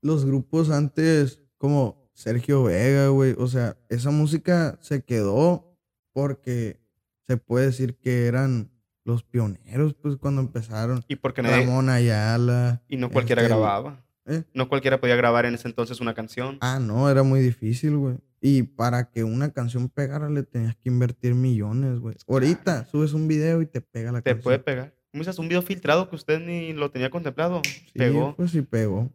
los 0.01 0.25
grupos 0.25 0.71
antes, 0.71 1.43
como 1.59 1.98
Sergio 2.19 2.65
Vega, 2.65 3.09
güey, 3.11 3.37
o 3.39 3.47
sea, 3.47 3.77
esa 3.89 4.11
música 4.11 4.77
se 4.81 5.05
quedó 5.05 5.79
porque 6.13 6.81
se 7.29 7.37
puede 7.37 7.67
decir 7.67 7.95
que 7.95 8.27
eran 8.27 8.73
los 9.05 9.23
pioneros, 9.23 9.95
pues, 9.95 10.17
cuando 10.17 10.41
empezaron. 10.41 11.05
Y 11.07 11.15
porque 11.15 11.43
nadie, 11.43 11.65
Ramón 11.65 11.89
Ayala. 11.89 12.83
y 12.89 12.97
no 12.97 13.09
cualquiera 13.09 13.43
este, 13.43 13.55
grababa. 13.55 14.05
¿eh? 14.27 14.43
No 14.53 14.69
cualquiera 14.69 14.99
podía 15.01 15.15
grabar 15.15 15.47
en 15.47 15.55
ese 15.55 15.69
entonces 15.69 16.01
una 16.01 16.13
canción. 16.15 16.59
Ah, 16.61 16.81
no, 16.81 17.09
era 17.09 17.23
muy 17.23 17.39
difícil, 17.39 17.97
güey. 17.97 18.17
Y 18.41 18.65
para 18.65 19.11
que 19.11 19.23
una 19.23 19.53
canción 19.53 19.89
pegara 19.89 20.29
le 20.29 20.43
tenías 20.43 20.75
que 20.75 20.89
invertir 20.89 21.37
millones, 21.37 22.01
güey. 22.01 22.17
Ahorita 22.27 22.85
subes 22.87 23.13
un 23.13 23.29
video 23.29 23.63
y 23.63 23.67
te 23.67 23.81
pega 23.81 24.11
la 24.11 24.23
Te 24.23 24.31
canción. 24.33 24.43
puede 24.43 24.59
pegar. 24.59 24.93
¿Cómo 25.13 25.23
dices? 25.23 25.39
Un 25.39 25.47
video 25.47 25.63
filtrado 25.63 26.11
que 26.11 26.17
usted 26.17 26.41
ni 26.41 26.73
lo 26.73 26.91
tenía 26.91 27.11
contemplado. 27.11 27.63
Sí, 27.65 27.93
Pegó. 27.95 28.35
Pues 28.35 28.51
sí, 28.51 28.63
pegó. 28.63 29.09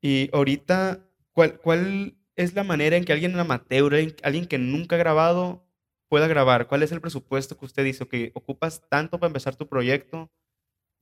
Y 0.00 0.30
ahorita, 0.32 1.00
¿cuál, 1.34 1.58
¿cuál 1.60 2.16
es 2.36 2.54
la 2.54 2.64
manera 2.64 2.96
en 2.96 3.04
que 3.04 3.12
alguien 3.12 3.38
amateur, 3.38 3.94
alguien- 4.22 4.46
que 4.46 4.58
nunca 4.58 4.96
ha 4.96 4.98
grabado, 4.98 5.66
pueda 6.08 6.26
grabar? 6.28 6.66
¿Cuál 6.66 6.82
es 6.82 6.92
el 6.92 7.00
presupuesto 7.00 7.56
que 7.58 7.66
usted 7.66 7.84
dice? 7.84 8.06
Que 8.08 8.30
ocupas 8.34 8.82
tanto 8.88 9.18
para 9.18 9.28
empezar 9.28 9.54
tu 9.56 9.68
proyecto. 9.68 10.30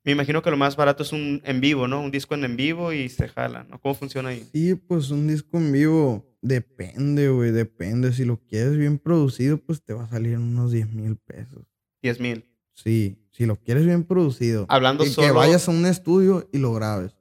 Me 0.04 0.10
imagino 0.12 0.42
que 0.42 0.50
lo 0.50 0.56
más 0.56 0.74
barato 0.74 1.04
es 1.04 1.12
un 1.12 1.40
en 1.44 1.60
vivo, 1.60 1.86
¿no? 1.86 2.00
Un 2.00 2.10
disco 2.10 2.34
en 2.34 2.44
en 2.44 2.56
vivo 2.56 2.92
y 2.92 3.08
se 3.08 3.28
jala, 3.28 3.62
¿no? 3.64 3.80
¿Cómo 3.80 3.94
funciona 3.94 4.30
ahí? 4.30 4.48
Sí, 4.52 4.74
pues 4.74 5.10
un 5.10 5.28
disco 5.28 5.58
en 5.58 5.70
vivo 5.70 6.26
depende, 6.42 7.28
güey, 7.28 7.52
depende. 7.52 8.12
Si 8.12 8.24
lo 8.24 8.38
quieres 8.38 8.76
bien 8.76 8.98
producido, 8.98 9.58
pues 9.58 9.80
te 9.84 9.92
va 9.94 10.04
a 10.04 10.08
salir 10.08 10.38
unos 10.38 10.72
10 10.72 10.90
mil 10.92 11.16
pesos. 11.18 11.64
10 12.02 12.18
mil. 12.18 12.44
Sí, 12.74 13.28
si 13.30 13.46
lo 13.46 13.56
quieres 13.56 13.84
bien 13.86 14.02
producido. 14.02 14.66
Hablando 14.68 15.04
y 15.04 15.14
que 15.14 15.30
vayas 15.30 15.68
a 15.68 15.70
un 15.70 15.86
estudio 15.86 16.48
y 16.52 16.58
lo 16.58 16.72
grabes. 16.74 17.14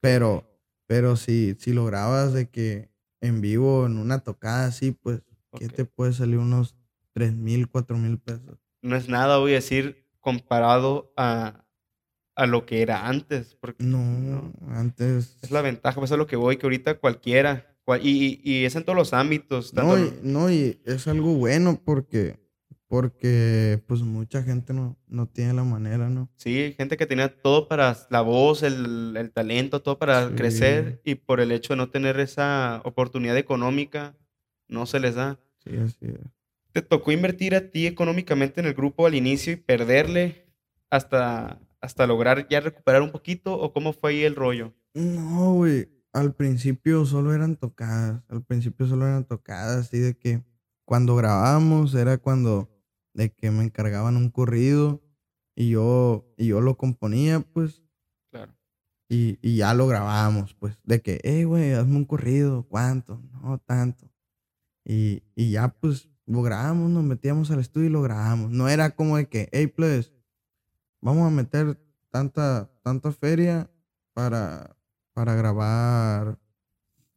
Pero, 0.00 0.49
pero 0.90 1.14
si, 1.14 1.54
si 1.60 1.72
lo 1.72 1.84
grabas 1.84 2.32
de 2.32 2.48
que 2.48 2.90
en 3.20 3.40
vivo, 3.40 3.86
en 3.86 3.96
una 3.96 4.18
tocada 4.24 4.66
así, 4.66 4.90
pues, 4.90 5.22
¿qué 5.56 5.68
te 5.68 5.84
puede 5.84 6.12
salir? 6.12 6.38
Unos 6.38 6.74
3 7.12 7.32
mil, 7.32 7.68
4 7.68 7.96
mil 7.96 8.18
pesos. 8.18 8.58
No 8.82 8.96
es 8.96 9.08
nada, 9.08 9.38
voy 9.38 9.52
a 9.52 9.56
decir, 9.56 10.04
comparado 10.18 11.12
a, 11.16 11.64
a 12.34 12.46
lo 12.46 12.66
que 12.66 12.82
era 12.82 13.06
antes. 13.06 13.54
Porque 13.60 13.84
No, 13.84 13.98
no. 14.04 14.52
antes. 14.70 15.38
Es 15.42 15.52
la 15.52 15.62
ventaja, 15.62 16.00
pues 16.00 16.10
es 16.10 16.18
lo 16.18 16.26
que 16.26 16.34
voy, 16.34 16.56
que 16.56 16.66
ahorita 16.66 16.98
cualquiera, 16.98 17.76
cual- 17.84 18.04
y, 18.04 18.40
y- 18.42 18.52
y 18.52 18.64
es 18.64 18.74
en 18.74 18.82
todos 18.82 18.96
los 18.96 19.12
ámbitos. 19.12 19.72
No 19.74 19.94
tanto- 19.94 19.98
y, 20.24 20.26
no, 20.26 20.50
y 20.50 20.80
es 20.86 21.06
algo 21.06 21.34
bueno 21.34 21.80
porque, 21.84 22.36
porque 22.90 23.80
pues 23.86 24.00
mucha 24.02 24.42
gente 24.42 24.72
no, 24.72 24.98
no 25.06 25.28
tiene 25.28 25.54
la 25.54 25.62
manera, 25.62 26.08
¿no? 26.10 26.28
Sí, 26.34 26.74
gente 26.76 26.96
que 26.96 27.06
tenía 27.06 27.40
todo 27.40 27.68
para 27.68 27.96
la 28.10 28.20
voz, 28.20 28.64
el, 28.64 29.16
el 29.16 29.30
talento, 29.30 29.80
todo 29.80 29.96
para 29.96 30.28
Sí. 30.28 30.34
crecer, 30.34 31.00
y 31.04 31.14
por 31.14 31.38
el 31.40 31.52
hecho 31.52 31.72
de 31.74 31.76
no 31.76 31.88
tener 31.90 32.18
esa 32.18 32.82
oportunidad 32.84 33.36
económica, 33.36 34.16
no 34.66 34.86
se 34.86 34.98
les 34.98 35.14
da. 35.14 35.38
Sí, 35.64 35.76
así 35.76 35.98
es. 36.06 36.18
¿Te 36.72 36.82
tocó 36.82 37.12
invertir 37.12 37.54
a 37.54 37.70
ti 37.70 37.86
económicamente 37.86 38.60
en 38.60 38.66
el 38.66 38.74
grupo 38.74 39.06
al 39.06 39.14
inicio 39.14 39.52
y 39.52 39.56
perderle 39.56 40.46
hasta, 40.90 41.60
hasta 41.80 42.08
lograr 42.08 42.48
ya 42.48 42.58
recuperar 42.58 43.02
un 43.02 43.12
poquito? 43.12 43.54
¿O 43.56 43.72
cómo 43.72 43.92
fue 43.92 44.10
ahí 44.10 44.24
el 44.24 44.34
rollo? 44.34 44.74
No, 44.94 45.54
güey. 45.54 45.88
Al 46.12 46.34
principio 46.34 47.06
solo 47.06 47.32
eran 47.32 47.54
tocadas. 47.54 48.20
Al 48.28 48.42
principio 48.42 48.84
solo 48.88 49.06
eran 49.06 49.24
tocadas. 49.24 49.86
Así 49.86 50.00
de 50.00 50.16
que 50.18 50.42
cuando 50.84 51.14
grabábamos 51.14 51.94
era 51.94 52.18
cuando 52.18 52.68
de 53.14 53.32
que 53.32 53.50
me 53.50 53.64
encargaban 53.64 54.16
un 54.16 54.30
corrido 54.30 55.02
y 55.56 55.70
yo, 55.70 56.26
y 56.36 56.46
yo 56.48 56.60
lo 56.60 56.76
componía, 56.76 57.40
pues, 57.40 57.82
Claro. 58.30 58.54
y, 59.08 59.38
y 59.42 59.56
ya 59.56 59.74
lo 59.74 59.86
grabábamos, 59.86 60.54
pues. 60.54 60.78
De 60.84 61.00
que, 61.02 61.20
hey, 61.24 61.44
güey, 61.44 61.72
hazme 61.74 61.96
un 61.96 62.04
corrido. 62.04 62.64
¿Cuánto? 62.68 63.20
No, 63.32 63.58
tanto. 63.58 64.10
Y, 64.84 65.22
y 65.34 65.50
ya, 65.52 65.68
pues, 65.68 66.08
lo 66.26 66.42
grabamos, 66.42 66.90
nos 66.90 67.04
metíamos 67.04 67.50
al 67.50 67.60
estudio 67.60 67.88
y 67.88 67.92
lo 67.92 68.02
grabamos. 68.02 68.50
No 68.50 68.68
era 68.68 68.90
como 68.94 69.16
de 69.16 69.28
que, 69.28 69.48
hey, 69.52 69.66
pues, 69.66 70.12
vamos 71.00 71.26
a 71.26 71.30
meter 71.30 71.78
tanta, 72.10 72.70
tanta 72.82 73.12
feria 73.12 73.70
para, 74.14 74.76
para 75.12 75.34
grabar 75.34 76.38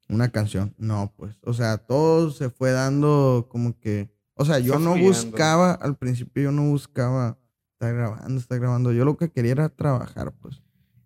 una 0.09 0.29
canción. 0.31 0.73
No, 0.77 1.13
pues, 1.17 1.37
o 1.43 1.53
sea, 1.53 1.77
todo 1.77 2.31
se 2.31 2.49
fue 2.49 2.71
dando 2.71 3.47
como 3.49 3.79
que, 3.79 4.12
o 4.36 4.45
sea, 4.45 4.59
yo 4.59 4.79
no 4.79 4.95
buscaba, 4.97 5.73
al 5.73 5.97
principio 5.97 6.43
yo 6.43 6.51
no 6.51 6.63
buscaba 6.69 7.38
estar 7.73 7.93
grabando, 7.93 8.39
estar 8.39 8.59
grabando. 8.59 8.91
Yo 8.91 9.05
lo 9.05 9.17
que 9.17 9.29
quería 9.31 9.51
era 9.53 9.69
trabajar, 9.69 10.34
pues. 10.41 10.61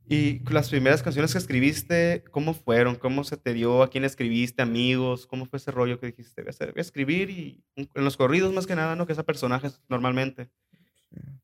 Y 0.09 0.39
las 0.49 0.69
primeras 0.69 1.03
canciones 1.03 1.33
que 1.33 1.37
escribiste, 1.37 2.23
¿cómo 2.31 2.53
fueron? 2.53 2.95
¿Cómo 2.95 3.25
se 3.25 3.35
te 3.35 3.53
dio? 3.53 3.83
¿A 3.83 3.89
quién 3.89 4.05
escribiste? 4.05 4.61
¿Amigos? 4.61 5.27
¿Cómo 5.27 5.45
fue 5.45 5.57
ese 5.57 5.71
rollo 5.71 5.99
que 5.99 6.07
dijiste? 6.07 6.41
Voy 6.43 6.47
a, 6.47 6.51
hacer- 6.51 6.71
voy 6.71 6.79
a 6.79 6.81
escribir 6.81 7.29
y 7.29 7.61
en 7.75 7.89
los 8.05 8.15
corridos 8.15 8.53
más 8.53 8.65
que 8.65 8.75
nada, 8.75 8.95
¿no? 8.95 9.05
Que 9.05 9.11
es 9.11 9.19
a 9.19 9.23
personajes 9.25 9.81
normalmente. 9.89 10.49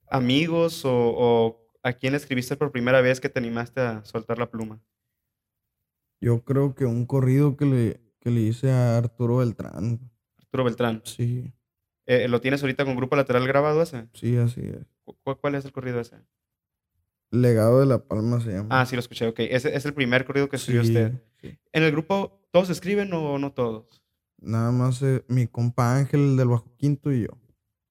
¿Amigos 0.09 0.85
o, 0.85 0.91
o 0.93 1.67
a 1.83 1.91
quién 1.93 2.15
escribiste 2.15 2.55
por 2.55 2.71
primera 2.71 3.01
vez 3.01 3.19
que 3.19 3.27
te 3.27 3.39
animaste 3.39 3.81
a 3.81 4.05
soltar 4.05 4.37
la 4.39 4.49
pluma? 4.49 4.79
Yo 6.21 6.43
creo 6.45 6.73
que 6.73 6.85
un 6.85 7.05
corrido 7.05 7.57
que 7.57 7.65
le, 7.65 8.01
que 8.21 8.29
le 8.29 8.41
hice 8.41 8.71
a 8.71 8.97
Arturo 8.97 9.37
Beltrán. 9.37 9.99
Arturo 10.39 10.63
Beltrán. 10.63 11.01
Sí, 11.03 11.51
Eh, 12.05 12.27
¿Lo 12.27 12.41
tienes 12.41 12.61
ahorita 12.61 12.85
con 12.85 12.95
Grupo 12.95 13.15
Lateral 13.15 13.47
grabado 13.47 13.81
ese? 13.81 14.07
sí, 14.13 14.35
así 14.37 14.61
es. 14.61 14.85
¿Cu- 15.03 15.17
cu- 15.23 15.37
¿Cuál 15.39 15.55
es 15.55 15.65
el 15.65 15.71
corrido 15.71 15.99
ese? 15.99 16.17
Legado 17.31 17.79
de 17.79 17.85
la 17.87 17.99
Palma 18.05 18.39
se 18.41 18.51
llama. 18.51 18.81
Ah, 18.81 18.85
sí, 18.85 18.95
lo 18.95 18.99
escuché, 18.99 19.27
ok. 19.27 19.39
Ese 19.39 19.75
es 19.75 19.85
el 19.85 19.93
primer 19.93 20.25
corrido 20.25 20.49
que 20.49 20.57
escribió 20.57 20.83
Sí, 20.83 20.89
usted. 20.89 21.13
sí. 21.41 21.57
¿En 21.71 21.83
el 21.83 21.91
grupo 21.91 22.41
todos 22.51 22.69
escriben 22.69 23.11
o 23.13 23.39
no 23.39 23.53
todos? 23.53 24.03
Nada 24.39 24.71
más 24.71 25.01
eh, 25.01 25.23
mi 25.29 25.47
compa 25.47 25.95
Ángel 25.97 26.19
el 26.21 26.37
del 26.37 26.49
Bajo 26.49 26.75
Quinto 26.77 27.11
y 27.11 27.21
yo. 27.23 27.29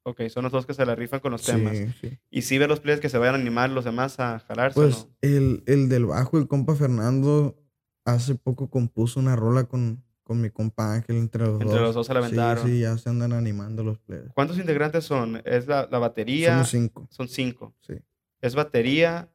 Ok, 0.05 0.23
son 0.29 0.45
los 0.45 0.53
dos 0.53 0.67
que 0.67 0.75
se 0.75 0.85
la 0.87 0.95
rifan 0.95 1.21
con 1.21 1.33
los 1.33 1.43
temas. 1.45 1.77
Sí, 1.77 1.87
sí. 2.01 2.19
¿Y 2.31 2.43
si 2.43 2.59
ve 2.59 2.69
los 2.69 2.81
players 2.81 3.01
que 3.01 3.09
se 3.09 3.19
vayan 3.19 3.35
a 3.37 3.39
animar 3.39 3.71
los 3.71 3.85
demás 3.85 4.19
a 4.21 4.39
jalarse 4.41 4.79
o 4.79 4.83
Pues 4.83 5.07
no? 5.07 5.17
el, 5.23 5.63
el 5.67 5.89
del 5.89 6.07
bajo, 6.07 6.39
el 6.39 6.49
compa 6.49 6.75
Fernando, 6.75 7.57
hace 8.05 8.35
poco 8.35 8.69
compuso 8.71 9.19
una 9.21 9.37
rola 9.37 9.65
con, 9.65 10.05
con 10.23 10.41
mi 10.41 10.51
compa 10.51 10.95
Ángel 10.95 11.17
entre 11.17 11.43
los 11.45 11.53
dos. 11.55 11.63
Entre 11.63 11.81
los 11.81 11.95
dos 11.95 12.07
se 12.07 12.15
la 12.15 12.21
Sí, 12.21 12.27
aventaron. 12.27 12.67
Sí, 12.67 12.81
ya 12.81 12.97
se 12.99 13.09
andan 13.11 13.33
animando 13.33 13.83
los 13.85 13.99
players. 13.99 14.33
¿Cuántos 14.35 14.59
integrantes 14.59 15.05
son? 15.05 15.43
¿Es 15.45 15.67
la, 15.67 15.89
la 15.91 15.99
batería? 15.99 16.53
Somos 16.55 16.71
cinco. 16.71 17.09
Son 17.11 17.29
cinco. 17.29 17.75
Sí. 17.81 17.95
Es 18.41 18.55
batería, 18.55 19.29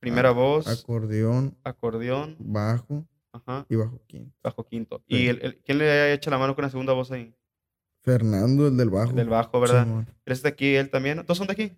primera 0.00 0.30
voz, 0.32 0.66
Acordeón, 0.68 1.56
acordeón, 1.64 2.36
bajo 2.38 3.06
ajá, 3.32 3.66
y 3.68 3.76
bajo 3.76 4.00
quinto. 4.06 4.36
bajo 4.42 4.66
quinto. 4.66 5.02
Sí. 5.08 5.16
¿Y 5.16 5.28
el- 5.28 5.42
el- 5.42 5.56
quién 5.62 5.78
le 5.78 5.90
ha 5.90 6.12
hecho 6.12 6.30
la 6.30 6.38
mano 6.38 6.54
con 6.54 6.62
la 6.62 6.70
segunda 6.70 6.92
voz 6.92 7.10
ahí? 7.10 7.34
Fernando, 8.02 8.68
el 8.68 8.76
del 8.76 8.90
bajo. 8.90 9.10
El 9.10 9.16
del 9.16 9.28
bajo, 9.28 9.60
¿verdad? 9.60 9.86
¿Eres 10.26 10.42
de 10.42 10.48
aquí 10.50 10.74
él 10.76 10.90
también? 10.90 11.22
¿Todos 11.24 11.38
son 11.38 11.46
de 11.46 11.52
aquí? 11.54 11.72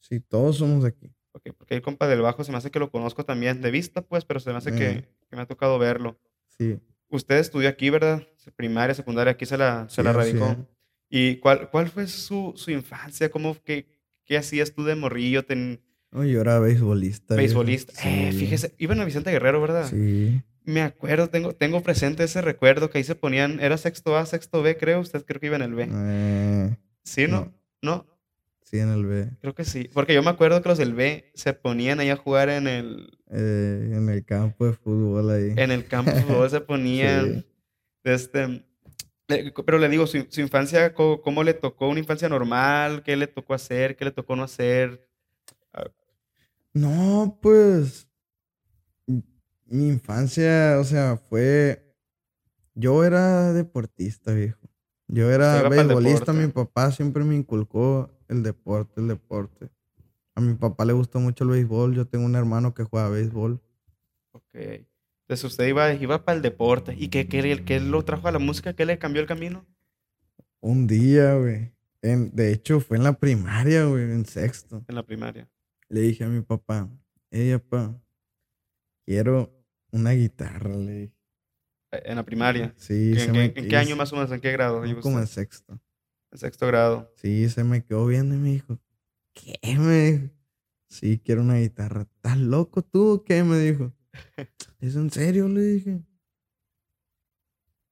Sí, 0.00 0.20
todos 0.20 0.56
somos 0.58 0.82
de 0.82 0.88
aquí. 0.88 1.12
Ok, 1.32 1.50
porque 1.56 1.74
el 1.76 1.82
compa 1.82 2.08
del 2.08 2.20
bajo 2.20 2.42
se 2.42 2.50
me 2.50 2.58
hace 2.58 2.70
que 2.70 2.80
lo 2.80 2.90
conozco 2.90 3.24
también 3.24 3.60
de 3.60 3.70
vista, 3.70 4.02
pues, 4.02 4.24
pero 4.24 4.40
se 4.40 4.50
me 4.50 4.56
hace 4.56 4.72
que, 4.72 4.88
Eh. 4.90 5.08
que 5.30 5.36
me 5.36 5.42
ha 5.42 5.46
tocado 5.46 5.78
verlo. 5.78 6.18
Sí. 6.48 6.80
Usted 7.10 7.36
estudió 7.38 7.68
aquí, 7.68 7.90
¿verdad? 7.90 8.22
Primaria, 8.56 8.94
secundaria, 8.94 9.32
aquí 9.32 9.46
se 9.46 9.56
la, 9.58 9.88
se 9.88 10.02
la 10.02 10.12
radicó. 10.12 10.56
¿Y 11.10 11.36
cuál, 11.36 11.70
cuál 11.70 11.88
fue 11.88 12.06
su, 12.06 12.52
su 12.56 12.70
infancia? 12.70 13.30
¿Cómo, 13.30 13.56
qué, 13.64 13.86
qué 14.24 14.36
hacías 14.36 14.72
tú 14.72 14.84
de 14.84 14.94
morrillo? 14.94 15.44
Ten- 15.44 15.80
No, 16.10 16.24
yo 16.24 16.40
era 16.40 16.58
beisbolista. 16.58 17.34
beisbolista. 17.34 17.92
Eh, 18.04 18.32
fíjese, 18.32 18.74
iban 18.78 19.00
a 19.00 19.04
Vicente 19.04 19.30
Guerrero, 19.30 19.60
¿verdad? 19.60 19.88
Sí. 19.88 20.42
Me 20.64 20.82
acuerdo, 20.82 21.28
tengo, 21.30 21.54
tengo 21.54 21.82
presente 21.82 22.24
ese 22.24 22.42
recuerdo 22.42 22.90
que 22.90 22.98
ahí 22.98 23.04
se 23.04 23.14
ponían, 23.14 23.58
era 23.60 23.78
sexto 23.78 24.16
A, 24.18 24.26
sexto 24.26 24.60
B, 24.62 24.76
creo. 24.76 25.00
Usted 25.00 25.24
creo 25.24 25.40
que 25.40 25.46
iba 25.46 25.56
en 25.56 25.62
el 25.62 25.74
B. 25.74 25.88
Eh, 25.90 26.76
¿Sí, 27.04 27.26
no? 27.26 27.40
no. 27.40 27.52
¿No? 27.80 28.17
Sí, 28.70 28.78
en 28.78 28.88
el 28.90 29.06
B. 29.06 29.30
Creo 29.40 29.54
que 29.54 29.64
sí. 29.64 29.88
Porque 29.94 30.14
yo 30.14 30.22
me 30.22 30.30
acuerdo 30.30 30.60
que 30.62 30.68
los 30.68 30.78
del 30.78 30.94
B 30.94 31.30
se 31.34 31.52
ponían 31.52 32.00
ahí 32.00 32.10
a 32.10 32.16
jugar 32.16 32.48
en 32.48 32.66
el, 32.66 33.18
Eh, 33.30 33.90
en 33.94 34.08
el 34.08 34.24
campo 34.24 34.66
de 34.66 34.72
fútbol 34.72 35.30
ahí. 35.30 35.54
en 35.56 35.70
el 35.70 35.86
campo 35.86 36.10
de 36.10 36.22
fútbol, 36.22 36.50
se 36.50 36.60
ponían. 36.72 37.34
Sí. 37.40 37.46
Este, 38.04 38.64
le- 39.28 39.52
pero 39.66 39.78
le 39.78 39.88
digo, 39.88 40.06
su, 40.06 40.26
su 40.30 40.40
infancia, 40.40 40.94
¿cómo, 40.94 41.42
le 41.44 41.54
tocó? 41.54 41.88
¿Una 41.88 42.00
infancia 42.00 42.28
normal? 42.28 43.02
¿Qué 43.02 43.16
le 43.16 43.26
tocó 43.26 43.54
hacer? 43.54 43.96
¿Qué 43.96 44.04
le 44.06 44.10
tocó 44.12 44.36
no 44.36 44.44
hacer? 44.44 45.06
No, 46.72 47.38
pues. 47.42 48.06
Mi 49.66 49.88
infancia, 49.88 50.78
o 50.80 50.84
sea, 50.84 51.16
fue. 51.16 51.84
Yo 52.74 53.04
era 53.04 53.52
deportista, 53.52 54.32
viejo. 54.32 54.58
Yo 55.08 55.30
era 55.30 55.62
pa'l 55.62 55.70
beisbolista. 55.70 56.32
Mi 56.32 56.46
papá 56.48 56.90
siempre 56.92 57.24
me 57.24 57.34
inculcó 57.34 58.10
el 58.28 58.42
deporte, 58.42 59.00
el 59.00 59.08
deporte. 59.08 59.68
A 60.34 60.40
mi 60.40 60.54
papá 60.54 60.84
le 60.84 60.92
gusta 60.92 61.18
mucho 61.18 61.44
el 61.44 61.50
béisbol. 61.50 61.94
Yo 61.94 62.06
tengo 62.06 62.24
un 62.24 62.36
hermano 62.36 62.74
que 62.74 62.84
juega 62.84 63.08
béisbol. 63.08 63.60
Ok. 64.32 64.54
Entonces 64.54 65.44
usted 65.44 65.66
iba, 65.66 65.92
iba 65.94 66.24
para 66.24 66.36
el 66.36 66.42
deporte. 66.42 66.94
¿Y 66.96 67.08
qué, 67.08 67.26
qué, 67.28 67.64
qué 67.64 67.80
lo 67.80 68.04
trajo 68.04 68.28
a 68.28 68.32
la 68.32 68.38
música? 68.38 68.72
¿Qué 68.74 68.86
le 68.86 68.98
cambió 68.98 69.20
el 69.20 69.28
camino? 69.28 69.66
Un 70.60 70.86
día, 70.86 71.34
güey. 71.34 71.72
de 72.02 72.52
hecho, 72.52 72.80
fue 72.80 72.96
en 72.96 73.02
la 73.04 73.12
primaria, 73.14 73.84
güey, 73.84 74.04
en 74.04 74.24
sexto. 74.26 74.84
En 74.88 74.94
la 74.94 75.02
primaria. 75.02 75.48
Le 75.88 76.00
dije 76.00 76.24
a 76.24 76.28
mi 76.28 76.40
papá, 76.42 76.88
hey, 77.30 77.58
papá, 77.58 77.98
quiero 79.04 79.52
una 79.90 80.12
guitarra, 80.12 80.76
le 80.76 80.92
dije. 80.92 81.12
Eh, 81.92 82.02
En 82.06 82.16
la 82.16 82.22
primaria. 82.24 82.74
Sí, 82.76 83.14
¿En, 83.16 83.32
qué- 83.32 83.52
en 83.56 83.68
qué 83.68 83.76
año 83.76 83.96
más 83.96 84.12
o 84.12 84.16
menos? 84.16 84.30
¿En 84.32 84.40
qué 84.40 84.52
grado? 84.52 84.82
Como 85.00 85.18
en 85.18 85.26
sexto. 85.26 85.78
En 86.32 86.38
sexto 86.38 86.66
grado. 86.66 87.12
Sí, 87.16 87.48
se 87.48 87.64
me 87.64 87.84
quedó 87.84 88.06
viendo 88.06 88.34
y 88.34 88.38
me 88.38 88.50
dijo, 88.52 88.78
¿qué? 89.32 89.58
Me 89.78 90.10
dijo, 90.12 90.34
sí, 90.88 91.18
quiero 91.24 91.42
una 91.42 91.56
guitarra. 91.56 92.02
¿Estás 92.02 92.38
loco 92.38 92.82
tú 92.82 93.08
o 93.08 93.24
qué? 93.24 93.42
Me 93.44 93.58
dijo. 93.58 93.92
¿Es 94.80 94.96
en 94.96 95.10
serio? 95.10 95.48
Le 95.48 95.60
dije. 95.62 96.02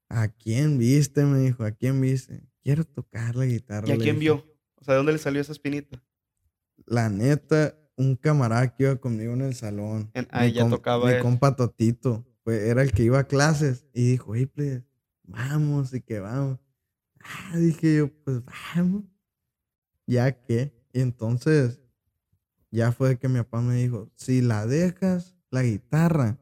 ¿A 0.08 0.28
quién 0.28 0.78
viste? 0.78 1.24
Me 1.24 1.38
dijo, 1.40 1.64
¿a 1.64 1.72
quién 1.72 2.00
viste? 2.00 2.42
Quiero 2.62 2.84
tocar 2.84 3.34
la 3.36 3.46
guitarra. 3.46 3.88
¿Y 3.88 3.92
a 3.92 3.96
quién 3.98 4.18
dije. 4.18 4.32
vio? 4.32 4.46
O 4.76 4.84
sea, 4.84 4.94
¿de 4.94 4.98
dónde 4.98 5.12
le 5.12 5.18
salió 5.18 5.40
esa 5.40 5.52
espinita? 5.52 6.00
La 6.84 7.08
neta, 7.08 7.76
un 7.96 8.14
camarada 8.16 8.72
que 8.74 8.84
iba 8.84 8.96
conmigo 8.96 9.32
en 9.32 9.40
el 9.42 9.54
salón. 9.54 10.10
En- 10.14 10.28
ahí 10.30 10.52
ya 10.52 10.68
tocaba 10.68 11.06
Mi 11.08 11.14
él. 11.14 11.22
compa 11.22 11.56
Totito. 11.56 12.24
Pues 12.44 12.62
era 12.62 12.82
el 12.82 12.92
que 12.92 13.02
iba 13.02 13.18
a 13.18 13.26
clases. 13.26 13.86
Y 13.92 14.10
dijo, 14.12 14.34
hey, 14.36 14.46
pues, 14.46 14.82
vamos 15.24 15.92
y 15.94 16.00
que 16.00 16.20
vamos. 16.20 16.60
Ah, 17.28 17.56
dije 17.58 17.96
yo, 17.96 18.08
pues 18.24 18.42
vamos. 18.74 19.04
Ya 20.06 20.32
que. 20.42 20.72
Y 20.92 21.00
entonces, 21.00 21.80
ya 22.70 22.92
fue 22.92 23.18
que 23.18 23.28
mi 23.28 23.38
papá 23.38 23.60
me 23.60 23.74
dijo, 23.76 24.10
si 24.14 24.40
la 24.40 24.66
dejas, 24.66 25.34
la 25.50 25.62
guitarra, 25.62 26.38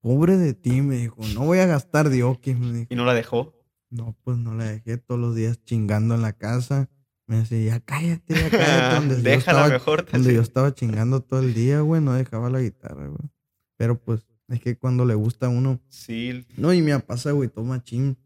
pobre 0.00 0.36
de 0.36 0.54
ti, 0.54 0.82
me 0.82 0.96
dijo, 0.96 1.16
no 1.34 1.44
voy 1.46 1.58
a 1.58 1.66
gastar 1.66 2.10
diokis, 2.10 2.58
me 2.58 2.72
dijo. 2.72 2.86
¿Y 2.90 2.96
no 2.96 3.04
la 3.04 3.14
dejó? 3.14 3.54
No, 3.90 4.16
pues 4.24 4.38
no 4.38 4.54
la 4.54 4.64
dejé 4.64 4.96
todos 4.98 5.20
los 5.20 5.34
días 5.34 5.62
chingando 5.64 6.14
en 6.14 6.22
la 6.22 6.32
casa. 6.32 6.88
Me 7.26 7.36
decía, 7.38 7.60
ya 7.74 7.80
cállate, 7.80 8.34
ya 8.34 8.50
cállate. 8.50 8.94
Donde 8.96 9.16
yo 9.16 9.22
Déjala 9.22 9.58
estaba 9.60 9.68
mejor. 9.68 10.04
donde 10.10 10.18
yo 10.28 10.40
decía. 10.40 10.42
estaba 10.42 10.74
chingando 10.74 11.22
todo 11.22 11.40
el 11.40 11.54
día, 11.54 11.80
güey, 11.80 12.00
no 12.02 12.12
dejaba 12.14 12.50
la 12.50 12.60
guitarra, 12.60 13.06
güey. 13.08 13.30
Pero 13.76 14.00
pues, 14.00 14.26
es 14.48 14.60
que 14.60 14.76
cuando 14.76 15.04
le 15.04 15.14
gusta 15.14 15.46
a 15.46 15.48
uno. 15.48 15.80
Sí, 15.88 16.46
No, 16.56 16.72
y 16.72 16.82
mi 16.82 16.92
papá 16.92 17.16
se 17.16 17.28
agüitó 17.30 17.62
machín. 17.64 18.16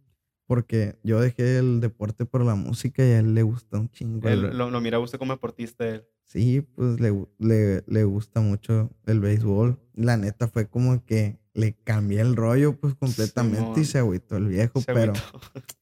Porque 0.47 0.97
yo 1.03 1.21
dejé 1.21 1.59
el 1.59 1.81
deporte 1.81 2.25
por 2.25 2.45
la 2.45 2.55
música 2.55 3.05
y 3.05 3.11
a 3.13 3.19
él 3.19 3.35
le 3.35 3.43
gusta 3.43 3.79
un 3.79 3.91
chingo. 3.91 4.29
el- 4.29 4.45
él, 4.47 4.57
lo, 4.59 4.71
lo 4.71 4.81
mira 4.81 4.99
usted 5.01 5.19
como 5.19 5.33
deportista. 5.33 5.87
Él. 5.89 6.05
Sí, 6.25 6.61
pues 6.61 7.01
le, 7.01 7.27
le, 7.39 7.83
le 7.87 8.05
gusta 8.05 8.41
mucho 8.41 8.91
el 9.07 9.21
béisbol. 9.21 9.79
La 9.95 10.17
neta 10.17 10.49
fue 10.49 10.67
como 10.69 11.05
que 11.05 11.39
le 11.55 11.75
cambié 11.75 12.21
el 12.21 12.37
rollo, 12.37 12.77
pues 12.79 12.95
completamente 12.95 13.81
y 13.81 13.85
se 13.85 13.99
agüitó 13.99 14.37
el 14.37 14.47
viejo, 14.49 14.81
Se 14.81 14.93
pero. 14.93 15.13
agüitó. 15.15 15.41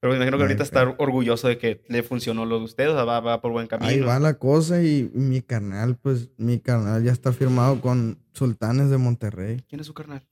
Pero 0.00 0.12
me 0.12 0.16
imagino 0.18 0.36
que 0.36 0.44
ahorita 0.44 0.62
está 0.62 0.94
orgulloso 0.98 1.48
de 1.48 1.58
que 1.58 1.82
le 1.88 2.04
funcionó 2.04 2.46
lo 2.46 2.60
de 2.60 2.66
usted, 2.66 2.88
o 2.88 2.94
sea, 2.94 3.02
va, 3.02 3.18
va 3.18 3.40
por 3.40 3.50
buen 3.50 3.66
camino. 3.66 3.88
Ahí 3.90 3.98
va 3.98 4.20
la 4.20 4.34
cosa 4.38 4.80
y 4.80 5.10
mi 5.12 5.42
carnal, 5.42 5.96
pues 5.96 6.30
mi 6.36 6.60
carnal 6.60 7.02
ya 7.02 7.10
está 7.10 7.32
firmado 7.32 7.80
con 7.80 8.16
Sultanes 8.32 8.90
de 8.90 8.96
Monterrey. 8.98 9.64
¿Quién 9.68 9.80
es 9.80 9.88
su 9.88 9.94
carnal? 9.94 10.24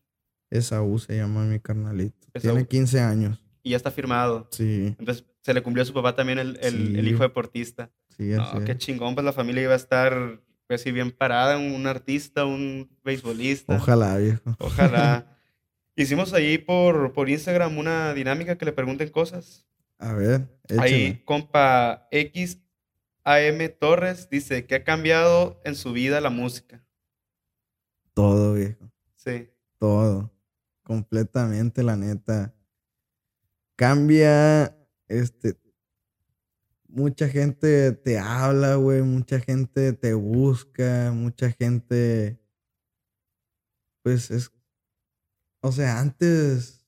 Esaú 0.51 1.01
se 1.01 1.17
llama 1.17 1.45
mi 1.47 1.59
carnalito. 1.59 2.29
Esaú. 2.33 2.53
Tiene 2.53 2.69
15 2.69 3.01
años. 3.01 3.45
Y 3.67 3.71
ya 3.71 3.77
está 3.79 3.91
firmado. 3.91 4.47
Sí, 4.53 4.95
Entonces 4.97 5.25
se 5.43 5.53
le 5.53 5.61
cumplió 5.61 5.83
a 5.83 5.87
su 5.87 5.93
papá 5.93 6.15
también 6.15 6.39
el, 6.39 6.57
el- 6.63 7.09
hijo 7.09 7.25
deportista. 7.25 7.91
sí, 8.17 8.29
No, 8.29 8.65
qué 8.65 8.79
chingón, 8.79 9.15
pues 9.17 9.25
la 9.25 9.33
familia 9.33 9.65
iba 9.65 9.73
a 9.73 9.77
estar 9.77 10.41
pues, 10.69 10.81
así 10.81 10.93
bien 10.93 11.11
parada, 11.11 11.59
un 11.59 11.85
artista, 11.89 12.45
un 12.45 12.89
beisbolista. 13.03 13.75
Ojalá, 13.77 14.19
viejo. 14.19 14.55
Ojalá. 14.61 15.37
Hicimos 15.97 16.33
ahí 16.33 16.59
por, 16.59 17.13
por 17.13 17.29
Instagram 17.29 17.77
una 17.77 18.15
dinámica 18.15 18.57
que 18.57 18.67
le 18.67 18.73
pregunten 18.73 19.09
cosas. 19.09 19.67
A 19.99 20.13
ver, 20.13 20.47
Ahí, 20.79 21.23
compa 21.25 22.07
XAM 22.13 23.59
Torres 23.81 24.29
dice 24.31 24.65
que 24.67 24.77
ha 24.77 24.85
cambiado 24.85 25.61
en 25.65 25.75
su 25.75 25.93
vida 25.93 26.21
la 26.21 26.31
música. 26.31 26.85
Todo, 28.15 28.55
viejo. 28.55 28.93
Sí. 29.17 29.49
Todo. 29.79 30.33
Completamente, 30.85 31.83
la 31.83 31.97
neta. 31.97 32.55
Cambia, 33.77 34.77
este... 35.09 35.57
Mucha 36.89 37.29
gente 37.29 37.93
te 37.93 38.19
habla, 38.19 38.77
güey. 38.77 39.03
Mucha 39.03 39.39
gente 39.39 39.93
te 39.93 40.15
busca. 40.15 41.13
Mucha 41.15 41.51
gente... 41.53 42.41
Pues 44.03 44.31
es... 44.31 44.51
O 45.61 45.73
sea, 45.73 46.01
antes... 46.01 46.87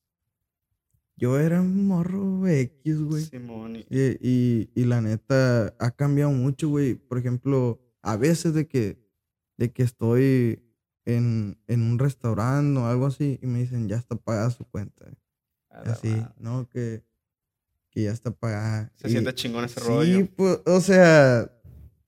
Yo 1.17 1.39
era 1.39 1.61
un 1.61 1.89
morro 1.89 2.47
X, 2.47 3.03
güey. 3.03 3.29
Y, 3.91 4.01
y, 4.21 4.71
y 4.73 4.85
la 4.85 5.01
neta 5.01 5.75
ha 5.81 5.91
cambiado 5.91 6.31
mucho, 6.31 6.69
güey. 6.69 6.95
Por 6.95 7.19
ejemplo, 7.19 7.81
a 8.03 8.17
veces 8.17 8.55
de 8.55 8.69
que, 8.69 9.05
de 9.57 9.73
que 9.73 9.83
estoy 9.83 10.63
en, 11.05 11.59
en 11.67 11.83
un 11.83 11.99
restaurante 11.99 12.79
o 12.79 12.87
algo 12.87 13.07
así 13.07 13.41
y 13.43 13.47
me 13.47 13.59
dicen, 13.59 13.89
ya 13.89 13.97
está 13.97 14.15
pagada 14.15 14.51
su 14.51 14.65
cuenta. 14.65 15.07
Así, 15.71 16.09
madre. 16.09 16.27
¿no? 16.39 16.69
Que, 16.69 17.03
que 17.91 18.03
ya 18.05 18.13
está 18.13 18.31
pagada. 18.31 18.93
Se 18.97 19.09
Y- 19.09 19.13
siente 19.13 19.35
chingón 19.35 19.65
ese 19.65 19.81
sí, 19.81 19.87
rollo. 19.87 20.27
pues, 20.37 20.61
o 20.67 20.81
sea, 20.81 21.51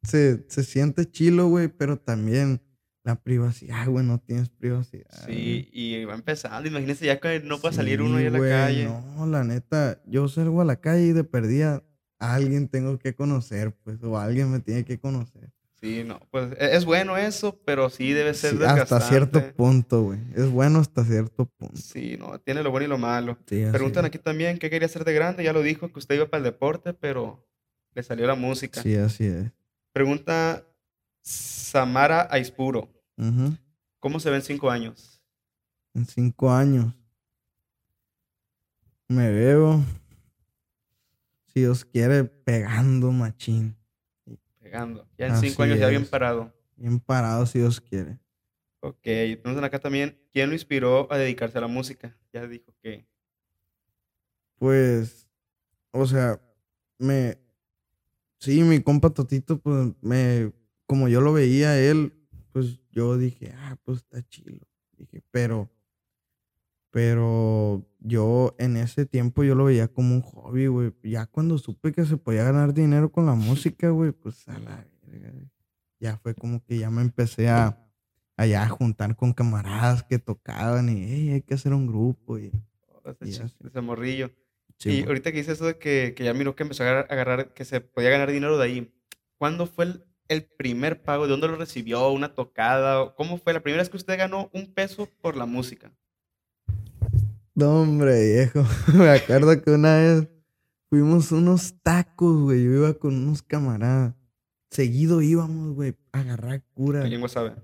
se, 0.03 0.45
se 0.49 0.65
siente 0.65 1.11
chilo, 1.11 1.49
güey, 1.49 1.69
pero 1.69 1.99
también 1.99 2.61
la 3.03 3.17
privacidad, 3.23 3.87
güey, 3.89 4.05
no 4.05 4.19
tienes 4.21 4.51
privacidad. 4.51 5.09
Sí, 5.27 5.69
y 5.73 6.05
va 6.05 6.15
empezando. 6.15 6.69
Imagínese 6.69 7.07
ya 7.07 7.19
que 7.19 7.41
no 7.41 7.59
puede 7.59 7.75
salir 7.75 8.03
uno 8.03 8.17
Sí, 8.19 8.23
ahí 8.23 8.27
a 8.27 8.31
la 8.31 8.39
güey, 8.39 8.51
calle. 8.51 8.85
No, 9.17 9.27
la 9.27 9.43
neta, 9.45 10.03
yo 10.07 10.29
salgo 10.29 10.61
a 10.61 10.65
la 10.67 10.77
calle 10.81 11.07
y 11.07 11.13
de 11.13 11.25
perdida 11.25 11.83
a 12.19 12.35
alguien 12.35 12.69
tengo 12.69 12.99
que 12.99 13.15
conocer, 13.15 13.75
pues, 13.83 14.03
o 14.03 14.19
alguien 14.19 14.51
me 14.51 14.61
tiene 14.61 14.85
que 14.85 14.99
conocer. 15.01 15.51
Sí, 15.81 16.05
no, 16.05 16.21
pues 16.31 16.53
e- 16.59 16.77
es 16.77 16.85
bueno 16.85 17.17
eso, 17.17 17.59
pero 17.65 17.89
sí 17.89 18.13
debe 18.13 18.35
ser 18.35 18.57
Sí, 18.57 18.63
hasta 18.65 19.01
cierto 19.01 19.55
punto, 19.55 20.03
güey. 20.03 20.21
Es 20.35 20.51
bueno 20.51 20.79
hasta 20.81 21.05
cierto 21.05 21.47
punto. 21.47 21.77
Sí, 21.77 22.17
no, 22.19 22.39
tiene 22.39 22.63
lo 22.63 22.71
bueno 22.71 22.85
y 22.87 22.89
lo 22.89 22.99
malo. 22.99 23.39
Sí, 23.47 23.65
Preguntan 23.71 24.05
aquí 24.05 24.19
también 24.19 24.59
qué 24.59 24.69
quería 24.69 24.87
hacer 24.87 25.05
de 25.05 25.15
grande. 25.15 25.43
Ya 25.43 25.53
lo 25.55 25.63
dijo, 25.63 25.91
que 25.91 25.99
usted 25.99 26.17
iba 26.17 26.27
para 26.27 26.39
el 26.39 26.45
deporte, 26.45 26.93
pero 26.93 27.49
le 27.95 28.03
salió 28.03 28.27
la 28.27 28.35
música. 28.35 28.83
Sí, 28.83 28.95
así 28.97 29.25
es. 29.25 29.51
Pregunta 29.93 30.67
Samara 31.23 32.29
Aispuro. 32.31 32.89
¿Cómo 33.99 34.21
se 34.21 34.31
ven 34.31 34.43
cinco 34.43 34.71
años? 34.71 35.23
En 35.95 36.07
cinco 36.07 36.51
años 36.53 36.95
me 39.09 39.31
veo, 39.31 39.83
si 41.47 41.61
Dios 41.61 41.85
quiere, 41.85 42.25
pegando 42.25 43.11
machín. 43.11 43.77
Pegando. 44.71 45.09
Ya 45.19 45.27
en 45.27 45.33
Así 45.33 45.49
cinco 45.49 45.65
años 45.65 45.81
ya 45.81 45.89
bien 45.89 46.07
parado. 46.07 46.55
Bien 46.77 47.01
parado, 47.01 47.45
si 47.45 47.59
Dios 47.59 47.81
quiere. 47.81 48.21
Ok, 48.79 49.03
preguntan 49.03 49.65
acá 49.65 49.81
también, 49.81 50.17
¿quién 50.33 50.49
lo 50.49 50.55
inspiró 50.55 51.13
a 51.13 51.19
dedicarse 51.19 51.59
a 51.59 51.63
la 51.63 51.67
música? 51.67 52.17
Ya 52.33 52.47
dijo 52.47 52.73
que... 52.81 53.05
Pues, 54.59 55.27
o 55.91 56.07
sea, 56.07 56.41
me. 56.99 57.39
Sí, 58.39 58.63
mi 58.63 58.81
compa 58.81 59.11
Totito, 59.11 59.59
pues 59.59 59.93
me. 60.03 60.53
Como 60.87 61.09
yo 61.09 61.21
lo 61.21 61.33
veía 61.33 61.81
él, 61.81 62.13
pues 62.53 62.79
yo 62.91 63.17
dije, 63.17 63.53
ah, 63.57 63.77
pues 63.83 63.99
está 63.99 64.23
chilo. 64.29 64.69
Dije, 64.97 65.23
pero. 65.31 65.69
Pero 66.91 67.87
yo 68.01 68.55
en 68.59 68.77
ese 68.77 69.07
tiempo 69.07 69.45
yo 69.45 69.55
lo 69.55 69.65
veía 69.65 69.89
como 69.89 70.15
un 70.15 70.23
hobby, 70.23 70.67
güey. 70.67 70.93
Ya 71.05 71.27
cuando 71.27 71.57
supe 71.59 71.93
que 71.93 72.05
se 72.05 72.17
podía 72.17 72.45
ganar 72.45 72.75
dinero 72.75 73.11
con 73.13 73.27
la 73.27 73.35
música, 73.35 73.91
güey, 73.91 74.13
pues 74.13 74.47
a 74.49 74.59
la 74.59 74.85
verga. 75.07 75.33
Ya 76.01 76.17
fue 76.19 76.35
como 76.35 76.65
que 76.65 76.79
ya 76.79 76.91
me 76.91 77.03
empecé 77.03 77.49
a. 77.49 77.77
A 78.37 78.69
juntar 78.71 79.17
con 79.17 79.35
camaradas 79.35 80.03
que 80.03 80.19
tocaban 80.19 80.89
y, 80.89 81.05
hey, 81.05 81.31
hay 81.35 81.43
que 81.43 81.53
hacer 81.53 81.75
un 81.75 81.87
grupo. 81.87 82.39
Y, 82.39 82.51
oh, 82.89 83.11
ese, 83.21 83.43
Y 83.43 83.67
ese 83.67 83.81
morrillo. 83.83 84.31
Y 84.83 85.03
ahorita 85.07 85.31
que 85.31 85.39
dice 85.39 85.53
eso 85.53 85.67
de 85.67 85.77
que, 85.77 86.15
que 86.17 86.25
ya 86.25 86.33
miró 86.33 86.57
que 86.57 86.63
empezó 86.63 86.83
a 86.85 86.87
agarrar, 86.87 87.07
agarrar- 87.13 87.53
que 87.53 87.67
se 87.67 87.83
podía 87.83 88.09
ganar 88.09 88.31
dinero 88.33 88.57
de 88.57 88.65
ahí. 88.65 88.95
¿Cuándo 89.37 89.67
fue 89.67 89.85
el, 89.85 90.05
el 90.29 90.45
primer 90.47 91.03
pago? 91.03 91.25
¿De 91.25 91.31
dónde 91.33 91.49
lo 91.49 91.57
recibió? 91.57 92.09
¿Una 92.11 92.35
tocada? 92.35 93.15
¿Cómo 93.15 93.37
fue 93.37 93.53
la 93.53 93.61
primera 93.61 93.83
vez 93.83 93.91
que 93.91 93.99
usted 93.99 94.17
ganó 94.17 94.49
un 94.55 94.73
peso 94.73 95.07
por 95.21 95.37
la 95.37 95.45
música? 95.45 95.93
No, 97.55 97.83
hombre, 97.83 98.33
viejo. 98.33 98.65
Me 98.95 99.11
acuerdo 99.11 99.61
que 99.61 99.71
una 99.71 99.97
vez 99.97 100.29
fuimos 100.89 101.33
unos 101.33 101.75
tacos, 101.83 102.43
güey. 102.43 102.65
Yo 102.65 102.71
iba 102.73 102.95
con 102.95 103.15
unos 103.15 103.43
camaradas. 103.43 104.15
Seguido 104.71 105.21
íbamos, 105.21 105.75
güey, 105.75 105.97
a 106.13 106.21
agarrar 106.21 106.63
cura. 106.75 107.03
¿Alguien 107.03 107.29
sabe? 107.29 107.55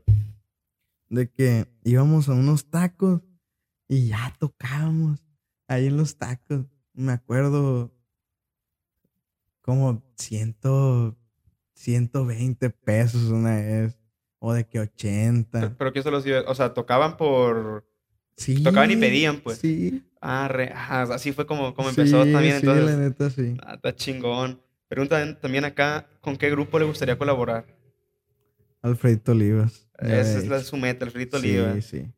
De 1.08 1.30
que 1.30 1.66
íbamos 1.84 2.28
a 2.28 2.32
unos 2.32 2.68
tacos 2.68 3.22
y 3.88 4.08
ya 4.08 4.34
tocábamos 4.38 5.20
ahí 5.68 5.86
en 5.86 5.96
los 5.96 6.16
tacos. 6.16 6.66
Me 6.92 7.12
acuerdo 7.12 7.92
como 9.60 10.02
ciento, 10.16 11.16
120 11.74 12.70
pesos 12.70 13.24
una 13.30 13.56
vez. 13.56 13.98
O 14.38 14.52
de 14.52 14.66
que 14.66 14.80
80. 14.80 15.60
Pero, 15.60 15.76
pero 15.78 15.92
¿quién 15.92 16.02
se 16.02 16.10
los 16.10 16.26
iba? 16.26 16.42
O 16.46 16.54
sea, 16.54 16.74
tocaban 16.74 17.16
por... 17.16 17.84
Sí. 18.36 18.62
tocaban 18.62 18.90
y 18.90 18.96
pedían, 18.96 19.38
pues. 19.40 19.58
Sí. 19.58 20.02
Ah, 20.20 20.48
re- 20.48 20.72
ah, 20.74 21.02
así 21.12 21.32
fue 21.32 21.46
como, 21.46 21.74
como 21.74 21.88
empezó 21.88 22.24
Sí, 22.24 22.32
también. 22.32 22.60
sí, 22.60 22.66
entonces, 22.66 22.84
la 22.84 22.96
neta, 22.96 23.30
sí. 23.30 23.56
ah, 23.64 23.74
está 23.74 23.94
chingón. 23.94 24.60
Preguntan 24.88 25.38
también 25.40 25.64
acá, 25.64 26.06
¿con 26.20 26.36
qué 26.36 26.50
grupo 26.50 26.78
le 26.78 26.84
gustaría 26.84 27.16
colaborar? 27.18 27.66
Alfredito 28.82 29.32
Olivas. 29.32 29.88
Esa 29.98 30.38
es 30.38 30.46
la, 30.48 30.60
su 30.62 30.76
meta, 30.76 31.04
el 31.04 31.10
Frito 31.10 31.38
Sí, 31.40 31.58
sí. 31.82 32.12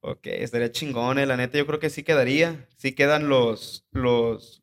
Ok, 0.00 0.20
estaría 0.26 0.70
chingón, 0.72 1.18
eh, 1.18 1.26
la 1.26 1.36
neta, 1.36 1.58
yo 1.58 1.66
creo 1.66 1.78
que 1.78 1.90
sí 1.90 2.02
quedaría. 2.02 2.66
Sí 2.76 2.92
quedan 2.92 3.28
los, 3.28 3.86
los, 3.92 4.62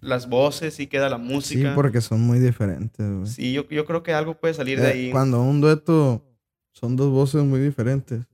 las 0.00 0.28
voces, 0.28 0.74
sí 0.74 0.86
queda 0.86 1.08
la 1.08 1.16
Sí, 1.16 1.22
música. 1.24 1.74
porque 1.74 2.00
son 2.00 2.20
muy 2.20 2.38
diferentes, 2.38 3.06
güey. 3.10 3.26
Sí, 3.26 3.52
yo, 3.52 3.68
yo 3.68 3.84
creo 3.84 4.02
que 4.02 4.12
algo 4.12 4.38
puede 4.38 4.54
salir 4.54 4.80
de 4.80 4.88
Eh, 4.88 4.92
ahí. 4.92 5.10
Cuando 5.10 5.42
un 5.42 5.60
dueto 5.60 6.22
son 6.72 6.94
dos 6.96 7.10
voces 7.10 7.42
muy 7.42 7.60
diferentes, 7.60 8.24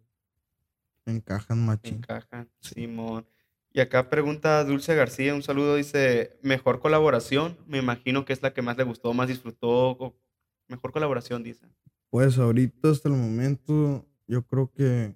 encajan 1.07 1.65
machín. 1.65 1.97
Encajan, 1.97 2.49
Simón. 2.61 3.27
Y 3.73 3.81
acá 3.81 4.11
pregunta 4.11 4.63
Dulce 4.65 4.95
García, 4.95 5.35
un 5.35 5.43
saludo, 5.43 5.77
dice, 5.77 6.39
mejor 6.43 6.79
colaboración, 6.79 7.57
me 7.67 7.79
imagino 7.79 8.25
que 8.25 8.35
es 8.35 8.43
la 8.43 8.53
que 8.53 8.61
más 8.61 8.77
le 8.77 8.85
gustó, 8.85 9.15
más 9.15 9.29
disfrutó, 9.29 9.93
o 9.93 10.21
mejor 10.69 10.93
colaboración, 10.93 11.43
dice. 11.43 11.67
Pues 12.11 12.39
ahorita 12.39 12.91
hasta 12.91 13.09
el 13.09 13.15
momento, 13.15 14.07
yo 14.27 14.47
creo 14.47 14.71
que 14.71 15.15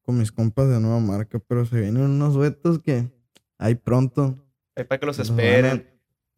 con 0.00 0.18
mis 0.18 0.32
compas 0.32 0.68
de 0.68 0.80
nueva 0.80 1.00
marca, 1.00 1.38
pero 1.38 1.66
se 1.66 1.80
vienen 1.80 2.02
unos 2.02 2.34
duetos 2.34 2.78
que 2.78 3.10
hay 3.58 3.74
pronto. 3.74 4.42
Ahí 4.74 4.84
para 4.84 4.98
que 4.98 5.06
los 5.06 5.18
esperen. 5.18 5.95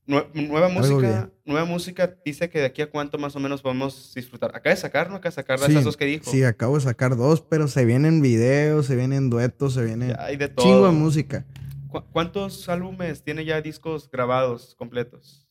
Nue- 0.09 0.27
nueva 0.33 0.69
música, 0.71 1.31
nueva 1.45 1.67
música 1.67 2.17
dice 2.25 2.49
que 2.49 2.61
de 2.61 2.65
aquí 2.65 2.81
a 2.81 2.91
cuánto 2.91 3.19
más 3.19 3.37
o 3.37 3.41
menos 3.41 3.61
podemos 3.61 4.13
disfrutar. 4.15 4.51
Acaba 4.57 4.75
de 4.75 4.81
sacar, 4.81 5.11
¿no? 5.11 5.17
Acaba 5.17 5.29
de 5.31 5.35
sacar 5.35 5.61
de 5.61 5.67
Sí, 5.67 5.73
esas 5.73 5.85
dos 5.85 5.97
que 5.99 6.07
dijo. 6.07 6.31
Sí, 6.31 6.43
acabo 6.45 6.77
de 6.77 6.81
sacar 6.81 7.15
dos, 7.15 7.43
pero 7.43 7.69
se 7.69 7.85
vienen 7.85 8.23
videos, 8.23 8.87
se 8.87 8.97
vienen 8.97 9.29
duetos, 9.29 9.75
se 9.75 9.85
vienen 9.85 10.09
Ya 10.11 10.25
hay 10.25 10.37
de 10.39 10.49
todo. 10.49 10.65
chingo 10.65 10.87
de 10.87 10.93
música. 10.93 11.45
¿Cu- 11.89 12.05
¿Cuántos 12.11 12.69
álbumes 12.71 13.23
tiene 13.23 13.45
ya 13.45 13.61
discos 13.61 14.11
grabados 14.11 14.75
completos? 14.77 15.47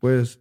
Pues 0.00 0.38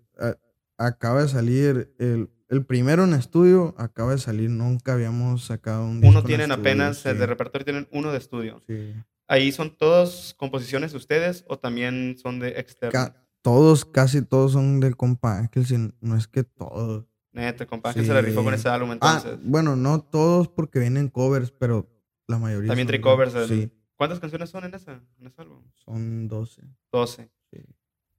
acaba 0.77 1.21
de 1.21 1.29
salir 1.29 1.93
el, 1.99 2.29
el 2.49 2.65
primero 2.65 3.05
en 3.05 3.13
estudio, 3.13 3.75
acaba 3.77 4.11
de 4.11 4.17
salir, 4.17 4.49
nunca 4.49 4.91
habíamos 4.93 5.45
sacado 5.45 5.85
un 5.85 6.01
disco 6.01 6.09
Uno 6.09 6.19
en 6.19 6.25
tienen 6.25 6.51
estudio, 6.51 6.69
apenas, 6.69 6.97
sí, 6.97 7.13
de 7.13 7.25
repertorio 7.25 7.63
tienen 7.63 7.87
uno 7.91 8.11
de 8.11 8.17
estudio. 8.17 8.61
sí. 8.67 8.93
¿Ahí 9.29 9.53
son 9.53 9.75
todas 9.77 10.35
composiciones 10.37 10.91
de 10.91 10.97
ustedes 10.97 11.45
o 11.47 11.57
también 11.57 12.17
son 12.21 12.39
de 12.39 12.59
externos? 12.59 12.91
Ca- 12.93 13.25
todos, 13.43 13.85
casi 13.85 14.23
todos 14.23 14.53
son 14.53 14.79
del 14.79 14.95
compa 14.97 15.37
Ángel, 15.37 15.93
no 16.01 16.15
es 16.17 16.27
que 16.27 16.43
todos. 16.43 17.05
Neta, 17.31 17.65
compa, 17.67 17.93
que 17.93 18.03
se 18.03 18.13
la 18.13 18.21
rifó 18.21 18.43
con 18.43 18.53
ese 18.53 18.69
álbum 18.69 18.91
Ah, 19.01 19.17
entonces. 19.21 19.39
bueno, 19.43 19.75
no 19.75 20.01
todos 20.01 20.47
porque 20.49 20.79
vienen 20.79 21.09
covers, 21.09 21.51
pero 21.51 21.87
la 22.27 22.37
mayoría 22.39 22.69
También 22.69 22.87
trae 22.87 23.01
covers. 23.01 23.33
Sí, 23.47 23.71
¿Cuántas 23.95 24.19
canciones 24.19 24.49
son 24.49 24.63
en, 24.65 24.73
esa, 24.73 24.93
en 25.19 25.27
ese 25.27 25.41
álbum? 25.41 25.61
son 25.75 26.27
12. 26.27 26.61
12. 26.91 27.29
Sí. 27.51 27.59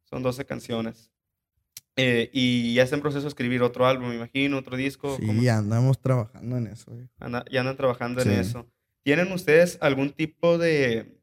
Son 0.04 0.22
12 0.22 0.44
canciones. 0.44 1.10
Eh, 1.96 2.28
y 2.32 2.74
ya 2.74 2.82
está 2.82 2.96
en 2.96 3.02
proceso 3.02 3.22
de 3.22 3.28
escribir 3.28 3.62
otro 3.62 3.86
álbum, 3.86 4.08
me 4.08 4.16
imagino, 4.16 4.58
otro 4.58 4.76
disco. 4.76 5.16
¿cómo? 5.24 5.40
Sí, 5.40 5.48
andamos 5.48 6.00
trabajando 6.00 6.56
en 6.56 6.66
eso. 6.66 6.90
Anda- 7.18 7.44
ya 7.50 7.60
andan 7.60 7.76
trabajando 7.76 8.20
en 8.20 8.30
eso. 8.32 8.66
¿Tienen 9.04 9.30
ustedes 9.32 9.78
algún 9.80 10.10
tipo 10.10 10.58
de 10.58 11.20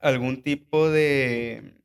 algún 0.00 0.42
tipo 0.42 0.88
de, 0.90 1.76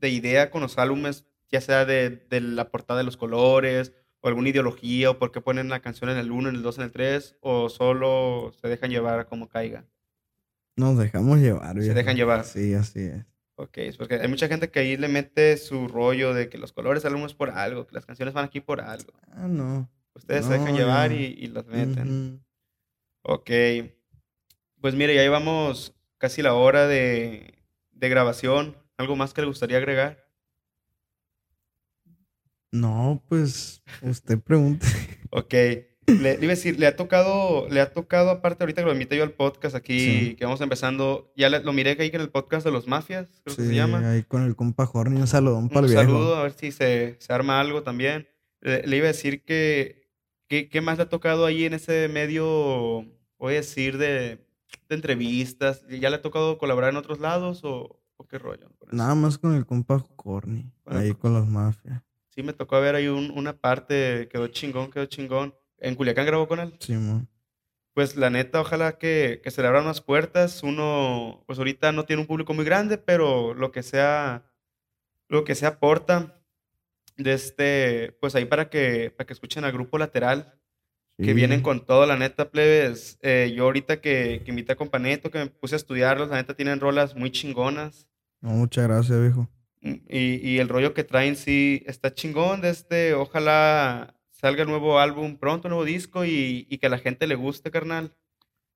de 0.00 0.10
idea 0.10 0.50
con 0.50 0.62
los 0.62 0.78
álbumes, 0.78 1.24
ya 1.50 1.60
sea 1.60 1.84
de, 1.84 2.10
de 2.10 2.40
la 2.40 2.70
portada 2.70 2.98
de 2.98 3.04
los 3.04 3.16
colores, 3.16 3.92
o 4.20 4.28
alguna 4.28 4.48
ideología, 4.48 5.10
o 5.10 5.18
por 5.18 5.32
qué 5.32 5.40
ponen 5.40 5.68
la 5.68 5.80
canción 5.80 6.10
en 6.10 6.16
el 6.16 6.30
1, 6.30 6.48
en 6.50 6.56
el 6.56 6.62
2, 6.62 6.78
en 6.78 6.84
el 6.84 6.92
3, 6.92 7.36
o 7.40 7.68
solo 7.68 8.52
se 8.60 8.68
dejan 8.68 8.90
llevar 8.90 9.26
como 9.26 9.48
caiga? 9.48 9.84
Nos 10.76 10.96
dejamos 10.96 11.38
llevar. 11.38 11.74
Se 11.74 11.80
viejo. 11.80 11.94
dejan 11.94 12.16
llevar. 12.16 12.44
Sí, 12.44 12.74
así 12.74 13.00
es. 13.00 13.24
Ok, 13.56 13.76
porque 13.98 14.14
hay 14.14 14.28
mucha 14.28 14.46
gente 14.46 14.70
que 14.70 14.78
ahí 14.78 14.96
le 14.96 15.08
mete 15.08 15.56
su 15.56 15.88
rollo 15.88 16.32
de 16.32 16.48
que 16.48 16.58
los 16.58 16.72
colores 16.72 17.04
es 17.04 17.34
por 17.34 17.50
algo, 17.50 17.88
que 17.88 17.94
las 17.94 18.06
canciones 18.06 18.32
van 18.32 18.44
aquí 18.44 18.60
por 18.60 18.80
algo. 18.80 19.12
Ah, 19.32 19.48
no. 19.48 19.90
Ustedes 20.14 20.46
se 20.46 20.52
dejan 20.52 20.76
llevar 20.76 21.10
y, 21.10 21.24
y 21.38 21.48
las 21.48 21.66
meten. 21.66 22.44
Ok. 23.22 23.50
Pues 24.80 24.94
mire, 24.94 25.14
ya 25.14 25.22
llevamos 25.22 25.92
casi 26.18 26.40
la 26.40 26.54
hora 26.54 26.86
de, 26.86 27.64
de 27.90 28.08
grabación. 28.08 28.76
¿Algo 28.98 29.16
más 29.16 29.32
que 29.32 29.40
le 29.40 29.46
gustaría 29.46 29.78
agregar? 29.78 30.26
No, 32.70 33.22
pues 33.28 33.82
usted 34.02 34.38
pregunte. 34.40 34.86
Ok. 35.30 35.52
Le, 36.06 36.38
iba 36.40 36.46
a 36.46 36.56
decir, 36.56 36.78
le 36.80 36.86
ha 36.86 36.96
tocado, 36.96 37.68
le 37.68 37.82
ha 37.82 37.92
tocado, 37.92 38.30
aparte 38.30 38.62
ahorita 38.62 38.80
que 38.80 38.86
lo 38.86 38.94
invité 38.94 39.18
yo 39.18 39.24
al 39.24 39.32
podcast 39.32 39.76
aquí, 39.76 39.98
Sí. 40.30 40.34
que 40.36 40.46
vamos 40.46 40.58
empezando, 40.62 41.30
ya 41.36 41.50
le- 41.50 41.60
lo 41.62 41.74
miré 41.74 41.98
que 41.98 42.04
ahí 42.04 42.10
que 42.10 42.16
en 42.16 42.22
el 42.22 42.30
podcast 42.30 42.64
de 42.64 42.72
los 42.72 42.86
mafias, 42.86 43.28
creo 43.44 43.54
que 43.56 43.66
se 43.66 43.74
llama. 43.74 44.10
ahí 44.12 44.22
con 44.22 44.42
el 44.42 44.56
compa 44.56 44.88
Horny, 44.90 45.20
un 45.20 45.26
saludón 45.26 45.68
para 45.68 45.80
Un 45.80 45.84
el 45.84 45.90
viejo. 45.90 46.02
saludo, 46.10 46.36
a 46.36 46.44
ver 46.44 46.52
si 46.52 46.72
se, 46.72 47.16
se 47.20 47.30
arma 47.30 47.60
algo 47.60 47.82
también. 47.82 48.26
Le, 48.62 48.86
le 48.86 48.96
iba 48.96 49.04
a 49.04 49.08
decir 49.08 49.44
que, 49.44 50.08
que- 50.48 50.70
¿qué 50.70 50.80
más 50.80 50.96
le 50.96 51.02
ha 51.04 51.08
tocado 51.10 51.44
ahí 51.44 51.66
en 51.66 51.74
ese 51.74 52.08
medio, 52.08 53.04
voy 53.38 53.52
a 53.52 53.56
decir, 53.56 53.98
de, 53.98 54.38
de 54.88 54.94
entrevistas? 54.94 55.84
¿Ya 55.90 56.08
le 56.08 56.16
ha 56.16 56.22
tocado 56.22 56.56
colaborar 56.56 56.88
en 56.88 56.96
otros 56.96 57.20
lados 57.20 57.60
o, 57.64 58.00
o 58.18 58.26
qué 58.26 58.38
rollo? 58.38 58.68
Nada 58.92 59.14
más 59.14 59.38
con 59.38 59.54
el 59.54 59.64
compa 59.64 60.04
Corny, 60.16 60.70
ahí 60.84 61.12
co- 61.12 61.20
con 61.20 61.32
los 61.34 61.46
mafias. 61.48 62.02
Sí, 62.28 62.42
me 62.42 62.52
tocó 62.52 62.80
ver 62.80 62.94
ahí 62.94 63.08
un- 63.08 63.30
una 63.30 63.56
parte, 63.58 64.28
quedó 64.30 64.46
chingón, 64.48 64.90
quedó 64.90 65.06
chingón. 65.06 65.54
¿En 65.78 65.94
Culiacán 65.94 66.26
grabó 66.26 66.46
con 66.46 66.60
él? 66.60 66.76
Simón. 66.80 67.28
Pues 67.94 68.14
la 68.16 68.30
neta, 68.30 68.60
ojalá 68.60 68.98
que, 68.98 69.40
que 69.42 69.50
se 69.50 69.60
le 69.62 69.68
abran 69.68 69.84
más 69.86 70.00
puertas. 70.00 70.62
Uno, 70.62 71.42
pues 71.46 71.58
ahorita 71.58 71.90
no 71.92 72.04
tiene 72.04 72.22
un 72.22 72.28
público 72.28 72.54
muy 72.54 72.64
grande, 72.64 72.98
pero 72.98 73.54
lo 73.54 73.72
que 73.72 73.82
sea, 73.82 74.52
lo 75.28 75.42
que 75.44 75.54
se 75.56 75.66
aporta 75.66 76.40
de 77.16 77.32
este, 77.32 78.12
pues 78.20 78.34
ahí 78.36 78.44
para 78.44 78.70
que, 78.70 79.10
para 79.10 79.26
que 79.26 79.32
escuchen 79.32 79.64
al 79.64 79.72
grupo 79.72 79.98
lateral, 79.98 80.57
que 81.20 81.34
vienen 81.34 81.62
con 81.62 81.84
todo, 81.84 82.06
la 82.06 82.16
neta, 82.16 82.50
plebes. 82.50 83.18
Eh, 83.22 83.52
yo 83.54 83.64
ahorita 83.64 84.00
que, 84.00 84.42
que 84.44 84.50
invité 84.50 84.72
a 84.72 84.76
Companeto, 84.76 85.30
que 85.30 85.38
me 85.38 85.46
puse 85.46 85.74
a 85.74 85.76
estudiarlos, 85.76 86.28
la 86.28 86.36
neta 86.36 86.54
tienen 86.54 86.80
rolas 86.80 87.16
muy 87.16 87.30
chingonas. 87.30 88.06
No, 88.40 88.50
muchas 88.50 88.86
gracias, 88.86 89.20
viejo. 89.20 89.48
Mm, 89.80 89.94
Y, 90.08 90.48
y 90.50 90.58
el 90.58 90.68
rollo 90.68 90.94
que 90.94 91.04
traen 91.04 91.34
sí 91.36 91.82
está 91.86 92.14
chingón 92.14 92.60
de 92.60 92.70
este, 92.70 93.14
ojalá 93.14 94.14
salga 94.30 94.62
el 94.62 94.68
nuevo 94.68 95.00
álbum 95.00 95.36
pronto, 95.38 95.68
nuevo 95.68 95.84
disco 95.84 96.24
y, 96.24 96.66
y 96.70 96.78
que 96.78 96.86
a 96.86 96.90
la 96.90 96.98
gente 96.98 97.26
le 97.26 97.34
guste, 97.34 97.70
carnal. 97.70 98.14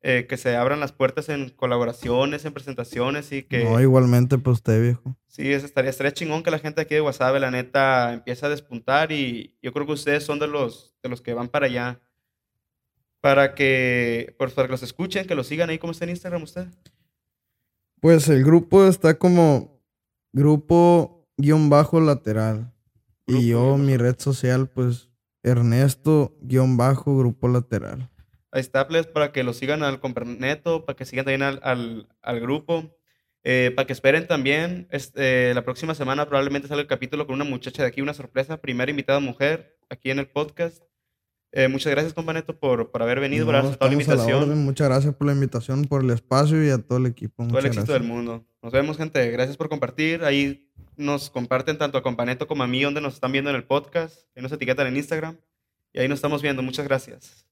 Eh, 0.04 0.26
que 0.28 0.36
se 0.36 0.56
abran 0.56 0.80
las 0.80 0.90
puertas 0.90 1.28
en 1.28 1.50
colaboraciones, 1.50 2.44
en 2.44 2.52
presentaciones 2.52 3.30
y 3.30 3.44
que 3.44 3.62
No, 3.62 3.80
igualmente 3.80 4.36
para 4.36 4.50
usted, 4.54 4.82
viejo. 4.82 5.16
sí, 5.28 5.52
eso 5.52 5.64
estaría, 5.64 5.90
estaría 5.90 6.12
chingón 6.12 6.42
que 6.42 6.50
la 6.50 6.58
gente 6.58 6.80
aquí 6.80 6.94
de 6.94 7.00
Guasave, 7.00 7.38
la 7.38 7.52
neta, 7.52 8.12
empiece 8.12 8.44
a 8.44 8.48
despuntar 8.48 9.12
y 9.12 9.56
yo 9.62 9.72
creo 9.72 9.86
que 9.86 9.92
ustedes 9.92 10.24
son 10.24 10.40
de 10.40 10.48
los, 10.48 10.92
de 11.04 11.08
los 11.08 11.20
que 11.22 11.34
van 11.34 11.46
para 11.48 11.66
allá. 11.66 12.00
Para 13.22 13.54
que, 13.54 14.34
pues, 14.36 14.52
para 14.52 14.68
que 14.68 14.72
los 14.72 14.82
escuchen, 14.82 15.26
que 15.26 15.34
los 15.34 15.46
sigan 15.46 15.70
ahí, 15.70 15.78
¿cómo 15.78 15.92
está 15.92 16.04
en 16.04 16.10
Instagram 16.10 16.42
usted? 16.42 16.66
Pues 18.00 18.28
el 18.28 18.44
grupo 18.44 18.84
está 18.86 19.16
como 19.18 19.80
grupo 20.32 21.24
guion 21.36 21.70
bajo 21.70 22.00
lateral. 22.00 22.72
Grupo 23.26 23.42
y 23.42 23.46
yo, 23.46 23.78
mi 23.78 23.96
red 23.96 24.16
social, 24.18 24.68
pues 24.68 25.08
Ernesto 25.44 26.36
guion 26.42 26.76
bajo 26.76 27.16
grupo 27.16 27.48
lateral. 27.48 28.10
Ahí 28.50 28.60
está, 28.60 28.86
plebes, 28.86 29.06
para 29.06 29.32
que 29.32 29.44
lo 29.44 29.52
sigan 29.54 29.82
al 29.82 30.00
Comperneto, 30.00 30.84
para 30.84 30.96
que 30.96 31.06
sigan 31.06 31.24
también 31.24 31.42
al, 31.42 31.60
al- 31.62 32.08
al 32.20 32.40
grupo, 32.40 32.94
eh, 33.44 33.72
para 33.74 33.86
que 33.86 33.92
esperen 33.94 34.26
también. 34.26 34.88
Este, 34.90 35.54
la 35.54 35.64
próxima 35.64 35.94
semana 35.94 36.26
probablemente 36.26 36.68
salga 36.68 36.82
el 36.82 36.88
capítulo 36.88 37.26
con 37.26 37.36
una 37.36 37.44
muchacha 37.44 37.82
de 37.82 37.88
aquí, 37.88 38.02
una 38.02 38.14
sorpresa, 38.14 38.60
primera 38.60 38.90
invitada 38.90 39.20
mujer 39.20 39.78
aquí 39.88 40.10
en 40.10 40.18
el 40.18 40.26
podcast. 40.28 40.82
Eh, 41.54 41.68
muchas 41.68 41.90
gracias, 41.90 42.14
Companeto, 42.14 42.58
por, 42.58 42.90
por 42.90 43.02
haber 43.02 43.20
venido, 43.20 43.44
por 43.44 43.54
haber 43.54 43.66
aceptado 43.66 43.90
la 43.90 43.94
invitación. 43.94 44.64
Muchas 44.64 44.88
gracias 44.88 45.14
por 45.14 45.26
la 45.26 45.34
invitación, 45.34 45.84
por 45.84 46.02
el 46.02 46.10
espacio 46.10 46.64
y 46.64 46.70
a 46.70 46.78
todo 46.78 46.98
el 46.98 47.06
equipo. 47.06 47.46
Todo 47.46 47.58
el 47.58 47.66
éxito 47.66 47.84
gracias. 47.84 48.00
del 48.00 48.08
mundo. 48.08 48.46
Nos 48.62 48.72
vemos, 48.72 48.96
gente. 48.96 49.30
Gracias 49.30 49.58
por 49.58 49.68
compartir. 49.68 50.24
Ahí 50.24 50.72
nos 50.96 51.28
comparten 51.28 51.76
tanto 51.76 51.98
a 51.98 52.02
Companeto 52.02 52.46
como 52.46 52.62
a 52.62 52.66
mí, 52.66 52.82
donde 52.82 53.02
nos 53.02 53.14
están 53.14 53.32
viendo 53.32 53.50
en 53.50 53.56
el 53.56 53.64
podcast. 53.64 54.26
Ahí 54.34 54.42
nos 54.42 54.52
etiquetan 54.52 54.86
en 54.86 54.96
Instagram. 54.96 55.36
Y 55.92 56.00
ahí 56.00 56.08
nos 56.08 56.16
estamos 56.16 56.40
viendo. 56.40 56.62
Muchas 56.62 56.86
gracias. 56.86 57.46